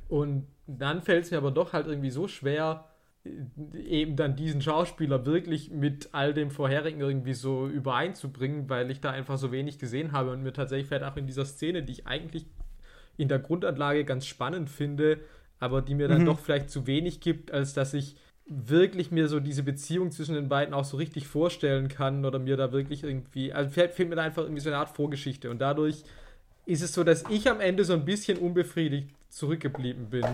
[0.08, 2.84] Und dann fällt es mir aber doch halt irgendwie so schwer,
[3.24, 9.00] äh, eben dann diesen Schauspieler wirklich mit all dem vorherigen irgendwie so übereinzubringen, weil ich
[9.00, 11.92] da einfach so wenig gesehen habe und mir tatsächlich vielleicht auch in dieser Szene, die
[11.92, 12.46] ich eigentlich
[13.16, 15.18] in der Grundanlage ganz spannend finde,
[15.58, 16.26] aber die mir dann Mhm.
[16.26, 18.16] doch vielleicht zu wenig gibt, als dass ich
[18.48, 22.56] wirklich mir so diese Beziehung zwischen den beiden auch so richtig vorstellen kann oder mir
[22.56, 25.58] da wirklich irgendwie, also fehlt, fehlt mir da einfach irgendwie so eine Art Vorgeschichte und
[25.58, 26.04] dadurch
[26.64, 30.24] ist es so, dass ich am Ende so ein bisschen unbefriedigt zurückgeblieben bin.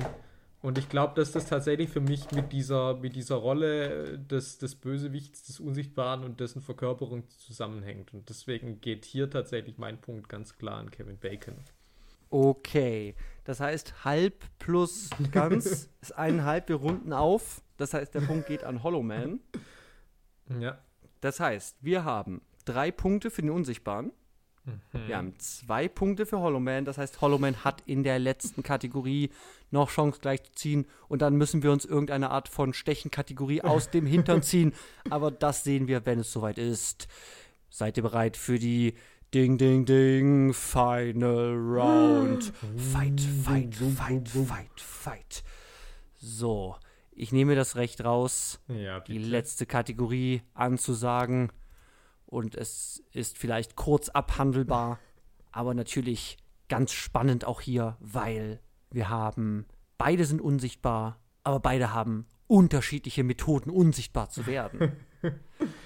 [0.62, 4.76] Und ich glaube, dass das tatsächlich für mich mit dieser, mit dieser Rolle des, des
[4.76, 8.14] Bösewichts, des Unsichtbaren und dessen Verkörperung zusammenhängt.
[8.14, 11.56] Und deswegen geht hier tatsächlich mein Punkt ganz klar an Kevin Bacon.
[12.32, 13.14] Okay.
[13.44, 16.68] Das heißt, halb plus ganz ist eineinhalb.
[16.68, 17.62] Wir runden auf.
[17.76, 19.40] Das heißt, der Punkt geht an Hollow Man.
[20.58, 20.78] Ja.
[21.20, 24.12] Das heißt, wir haben drei Punkte für den Unsichtbaren.
[24.92, 26.84] Wir haben zwei Punkte für Hollow Man.
[26.84, 29.30] Das heißt, Hollow Man hat in der letzten Kategorie
[29.70, 30.86] noch Chance gleich zu ziehen.
[31.08, 34.72] Und dann müssen wir uns irgendeine Art von Stechen-Kategorie aus dem Hintern ziehen.
[35.10, 37.08] Aber das sehen wir, wenn es soweit ist.
[37.70, 38.94] Seid ihr bereit für die
[39.34, 42.52] Ding, Ding, Ding Final Round?
[42.76, 45.42] Fight, fight, fight, fight, fight.
[46.16, 46.76] So,
[47.12, 51.50] ich nehme das Recht raus Ja, die letzte Kategorie anzusagen.
[52.26, 54.98] Und es ist vielleicht kurz abhandelbar,
[55.50, 56.36] aber natürlich
[56.68, 58.60] ganz spannend auch hier, weil
[58.90, 59.64] wir haben,
[59.96, 64.92] beide sind unsichtbar, aber beide haben unterschiedliche Methoden, unsichtbar zu werden.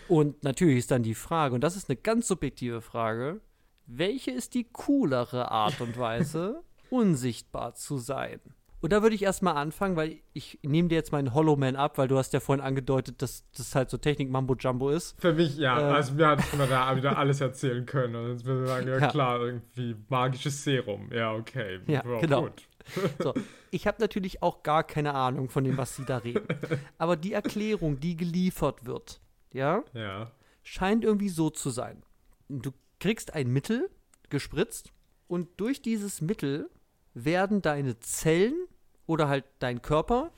[0.09, 3.41] und natürlich ist dann die Frage, und das ist eine ganz subjektive Frage,
[3.87, 8.41] welche ist die coolere Art und Weise, unsichtbar zu sein?
[8.81, 11.99] Und da würde ich erstmal anfangen, weil ich nehme dir jetzt meinen Hollow Man ab,
[11.99, 15.19] weil du hast ja vorhin angedeutet, dass das halt so Technik Mambo Jumbo ist.
[15.20, 15.81] Für mich, ja.
[15.81, 15.95] Äh.
[15.95, 18.15] also mir hat man da wieder alles erzählen können.
[18.15, 19.09] Und jetzt würde ich sagen, ja, Ja.
[19.09, 21.11] klar, irgendwie magisches Serum.
[21.12, 21.81] Ja, okay.
[21.87, 22.43] Ja, genau.
[22.43, 22.69] Gut.
[23.19, 23.35] So,
[23.73, 26.47] ich habe natürlich auch gar keine Ahnung von dem, was sie da reden.
[26.99, 29.20] Aber die Erklärung, die geliefert wird,
[29.57, 30.31] ja, Ja.
[30.62, 32.03] scheint irgendwie so zu sein.
[32.49, 33.91] Du kriegst ein Mittel
[34.31, 34.93] gespritzt
[35.28, 36.70] und durch dieses Mittel
[37.15, 38.66] werden deine Zellen
[39.07, 40.33] oder halt dein Körper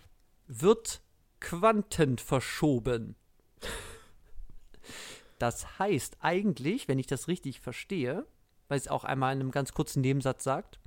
[0.46, 1.02] wird
[1.40, 3.14] Quanten verschoben.
[5.38, 8.26] Das heißt eigentlich, wenn ich das richtig verstehe,
[8.68, 10.80] weil es auch einmal in einem ganz kurzen Nebensatz sagt,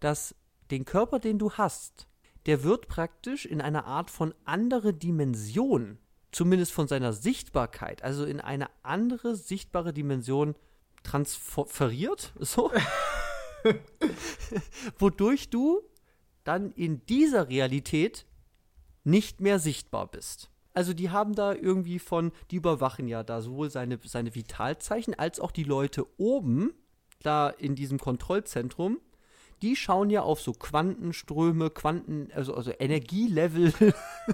[0.00, 0.34] dass
[0.70, 2.06] den Körper, den du hast,
[2.46, 5.98] der wird praktisch in einer Art von andere Dimension,
[6.32, 10.54] zumindest von seiner Sichtbarkeit, also in eine andere sichtbare Dimension
[11.02, 12.72] transferiert, so,
[14.98, 15.82] wodurch du
[16.44, 18.26] dann in dieser Realität
[19.04, 20.50] nicht mehr sichtbar bist.
[20.74, 25.40] Also die haben da irgendwie von, die überwachen ja da sowohl seine, seine Vitalzeichen als
[25.40, 26.74] auch die Leute oben,
[27.22, 29.00] da in diesem Kontrollzentrum,
[29.62, 33.72] die schauen ja auf so Quantenströme, Quanten, also, also Energielevel.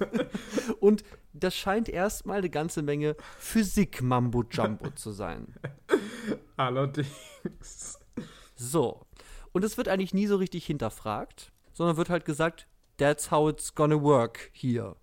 [0.80, 5.54] und das scheint erstmal eine ganze Menge Physik-Mambo-Jumbo zu sein.
[6.56, 7.98] Allerdings.
[8.54, 9.06] So.
[9.52, 13.74] Und es wird eigentlich nie so richtig hinterfragt, sondern wird halt gesagt, that's how it's
[13.74, 14.96] gonna work here.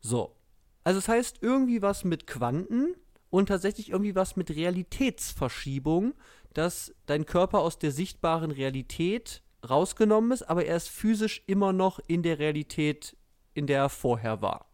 [0.00, 0.36] So.
[0.84, 2.94] Also es das heißt irgendwie was mit Quanten
[3.30, 6.14] und tatsächlich irgendwie was mit Realitätsverschiebung,
[6.54, 11.98] dass dein Körper aus der sichtbaren Realität rausgenommen ist, aber er ist physisch immer noch
[12.06, 13.16] in der Realität,
[13.54, 14.67] in der er vorher war.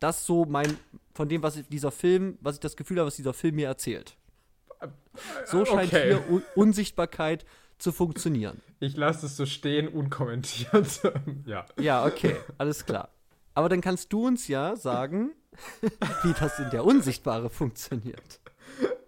[0.00, 0.76] Das so mein,
[1.14, 4.16] von dem, was dieser Film, was ich das Gefühl habe, was dieser Film mir erzählt.
[5.46, 6.06] So scheint okay.
[6.06, 7.44] hier Un Unsichtbarkeit
[7.78, 8.60] zu funktionieren.
[8.80, 11.00] Ich lasse es so stehen, unkommentiert.
[11.46, 11.64] ja.
[11.78, 13.10] Ja, okay, alles klar.
[13.54, 15.32] Aber dann kannst du uns ja sagen,
[16.22, 18.40] wie das in der Unsichtbare funktioniert.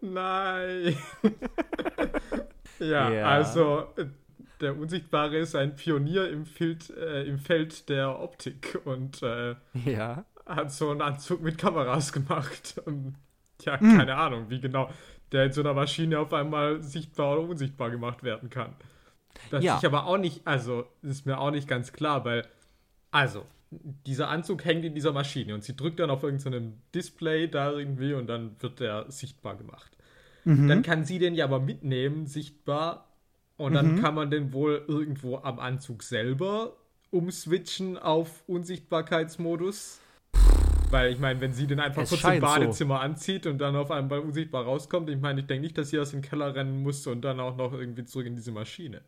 [0.00, 0.96] Nein.
[2.80, 3.86] ja, ja, also
[4.60, 9.54] der Unsichtbare ist ein Pionier im, Field, äh, im Feld der Optik und äh,
[9.84, 10.24] ja.
[10.56, 12.81] Hat so einen Anzug mit Kameras gemacht.
[13.62, 13.98] Ja, mhm.
[13.98, 14.90] keine Ahnung, wie genau
[15.32, 18.74] der in so einer Maschine auf einmal sichtbar oder unsichtbar gemacht werden kann.
[19.51, 19.78] Das ja.
[19.78, 22.47] ich aber auch nicht, also ist mir auch nicht ganz klar, weil,
[23.10, 27.70] also, dieser Anzug hängt in dieser Maschine und sie drückt dann auf irgendeinem Display da
[27.70, 29.97] irgendwie und dann wird der sichtbar gemacht.
[30.44, 30.66] Mhm.
[30.66, 33.06] Dann kann sie den ja aber mitnehmen, sichtbar,
[33.60, 34.01] und dann mhm.
[34.01, 36.77] kann man den wohl irgendwo am Anzug selber
[37.10, 40.01] umswitchen auf Unsichtbarkeitsmodus.
[40.90, 43.00] Weil ich meine, wenn sie den einfach es kurz im Badezimmer so.
[43.00, 46.10] anzieht und dann auf einmal unsichtbar rauskommt, ich meine, ich denke nicht, dass sie aus
[46.10, 49.02] dem Keller rennen muss und dann auch noch irgendwie zurück in diese Maschine.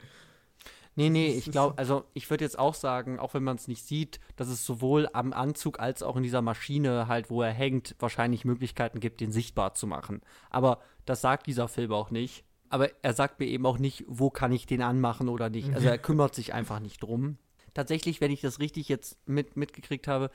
[0.95, 3.85] Nee, nee, ich glaube, also ich würde jetzt auch sagen, auch wenn man es nicht
[3.85, 7.97] sieht, dass es sowohl am Anzug als auch in dieser Maschine halt, wo er hängt,
[7.99, 10.21] wahrscheinlich Möglichkeiten gibt, den sichtbar zu machen.
[10.51, 14.31] Aber das sagt dieser Film auch nicht aber er sagt mir eben auch nicht, wo
[14.31, 15.75] kann ich den anmachen oder nicht.
[15.75, 17.37] Also er kümmert sich einfach nicht drum.
[17.75, 20.31] Tatsächlich, wenn ich das richtig jetzt mit, mitgekriegt habe,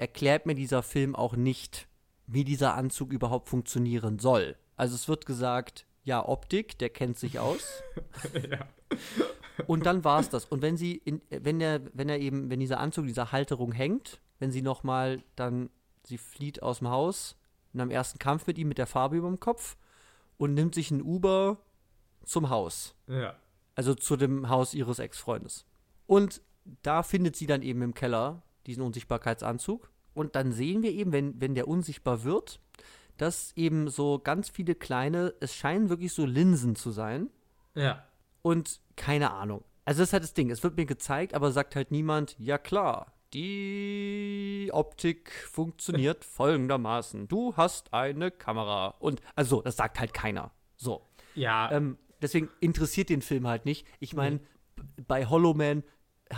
[0.00, 1.86] erklärt mir dieser Film auch nicht,
[2.26, 4.56] wie dieser Anzug überhaupt funktionieren soll.
[4.76, 7.82] Also es wird gesagt, ja, Optik, der kennt sich aus.
[8.50, 8.66] ja.
[9.66, 10.46] Und dann war es das.
[10.46, 14.22] Und wenn sie, in, wenn der, wenn er eben, wenn dieser Anzug, dieser Halterung hängt,
[14.38, 15.68] wenn sie nochmal dann,
[16.04, 17.36] sie flieht aus dem Haus
[17.74, 19.76] in einem ersten Kampf mit ihm mit der Farbe über dem Kopf
[20.38, 21.58] und nimmt sich ein Uber
[22.24, 22.94] zum Haus.
[23.06, 23.36] Ja.
[23.74, 25.66] Also zu dem Haus ihres Ex-Freundes.
[26.06, 26.40] Und
[26.82, 29.90] da findet sie dann eben im Keller diesen Unsichtbarkeitsanzug.
[30.14, 32.60] Und dann sehen wir eben, wenn, wenn der unsichtbar wird,
[33.16, 37.28] dass eben so ganz viele kleine, es scheinen wirklich so Linsen zu sein.
[37.74, 38.04] Ja.
[38.42, 39.62] Und keine Ahnung.
[39.84, 40.50] Also das ist halt das Ding.
[40.50, 47.28] Es wird mir gezeigt, aber sagt halt niemand, ja klar, die Optik funktioniert folgendermaßen.
[47.28, 48.94] Du hast eine Kamera.
[48.98, 50.50] Und also, das sagt halt keiner.
[50.76, 51.06] So.
[51.34, 51.70] Ja.
[51.72, 53.86] Ähm, deswegen interessiert den Film halt nicht.
[54.00, 55.04] Ich meine, mhm.
[55.06, 55.84] bei Hollow Man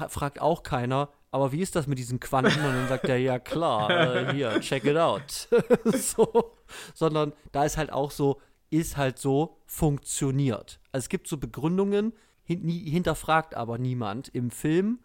[0.08, 2.60] fragt auch keiner, aber wie ist das mit diesen Quanten?
[2.60, 3.90] Und dann sagt er, ja klar,
[4.28, 5.48] äh, hier, check it out.
[5.84, 6.56] so.
[6.94, 8.40] Sondern da ist halt auch so,
[8.70, 10.78] ist halt so, funktioniert.
[10.92, 12.12] Also es gibt so Begründungen,
[12.44, 15.00] hin, hinterfragt aber niemand im Film.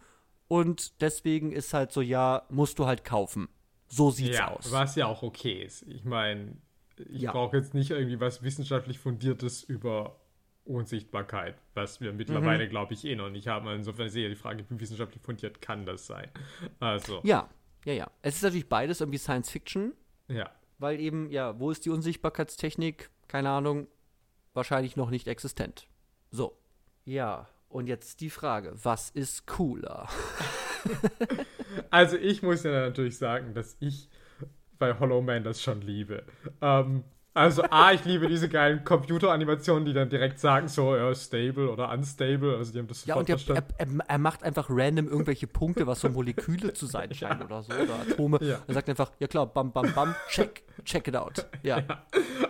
[0.50, 3.48] Und deswegen ist halt so, ja, musst du halt kaufen.
[3.88, 4.72] So sieht's ja, aus.
[4.72, 5.84] Was ja auch okay ist.
[5.84, 6.58] Ich meine,
[6.98, 7.32] ich ja.
[7.32, 10.20] brauche jetzt nicht irgendwie was wissenschaftlich fundiertes über
[10.68, 12.70] Unsichtbarkeit, was wir mittlerweile, mhm.
[12.70, 13.68] glaube ich, eh noch nicht haben.
[13.70, 16.30] Insofern sehe ich die Frage, wie wissenschaftlich fundiert kann das sein?
[16.80, 17.22] Also.
[17.24, 17.50] Ja,
[17.86, 18.12] ja, ja.
[18.22, 19.94] Es ist natürlich beides irgendwie Science Fiction.
[20.28, 20.52] Ja.
[20.80, 23.10] Weil eben, ja, wo ist die Unsichtbarkeitstechnik?
[23.28, 23.88] Keine Ahnung.
[24.54, 25.88] Wahrscheinlich noch nicht existent.
[26.32, 26.58] So.
[27.06, 30.08] Ja, und jetzt die Frage, was ist cooler?
[31.90, 34.10] also ich muss ja natürlich sagen, dass ich
[34.78, 36.24] bei Hollow Man das schon liebe.
[36.62, 37.04] Ähm,
[37.38, 41.92] also A, ich liebe diese geilen Computeranimationen, die dann direkt sagen, so, ja, stable oder
[41.92, 42.58] unstable.
[42.58, 45.86] Also die haben das sofort ja, und er, er, er, macht einfach random irgendwelche Punkte,
[45.86, 47.46] was so Moleküle zu sein scheinen ja.
[47.46, 48.40] oder so, oder Atome.
[48.42, 48.60] Ja.
[48.68, 51.46] Er sagt einfach, ja klar, bam, bam, bam, check, check it out.
[51.62, 51.80] Ja.
[51.80, 52.06] ja.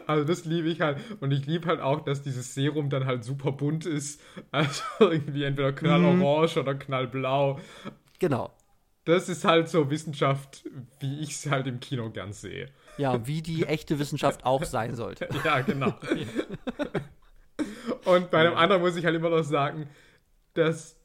[0.07, 0.99] Also das liebe ich halt.
[1.19, 4.21] Und ich liebe halt auch, dass dieses Serum dann halt super bunt ist.
[4.51, 6.61] Also irgendwie entweder knallorange mhm.
[6.61, 7.59] oder knallblau.
[8.19, 8.51] Genau.
[9.05, 10.63] das ist halt so Wissenschaft,
[10.99, 12.69] wie ich es halt im Kino gern sehe.
[12.97, 15.27] Ja, wie die echte Wissenschaft auch sein sollte.
[15.43, 15.93] Ja, genau.
[18.05, 19.89] Und bei einem anderen muss ich halt immer noch sagen,
[20.53, 20.95] dass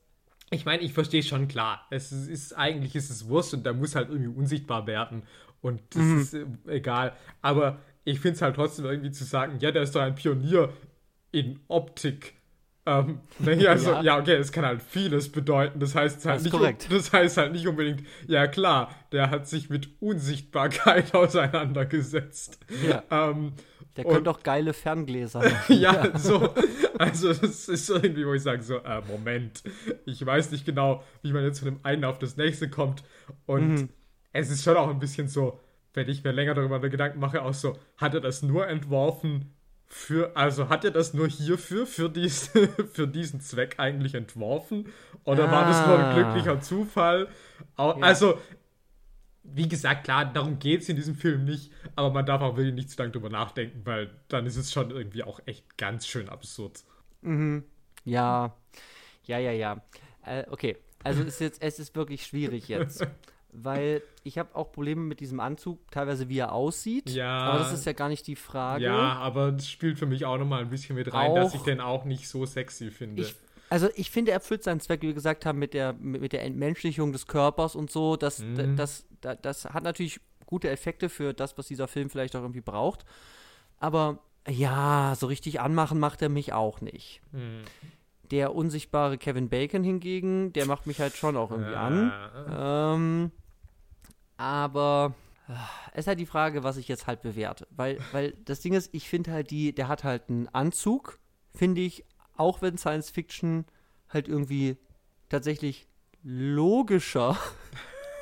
[0.51, 1.87] ich meine, ich verstehe schon klar.
[1.91, 5.23] Es ist, ist, eigentlich ist es Wurst und da muss halt irgendwie unsichtbar werden
[5.63, 6.21] und das mhm.
[6.21, 7.17] ist äh, egal.
[7.41, 10.73] Aber ich finde es halt trotzdem irgendwie zu sagen, ja, der ist doch ein Pionier
[11.31, 12.35] in Optik.
[12.85, 14.03] Ähm, also, ja.
[14.03, 14.19] ja.
[14.19, 15.79] okay, das kann halt vieles bedeuten.
[15.79, 19.71] Das heißt halt das nicht, das heißt halt nicht unbedingt, ja klar, der hat sich
[19.71, 22.59] mit Unsichtbarkeit auseinandergesetzt.
[22.89, 23.03] Ja.
[23.11, 23.53] Ähm,
[23.97, 25.79] der könnte doch geile Ferngläser machen.
[25.79, 26.55] ja, ja, so.
[26.99, 29.63] Also, das ist so irgendwie, wo ich sage: so, äh, Moment,
[30.07, 33.05] ich weiß nicht genau, wie man jetzt von dem einen auf das nächste kommt.
[33.47, 33.89] Und mhm.
[34.33, 35.61] es ist schon auch ein bisschen so,
[35.95, 39.55] wenn ich mir länger darüber Gedanken mache, auch so, hat er das nur entworfen
[39.95, 42.51] für, also hat er das nur hierfür, für, dies,
[42.95, 44.89] für diesen Zweck eigentlich entworfen?
[45.25, 45.53] Oder ah.
[45.53, 46.15] war das nur ein ah.
[46.15, 47.29] glücklicher Zufall?
[47.77, 47.97] Ja.
[48.01, 48.41] Also,
[49.43, 52.75] wie gesagt, klar, darum geht es in diesem Film nicht, aber man darf auch wirklich
[52.75, 56.31] nicht zu lange drüber nachdenken, weil dann ist es schon irgendwie auch echt ganz schön
[56.31, 56.81] absurd.
[57.21, 57.63] Mhm.
[58.07, 58.57] Ja,
[59.25, 59.83] ja, ja, ja.
[60.25, 63.07] Äh, okay, also es ist jetzt, es ist wirklich schwierig jetzt.
[63.53, 67.11] weil ich habe auch Probleme mit diesem Anzug, teilweise wie er aussieht.
[67.11, 67.39] Ja.
[67.39, 68.85] Aber das ist ja gar nicht die Frage.
[68.85, 71.63] Ja, aber das spielt für mich auch nochmal ein bisschen mit rein, auch, dass ich
[71.63, 73.23] den auch nicht so sexy finde.
[73.23, 73.37] Ich,
[73.69, 76.45] also ich finde, er erfüllt seinen Zweck, wie wir gesagt haben, mit der, mit der
[76.45, 78.17] Entmenschlichung des Körpers und so.
[78.17, 78.77] Das, mhm.
[78.77, 82.61] das, das, das hat natürlich gute Effekte für das, was dieser Film vielleicht auch irgendwie
[82.61, 83.05] braucht.
[83.79, 84.19] Aber
[84.49, 87.21] ja, so richtig anmachen macht er mich auch nicht.
[87.33, 87.63] Mhm.
[88.31, 91.87] Der unsichtbare Kevin Bacon hingegen, der macht mich halt schon auch irgendwie ja.
[91.87, 92.13] an.
[92.51, 93.33] Ähm,
[94.43, 95.15] aber
[95.49, 95.53] äh,
[95.93, 97.67] es ist halt die Frage, was ich jetzt halt bewerte.
[97.71, 101.21] Weil, weil das Ding ist, ich finde halt die, der hat halt einen Anzug,
[101.55, 102.05] finde ich,
[102.37, 103.65] auch wenn Science Fiction
[104.09, 104.77] halt irgendwie
[105.29, 105.87] tatsächlich
[106.25, 107.37] logischer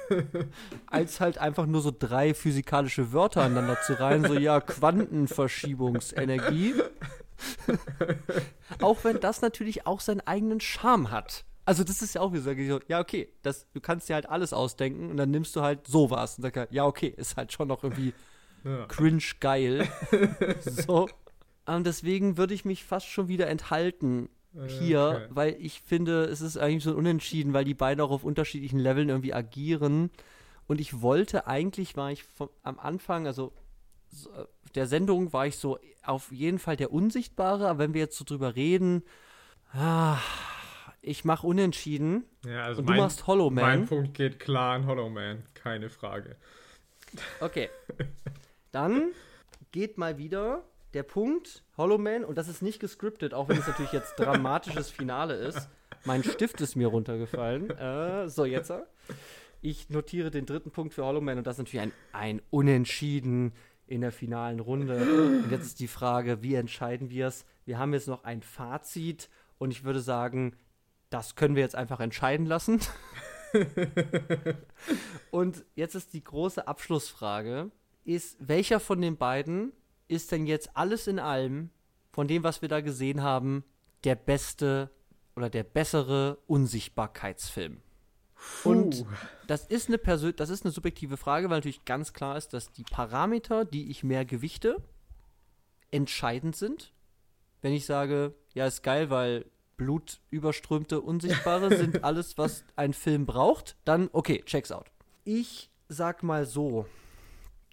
[0.87, 6.75] als halt einfach nur so drei physikalische Wörter aneinander zu reihen, so ja, Quantenverschiebungsenergie.
[8.83, 11.47] auch wenn das natürlich auch seinen eigenen Charme hat.
[11.65, 12.51] Also das ist ja auch wie so,
[12.89, 16.39] ja okay, das, du kannst dir halt alles ausdenken und dann nimmst du halt sowas
[16.39, 18.15] und sagst, ja okay, ist halt schon noch irgendwie
[18.65, 18.87] ja.
[18.87, 19.89] cringe geil.
[20.61, 21.09] so.
[21.67, 24.29] Und deswegen würde ich mich fast schon wieder enthalten
[24.67, 25.27] hier, okay.
[25.31, 29.09] weil ich finde, es ist eigentlich so unentschieden, weil die beiden auch auf unterschiedlichen Leveln
[29.09, 30.11] irgendwie agieren.
[30.67, 33.53] Und ich wollte eigentlich, war ich vom, am Anfang, also
[34.75, 38.25] der Sendung war ich so auf jeden Fall der Unsichtbare, aber wenn wir jetzt so
[38.25, 39.05] drüber reden,
[39.73, 40.19] ah,
[41.03, 42.25] ich mache unentschieden.
[42.45, 43.65] Ja, also und mein, du machst Hollow Man.
[43.65, 46.37] Mein Punkt geht klar an Hollow Man, keine Frage.
[47.41, 47.69] Okay.
[48.73, 49.13] Dann
[49.73, 50.65] geht mal wieder
[50.95, 54.91] der Punkt Hollow Man, und das ist nicht gescriptet, auch wenn es natürlich jetzt dramatisches
[54.91, 55.69] Finale ist.
[56.05, 57.71] Mein Stift ist mir runtergefallen.
[57.71, 58.73] Äh, so, jetzt.
[59.61, 63.53] Ich notiere den dritten Punkt für Hollow Man und das ist natürlich ein, ein Unentschieden
[63.87, 64.97] in der finalen Runde.
[65.43, 67.45] Und jetzt ist die Frage, wie entscheiden wir es?
[67.65, 69.29] Wir haben jetzt noch ein Fazit
[69.59, 70.57] und ich würde sagen,
[71.11, 72.81] das können wir jetzt einfach entscheiden lassen.
[75.31, 77.71] und jetzt ist die große Abschlussfrage:
[78.05, 79.73] Ist welcher von den beiden
[80.09, 81.71] ist denn jetzt alles in allem
[82.13, 83.65] von dem, was wir da gesehen haben,
[84.05, 84.91] der beste
[85.37, 87.83] oder der bessere Unsichtbarkeitsfilm?
[88.63, 88.71] Puh.
[88.71, 89.07] Und
[89.47, 92.73] das ist eine Persön das ist eine subjektive Frage, weil natürlich ganz klar ist, dass
[92.73, 94.77] die Parameter, die ich mehr gewichte,
[95.91, 96.93] entscheidend sind.
[97.63, 99.45] Wenn ich sage, ja, ist geil, weil
[99.81, 104.91] blutüberströmte Unsichtbare sind alles, was ein Film braucht, dann okay, checks out.
[105.25, 106.85] Ich sag mal so,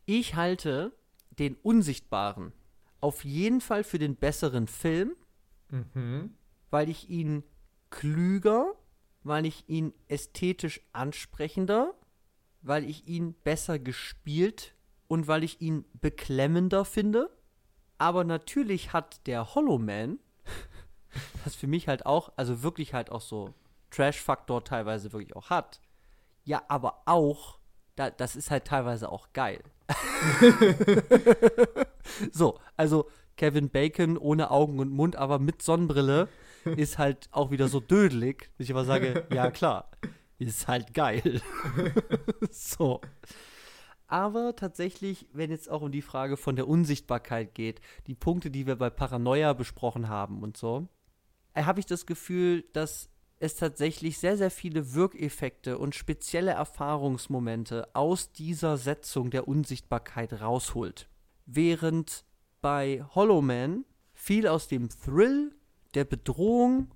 [0.06, 0.94] ich halte
[1.38, 2.54] den Unsichtbaren
[3.02, 5.18] auf jeden Fall für den besseren Film,
[5.70, 6.34] mhm.
[6.70, 7.44] weil ich ihn
[7.90, 8.74] klüger,
[9.24, 11.94] weil ich ihn ästhetisch ansprechender,
[12.62, 14.76] weil ich ihn besser gespielt
[15.10, 17.30] und weil ich ihn beklemmender finde.
[17.98, 20.20] Aber natürlich hat der Hollow Man
[21.44, 23.54] das für mich halt auch, also wirklich halt auch so
[23.92, 25.82] Trash-Faktor teilweise wirklich auch hat.
[26.44, 27.60] Ja, aber auch,
[27.96, 29.62] da, das ist halt teilweise auch geil.
[32.32, 36.28] so, also Kevin Bacon ohne Augen und Mund, aber mit Sonnenbrille
[36.76, 39.92] ist halt auch wieder so dödelig, dass ich aber sage, ja klar,
[40.40, 41.42] ist halt geil.
[42.52, 43.02] so.
[44.08, 48.66] Aber tatsächlich, wenn jetzt auch um die Frage von der Unsichtbarkeit geht, die Punkte, die
[48.66, 50.88] wir bei Paranoia besprochen haben und so,
[51.66, 53.10] habe ich das Gefühl, dass
[53.40, 61.08] es tatsächlich sehr, sehr viele Wirkeffekte und spezielle Erfahrungsmomente aus dieser Setzung der Unsichtbarkeit rausholt.
[61.46, 62.26] Während
[62.62, 65.56] bei Hollow Man viel aus dem Thrill,
[65.94, 66.92] der Bedrohung,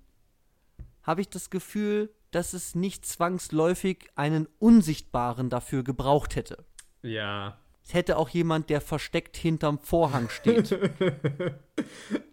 [1.04, 6.66] habe ich das Gefühl, dass es nicht zwangsläufig einen Unsichtbaren dafür gebraucht hätte.
[7.04, 7.58] Ja.
[7.92, 10.72] Es hätte auch jemand, der versteckt hinterm Vorhang steht.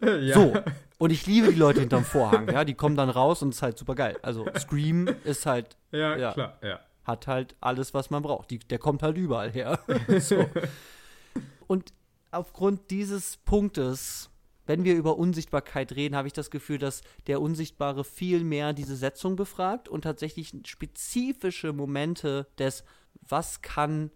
[0.00, 0.34] ja.
[0.34, 0.54] So.
[0.98, 3.62] Und ich liebe die Leute hinterm Vorhang, ja, die kommen dann raus und es ist
[3.62, 4.16] halt super geil.
[4.22, 6.32] Also Scream ist halt, Ja, Ja.
[6.32, 6.78] klar, ja.
[7.02, 8.52] hat halt alles, was man braucht.
[8.52, 9.80] Die, der kommt halt überall her.
[10.20, 10.48] so.
[11.66, 11.92] Und
[12.30, 14.30] aufgrund dieses Punktes,
[14.66, 18.94] wenn wir über Unsichtbarkeit reden, habe ich das Gefühl, dass der Unsichtbare viel mehr diese
[18.94, 22.84] Setzung befragt und tatsächlich spezifische Momente des,
[23.22, 24.12] was kann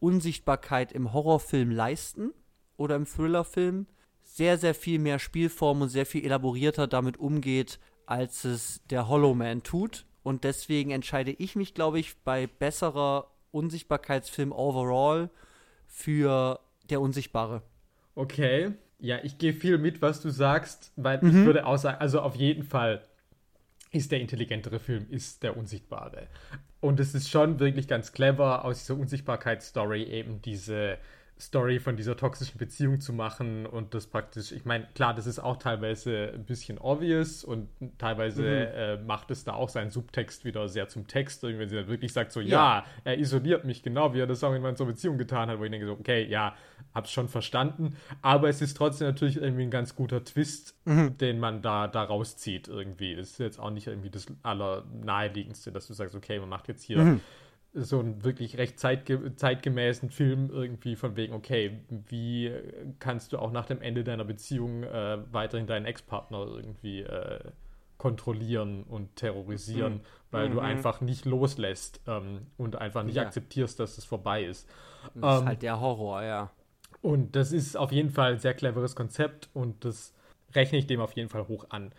[0.00, 2.32] Unsichtbarkeit im Horrorfilm leisten
[2.76, 3.86] oder im Thrillerfilm,
[4.22, 9.34] sehr, sehr viel mehr Spielform und sehr viel elaborierter damit umgeht, als es der Hollow
[9.34, 10.04] Man tut.
[10.22, 15.30] Und deswegen entscheide ich mich, glaube ich, bei besserer Unsichtbarkeitsfilm overall
[15.86, 16.60] für
[16.90, 17.62] der Unsichtbare.
[18.14, 18.72] Okay.
[19.00, 21.28] Ja, ich gehe viel mit, was du sagst, weil Mhm.
[21.30, 23.00] ich würde auch sagen, also auf jeden Fall
[23.90, 26.28] ist der intelligentere Film, ist der Unsichtbare.
[26.80, 30.98] Und es ist schon wirklich ganz clever, aus dieser Unsichtbarkeitsstory eben diese
[31.40, 35.38] Story von dieser toxischen Beziehung zu machen und das praktisch, ich meine, klar, das ist
[35.38, 40.68] auch teilweise ein bisschen obvious und teilweise äh, macht es da auch seinen Subtext wieder
[40.68, 42.48] sehr zum Text, wenn sie dann wirklich sagt, so, ja,
[42.80, 42.84] Ja.
[43.04, 45.70] er isoliert mich, genau wie er das auch in meiner Beziehung getan hat, wo ich
[45.70, 46.56] denke so, okay, ja,
[46.94, 51.62] hab's schon verstanden, aber es ist trotzdem natürlich irgendwie ein ganz guter Twist, den man
[51.62, 53.14] da, da rauszieht irgendwie.
[53.14, 56.82] Das ist jetzt auch nicht irgendwie das allernaheliegendste, dass du sagst, okay, man macht jetzt
[56.82, 57.20] hier
[57.74, 62.50] so einen wirklich recht zeitge zeitgemäßen Film irgendwie von wegen, okay, wie
[62.98, 67.40] kannst du auch nach dem Ende deiner Beziehung äh, weiterhin deinen Ex-Partner irgendwie äh,
[67.98, 70.00] kontrollieren und terrorisieren,
[70.30, 73.22] weil du einfach nicht loslässt ähm, und einfach nicht Ja.
[73.22, 74.68] akzeptierst, dass es vorbei ist.
[75.14, 76.50] Das ist Ähm, halt der Horror, ja.
[77.02, 80.14] Und das ist auf jeden Fall ein sehr cleveres Konzept und das
[80.54, 81.92] rechne ich dem auf jeden Fall hoch an.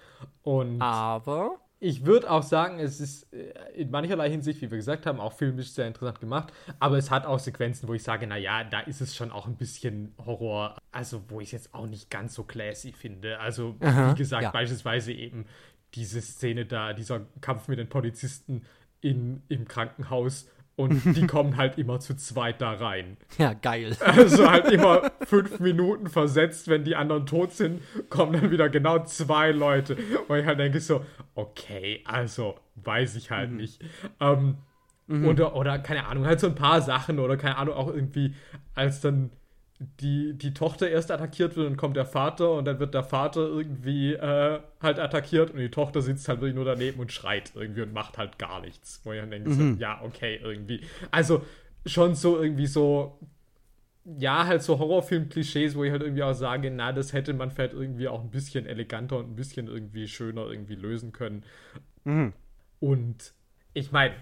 [0.43, 5.05] Und Aber ich würde auch sagen, es ist äh, in mancherlei Hinsicht, wie wir gesagt
[5.05, 6.51] haben, auch filmisch sehr interessant gemacht.
[6.79, 9.55] Aber es hat auch Sequenzen, wo ich sage, naja, da ist es schon auch ein
[9.55, 10.77] bisschen Horror.
[10.91, 13.39] Also, wo ich es jetzt auch nicht ganz so classy finde.
[13.39, 14.51] Also, Aha, wie gesagt, ja.
[14.51, 15.45] beispielsweise eben
[15.93, 18.63] diese Szene da, dieser Kampf mit den Polizisten
[18.99, 20.49] in, im Krankenhaus.
[20.79, 23.17] Und die kommen halt immer zu zweit da rein.
[23.37, 23.97] ja, geil.
[23.99, 29.03] Also halt immer fünf Minuten versetzt, wenn die anderen tot sind, kommen dann wieder genau
[29.03, 29.97] zwei Leute.
[30.29, 33.83] Und ich halt denke so, okay, also weiß ich halt nicht.
[34.21, 34.59] Ähm,
[35.25, 38.35] oder, oder keine Ahnung, halt so ein paar Sachen oder keine Ahnung, auch irgendwie,
[38.73, 39.31] als dann
[39.79, 43.47] die, die Tochter erst attackiert wird und kommt der Vater und dann wird der Vater
[43.47, 47.83] irgendwie äh, halt attackiert und die Tochter sitzt halt wirklich nur daneben und schreit irgendwie
[47.83, 48.99] und macht halt gar nichts.
[49.03, 50.81] Wo ich dann denke, so, ja, okay, irgendwie.
[51.11, 51.45] Also
[51.85, 53.17] schon so irgendwie so
[54.17, 57.73] ja, halt so Horrorfilm-Klischees, wo ich halt irgendwie auch sage, na, das hätte man vielleicht
[57.73, 61.43] irgendwie auch ein bisschen eleganter und ein bisschen irgendwie schöner irgendwie lösen können.
[62.79, 63.33] Und
[63.73, 64.15] ich meine,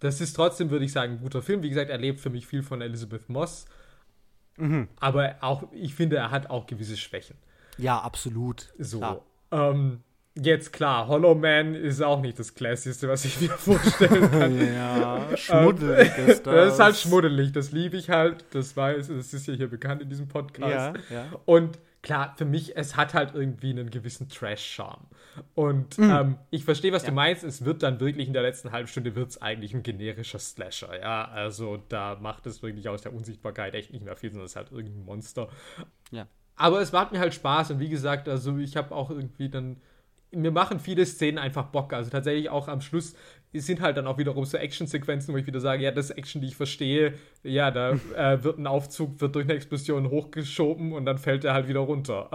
[0.00, 1.62] das ist trotzdem, würde ich sagen, ein guter Film.
[1.62, 3.66] Wie gesagt, er lebt für mich viel von Elizabeth Moss.
[4.98, 7.36] Aber auch, ich finde, er hat auch gewisse Schwächen.
[7.78, 8.72] Ja, absolut.
[8.78, 8.98] So.
[8.98, 9.20] Klar.
[9.52, 10.00] Ähm,
[10.34, 14.74] jetzt klar, Hollow Man ist auch nicht das Klassischste, was ich mir vorstellen kann.
[14.74, 16.54] Ja, schmuddelig ist das.
[16.54, 18.44] Das ist halt schmuddelig, das liebe ich halt.
[18.52, 20.98] Das weiß, das ist ja hier bekannt in diesem Podcast.
[21.10, 21.26] Ja, ja.
[21.46, 25.06] Und klar, für mich, es hat halt irgendwie einen gewissen Trash-Charme.
[25.54, 26.10] Und Mhm.
[26.10, 27.44] ähm, ich verstehe, was du meinst.
[27.44, 30.98] Es wird dann wirklich in der letzten halben Stunde wird es eigentlich ein generischer Slasher.
[30.98, 34.52] Ja, also da macht es wirklich aus der Unsichtbarkeit echt nicht mehr viel, sondern es
[34.52, 35.48] ist halt irgendein Monster.
[36.10, 36.26] Ja.
[36.56, 39.80] Aber es macht mir halt Spaß und wie gesagt, also ich habe auch irgendwie dann.
[40.32, 41.92] Mir machen viele Szenen einfach Bock.
[41.92, 43.16] Also tatsächlich auch am Schluss
[43.58, 46.40] sind halt dann auch wiederum so Actionsequenzen, wo ich wieder sage, ja, das ist Action,
[46.40, 47.14] die ich verstehe.
[47.42, 51.54] Ja, da äh, wird ein Aufzug, wird durch eine Explosion hochgeschoben und dann fällt er
[51.54, 52.28] halt wieder runter.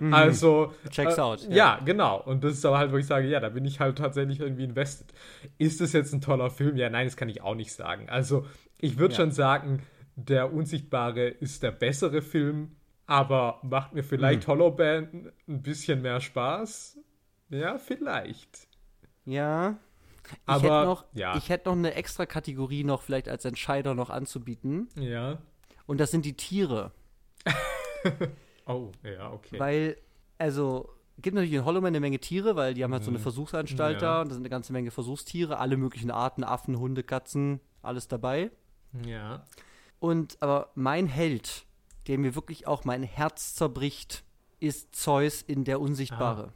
[0.00, 0.72] Ähm, Also.
[0.88, 1.54] Checks äh, out, Ja.
[1.56, 1.80] ja.
[1.84, 2.22] genau.
[2.22, 4.64] Und das ist aber halt, wo ich sage, ja, da bin ich halt tatsächlich irgendwie
[4.64, 5.08] invested.
[5.58, 6.76] Ist das jetzt ein toller Film?
[6.78, 8.08] Ja, nein, das kann ich auch nicht sagen.
[8.08, 8.46] Also,
[8.80, 9.20] ich würde Ja.
[9.20, 9.82] schon sagen,
[10.16, 12.76] der Unsichtbare ist der bessere Film,
[13.06, 16.96] aber macht mir vielleicht Hollow Band ein bisschen mehr Spaß.
[17.50, 18.66] Ja, vielleicht.
[19.26, 19.76] Ja.
[20.32, 21.36] Ich Aber, hätte noch, ja.
[21.36, 24.88] ich hätte noch eine extra Kategorie noch vielleicht als Entscheider noch anzubieten.
[24.98, 25.38] Ja.
[25.86, 26.92] Und das sind die Tiere.
[28.66, 29.58] Oh, ja, okay.
[29.60, 29.96] Weil,
[30.38, 30.88] also,
[31.18, 33.96] gibt natürlich in Hollow Man eine Menge Tiere, weil die haben halt so eine Versuchsanstalt
[33.98, 34.02] Mhm.
[34.02, 34.14] Ja.
[34.14, 38.08] da und da sind eine ganze Menge Versuchstiere, alle möglichen Arten, Affen, Hunde, Katzen, alles
[38.08, 38.50] dabei.
[39.04, 39.44] ja.
[40.00, 41.64] Und aber mein Held,
[42.08, 44.22] der mir wirklich auch mein Herz zerbricht,
[44.60, 46.52] ist Zeus in der Unsichtbare.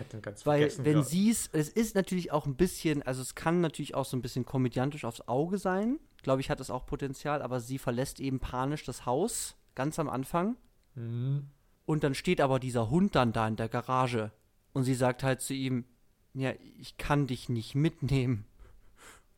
[0.00, 0.84] Ich hatte den ganz Weil, vergessen.
[0.86, 1.02] wenn ja.
[1.02, 4.22] sie es, es ist natürlich auch ein bisschen, also es kann natürlich auch so ein
[4.22, 5.98] bisschen komödiantisch aufs Auge sein.
[6.22, 10.08] Glaube ich, hat es auch Potenzial, aber sie verlässt eben panisch das Haus, ganz am
[10.08, 10.56] Anfang.
[10.94, 11.48] Mhm.
[11.84, 14.32] Und dann steht aber dieser Hund dann da in der Garage.
[14.72, 15.84] Und sie sagt halt zu ihm,
[16.32, 18.46] ja, ich kann dich nicht mitnehmen.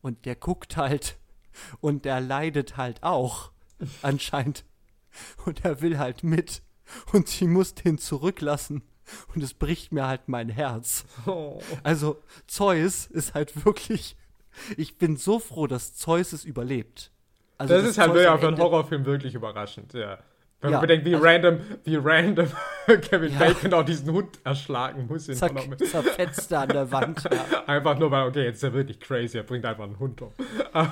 [0.01, 1.17] Und der guckt halt
[1.81, 3.51] und der leidet halt auch,
[4.01, 4.63] anscheinend.
[5.45, 6.61] Und er will halt mit.
[7.11, 8.81] Und sie muss den zurücklassen.
[9.35, 11.05] Und es bricht mir halt mein Herz.
[11.25, 11.59] Oh.
[11.83, 14.15] Also, Zeus ist halt wirklich.
[14.77, 17.11] Ich bin so froh, dass Zeus es überlebt.
[17.57, 20.19] Also, das ist halt auch für einen Horrorfilm wirklich überraschend, ja.
[20.61, 22.47] Wenn Ja, man bedenkt, wie also- random, wie random
[23.01, 23.39] Kevin Ja.
[23.39, 25.27] Bacon auch diesen Hund erschlagen muss.
[25.27, 25.51] In Zack,
[25.85, 27.23] zerfetzt er an der Wand.
[27.33, 27.65] Ja.
[27.67, 30.31] Einfach nur weil, okay, jetzt ist er wirklich crazy, er bringt einfach einen Hund um.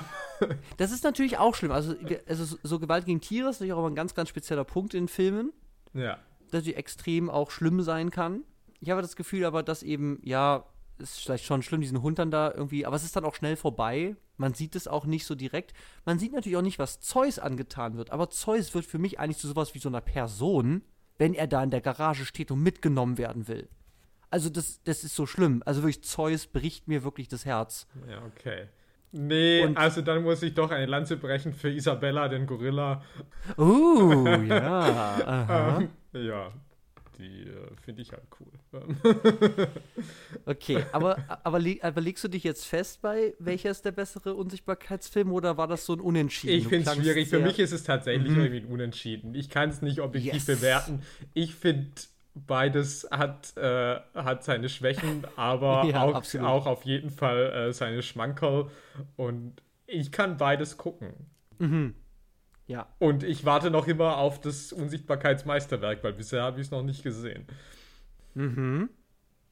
[0.76, 1.70] Das ist natürlich auch schlimm.
[1.72, 1.94] Also,
[2.26, 5.06] also so Gewalt gegen Tiere ist natürlich auch immer ein ganz, ganz spezieller Punkt in
[5.08, 5.52] Filmen.
[5.94, 6.18] Ja.
[6.52, 8.42] Dass sie extrem auch schlimm sein kann.
[8.80, 10.64] Ich habe das Gefühl aber, dass eben, ja,
[10.98, 13.56] ist vielleicht schon schlimm, diesen Hund dann da irgendwie, aber es ist dann auch schnell
[13.56, 14.16] vorbei.
[14.36, 15.72] Man sieht es auch nicht so direkt.
[16.04, 19.38] Man sieht natürlich auch nicht, was Zeus angetan wird, aber Zeus wird für mich eigentlich
[19.38, 20.82] zu sowas wie so einer Person,
[21.18, 23.68] wenn er da in der Garage steht und mitgenommen werden will.
[24.30, 25.62] Also das, das ist so schlimm.
[25.66, 27.86] Also wirklich, Zeus bricht mir wirklich das Herz.
[28.08, 28.66] Ja, okay.
[29.12, 33.02] Nee, Und- also dann muss ich doch eine Lanze brechen für Isabella, den Gorilla.
[33.58, 35.76] Uh, ja.
[35.78, 36.52] Ähm, ja,
[37.18, 38.52] die äh, finde ich halt cool.
[40.46, 44.34] Okay, aber, aber, leg- aber legst du dich jetzt fest bei, welcher ist der bessere
[44.34, 46.54] Unsichtbarkeitsfilm oder war das so ein Unentschieden?
[46.56, 47.28] Ich finde es schwierig.
[47.28, 48.40] Für mich ist es tatsächlich Mhm.
[48.40, 49.34] irgendwie ein Unentschieden.
[49.34, 50.46] Ich kann es nicht objektiv Yes.
[50.46, 51.02] bewerten.
[51.34, 51.90] Ich finde,
[52.34, 56.46] beides hat, äh, hat seine Schwächen, aber Ja, auch, absolut.
[56.46, 58.70] auch auf jeden Fall äh, seine Schmankerl.
[59.16, 61.12] Und ich kann beides gucken.
[61.58, 61.94] Mhm.
[62.66, 62.86] Ja.
[62.98, 67.02] Und ich warte noch immer auf das Unsichtbarkeitsmeisterwerk, weil bisher habe ich es noch nicht
[67.02, 67.46] gesehen.
[68.34, 68.88] Mhm.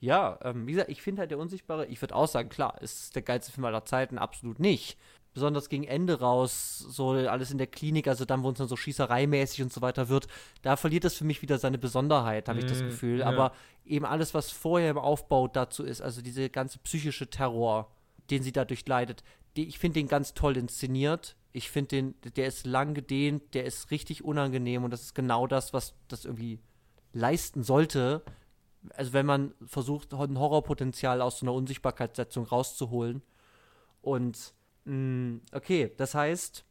[0.01, 3.15] Ja, ähm, wie gesagt, ich finde halt der Unsichtbare, ich würde auch sagen, klar, ist
[3.15, 4.97] der geilste Film aller Zeiten, absolut nicht.
[5.35, 8.77] Besonders gegen Ende raus, so alles in der Klinik, also dann, wo es dann so
[8.77, 10.27] schießereimäßig und so weiter wird,
[10.63, 13.19] da verliert es für mich wieder seine Besonderheit, habe ich das Mm, Gefühl.
[13.21, 13.27] ja.
[13.27, 13.53] Aber
[13.85, 17.93] eben alles, was vorher im Aufbau dazu ist, also diese ganze psychische Terror,
[18.31, 19.23] den sie dadurch leidet,
[19.57, 21.37] die, ich finde den ganz toll inszeniert.
[21.53, 25.47] Ich finde den, der ist lang gedehnt, der ist richtig unangenehm und das ist genau
[25.47, 26.61] das, was das irgendwie
[27.13, 28.23] leisten sollte,
[28.95, 33.23] also wenn man versucht, ein Horrorpotenzial aus so einer Unsichtbarkeitssetzung rauszuholen.
[34.01, 34.55] Und
[34.85, 36.65] mh, okay, das heißt,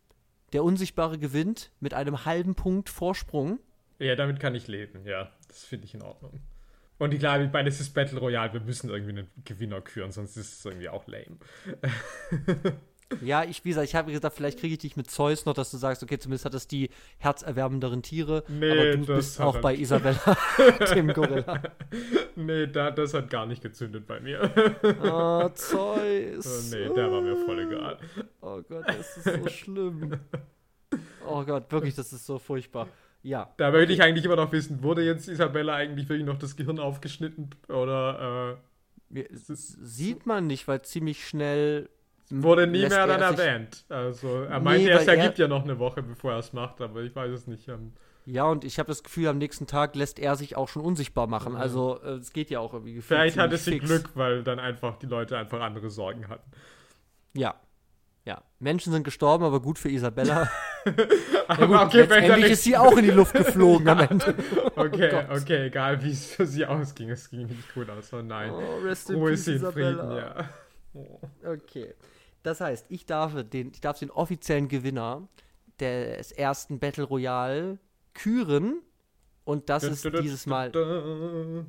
[0.54, 3.60] der Unsichtbare gewinnt mit einem halben Punkt Vorsprung.
[4.00, 5.32] Ja, damit kann ich leben, ja.
[5.48, 6.40] Das finde ich in Ordnung.
[6.98, 10.60] Und klar, bei das ist Battle Royale, wir müssen irgendwie einen Gewinner küren, sonst ist
[10.60, 11.38] es irgendwie auch lame.
[13.22, 15.72] Ja, ich, wie gesagt, ich habe gesagt, vielleicht kriege ich dich mit Zeus noch, dass
[15.72, 18.44] du sagst, okay, zumindest hat es die herzerwärmenderen Tiere.
[18.48, 19.76] Nee, aber du das bist auch bei.
[19.76, 20.38] Isabella,
[20.94, 21.62] dem Gorilla.
[22.36, 24.52] Nee, da, das hat gar nicht gezündet bei mir.
[25.04, 26.72] Oh, Zeus.
[26.72, 27.98] Oh, nee, der war mir voll egal.
[28.42, 30.20] Oh Gott, das ist so schlimm.
[31.28, 32.88] Oh Gott, wirklich, das ist so furchtbar.
[33.24, 33.52] Ja.
[33.58, 36.80] Da möchte ich eigentlich immer noch wissen, wurde jetzt Isabella eigentlich wirklich noch das Gehirn
[36.80, 38.60] aufgeschnitten oder
[39.14, 41.90] s- sieht man nicht, weil ziemlich schnell.
[42.30, 43.86] Wurde nie mehr dann er erwähnt?
[43.90, 46.40] Also er Nee, meinte erst, weil er er- gibt ja noch eine Woche, bevor er
[46.40, 47.68] es macht, aber ich weiß es nicht.
[47.68, 47.94] Ähm,
[48.26, 51.26] Ja, und ich habe das Gefühl, am nächsten Tag lässt er sich auch schon unsichtbar
[51.28, 51.54] machen.
[51.54, 51.60] Mhm.
[51.60, 53.80] Also, äh, es geht ja auch irgendwie vielleicht hatte sie.
[53.80, 56.50] Glück, weil dann einfach die Leute einfach andere Sorgen hatten.
[57.34, 57.56] Ja.
[58.26, 58.44] Ja.
[58.60, 60.48] Menschen sind gestorben, aber gut für Isabella.
[61.48, 64.36] Aber Ja, gut, okay, letztendlich ist sie auch in die Luft geflogen am Ende.
[64.76, 65.42] Okay, Gott.
[65.42, 68.14] okay, egal wie es für sie ausging, es ging nicht gut aus.
[68.14, 68.52] Oh nein.
[68.52, 70.18] Oh, rest in Ruhe peace, sie in Frieden, Isabella.
[70.38, 70.50] ja.
[70.94, 71.20] Oh.
[71.44, 71.96] Okay.
[72.44, 75.28] Das heißt, ich darf den, ich darf den offiziellen Gewinner
[75.80, 77.80] des ersten Battle Royale
[78.14, 78.82] küren.
[79.46, 80.72] Und das ist dieses Mal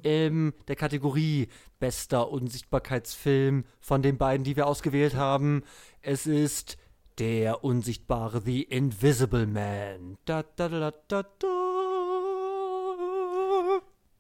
[0.03, 1.49] in der Kategorie
[1.79, 5.63] bester Unsichtbarkeitsfilm von den beiden, die wir ausgewählt haben.
[6.03, 6.77] Es ist
[7.19, 10.19] der unsichtbare The Invisible Man.
[10.27, 11.49] Da, da, da, da, da.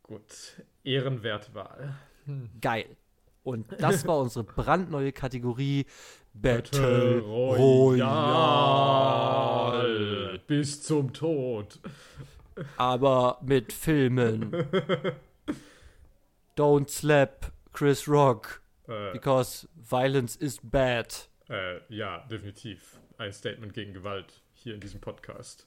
[0.02, 1.96] Gut, ehrenwerte Wahl.
[2.60, 2.96] Geil.
[3.50, 5.86] Und das war unsere brandneue Kategorie
[6.34, 7.22] Battle
[9.00, 10.38] Royale.
[10.46, 11.78] Bis zum Tod.
[12.76, 14.52] Aber mit Filmen.
[16.56, 21.28] Don't slap Chris Rock Äh, because violence is bad.
[21.48, 22.98] äh, ja, definitiv.
[23.18, 25.66] Ein Statement gegen Gewalt hier in diesem Podcast.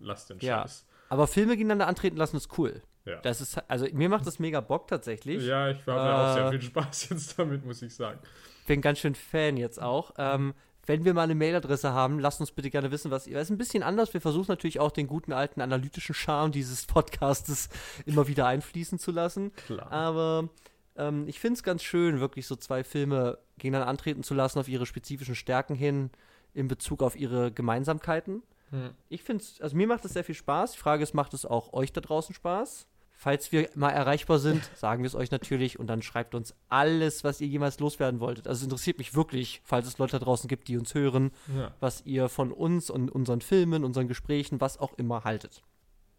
[0.00, 0.62] Lasst den Ja.
[0.62, 0.86] Scheiß.
[1.08, 2.82] Aber Filme gegeneinander antreten lassen ist cool.
[3.04, 3.20] Ja.
[3.20, 5.44] Das ist, also mir macht das mega Bock tatsächlich.
[5.44, 8.18] Ja, ich habe auch sehr Äh, viel Spaß jetzt damit, muss ich sagen.
[8.66, 10.12] Bin ganz schön Fan jetzt auch.
[10.16, 10.54] Ähm,
[10.86, 13.36] wenn wir mal eine Mailadresse haben, lasst uns bitte gerne wissen, was ihr.
[13.38, 14.12] Es ist ein bisschen anders.
[14.12, 17.68] Wir versuchen natürlich auch den guten alten analytischen Charme dieses Podcastes
[18.06, 19.52] immer wieder einfließen zu lassen.
[19.66, 19.90] Klar.
[19.90, 20.48] Aber
[20.96, 24.68] ähm, ich finde es ganz schön, wirklich so zwei Filme gegeneinander antreten zu lassen auf
[24.68, 26.10] ihre spezifischen Stärken hin
[26.52, 28.42] in Bezug auf ihre Gemeinsamkeiten.
[28.70, 28.90] Hm.
[29.08, 30.72] Ich finde es, also mir macht es sehr viel Spaß.
[30.72, 32.86] Die Frage ist, macht es auch euch da draußen Spaß?
[33.24, 37.24] Falls wir mal erreichbar sind, sagen wir es euch natürlich und dann schreibt uns alles,
[37.24, 38.46] was ihr jemals loswerden wolltet.
[38.46, 41.72] Also es interessiert mich wirklich, falls es Leute da draußen gibt, die uns hören, Ja.
[41.80, 45.62] was ihr von uns und unseren Filmen, unseren Gesprächen, was auch immer haltet.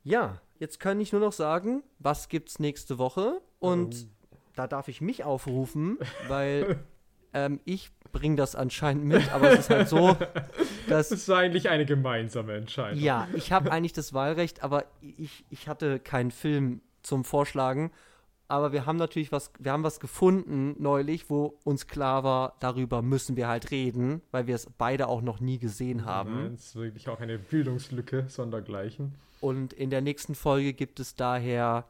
[0.03, 3.39] Ja, jetzt kann ich nur noch sagen, was gibt's nächste Woche?
[3.59, 4.07] Und
[4.55, 6.79] da darf ich mich aufrufen, weil
[7.33, 10.13] ähm, ich bringe das anscheinend mit, aber es ist halt so,
[10.87, 12.99] dass Das ist eigentlich eine gemeinsame Entscheidung.
[12.99, 17.91] ja, ich habe eigentlich das Wahlrecht, aber ich, ich hatte keinen Film zum Vorschlagen.
[18.47, 23.01] Aber wir haben natürlich was, wir haben was gefunden neulich, wo uns klar war, darüber
[23.01, 26.51] müssen wir halt reden, weil wir es beide auch noch nie gesehen haben.
[26.51, 29.15] Das ist wirklich auch eine Bildungslücke sondergleichen.
[29.41, 31.85] Und in der nächsten Folge gibt es daher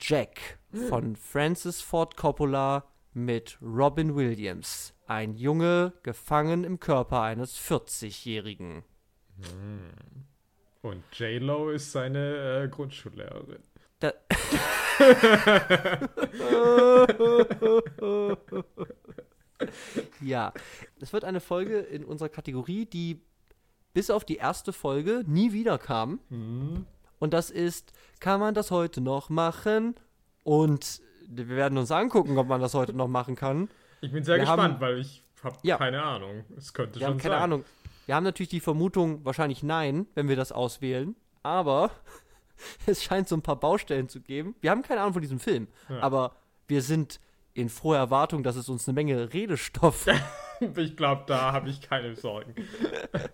[0.00, 0.58] Jack
[0.88, 2.84] von Francis Ford Coppola
[3.14, 4.94] mit Robin Williams.
[5.06, 8.84] Ein Junge gefangen im Körper eines 40-Jährigen.
[10.82, 13.62] Und J-Lo ist seine äh, Grundschullehrerin.
[14.00, 14.12] Da
[20.20, 20.52] ja,
[21.00, 23.20] es wird eine Folge in unserer Kategorie, die
[23.94, 26.20] bis auf die erste Folge nie wieder kam.
[26.28, 26.86] Hm.
[27.18, 29.96] Und das ist, kann man das heute noch machen?
[30.44, 33.68] Und wir werden uns angucken, ob man das heute noch machen kann.
[34.00, 35.76] Ich bin sehr Wir gespannt, haben- weil ich habe Ja.
[35.76, 36.44] keine Ahnung.
[36.56, 37.42] Es könnte Wir schon haben keine sein.
[37.42, 37.64] Ahnung.
[38.06, 41.16] Wir haben natürlich die Vermutung, wahrscheinlich nein, wenn wir das auswählen.
[41.42, 41.90] Aber
[42.86, 44.54] es scheint so ein paar Baustellen zu geben.
[44.60, 45.68] Wir haben keine Ahnung von diesem Film.
[45.88, 46.00] Ja.
[46.00, 46.36] Aber
[46.66, 47.20] wir sind
[47.54, 50.06] in froher Erwartung, dass es uns eine Menge Redestoff
[50.76, 52.54] Ich glaube, da habe ich keine Sorgen.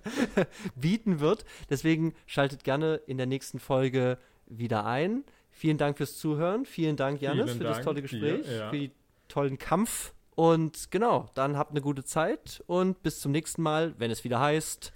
[0.76, 1.44] bieten wird.
[1.70, 5.24] Deswegen schaltet gerne in der nächsten Folge wieder ein.
[5.50, 6.66] Vielen Dank fürs Zuhören.
[6.66, 8.70] Vielen Dank, Janis, Vielen für das Dank tolle dir, Gespräch, ja.
[8.70, 8.92] für die
[9.28, 10.12] tollen Kampf.
[10.34, 14.40] Und genau, dann habt eine gute Zeit und bis zum nächsten Mal, wenn es wieder
[14.40, 14.92] heißt,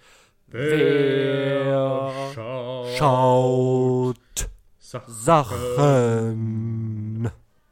[0.50, 5.14] Wer schaut schaut Sachen.
[5.76, 7.30] Sachen.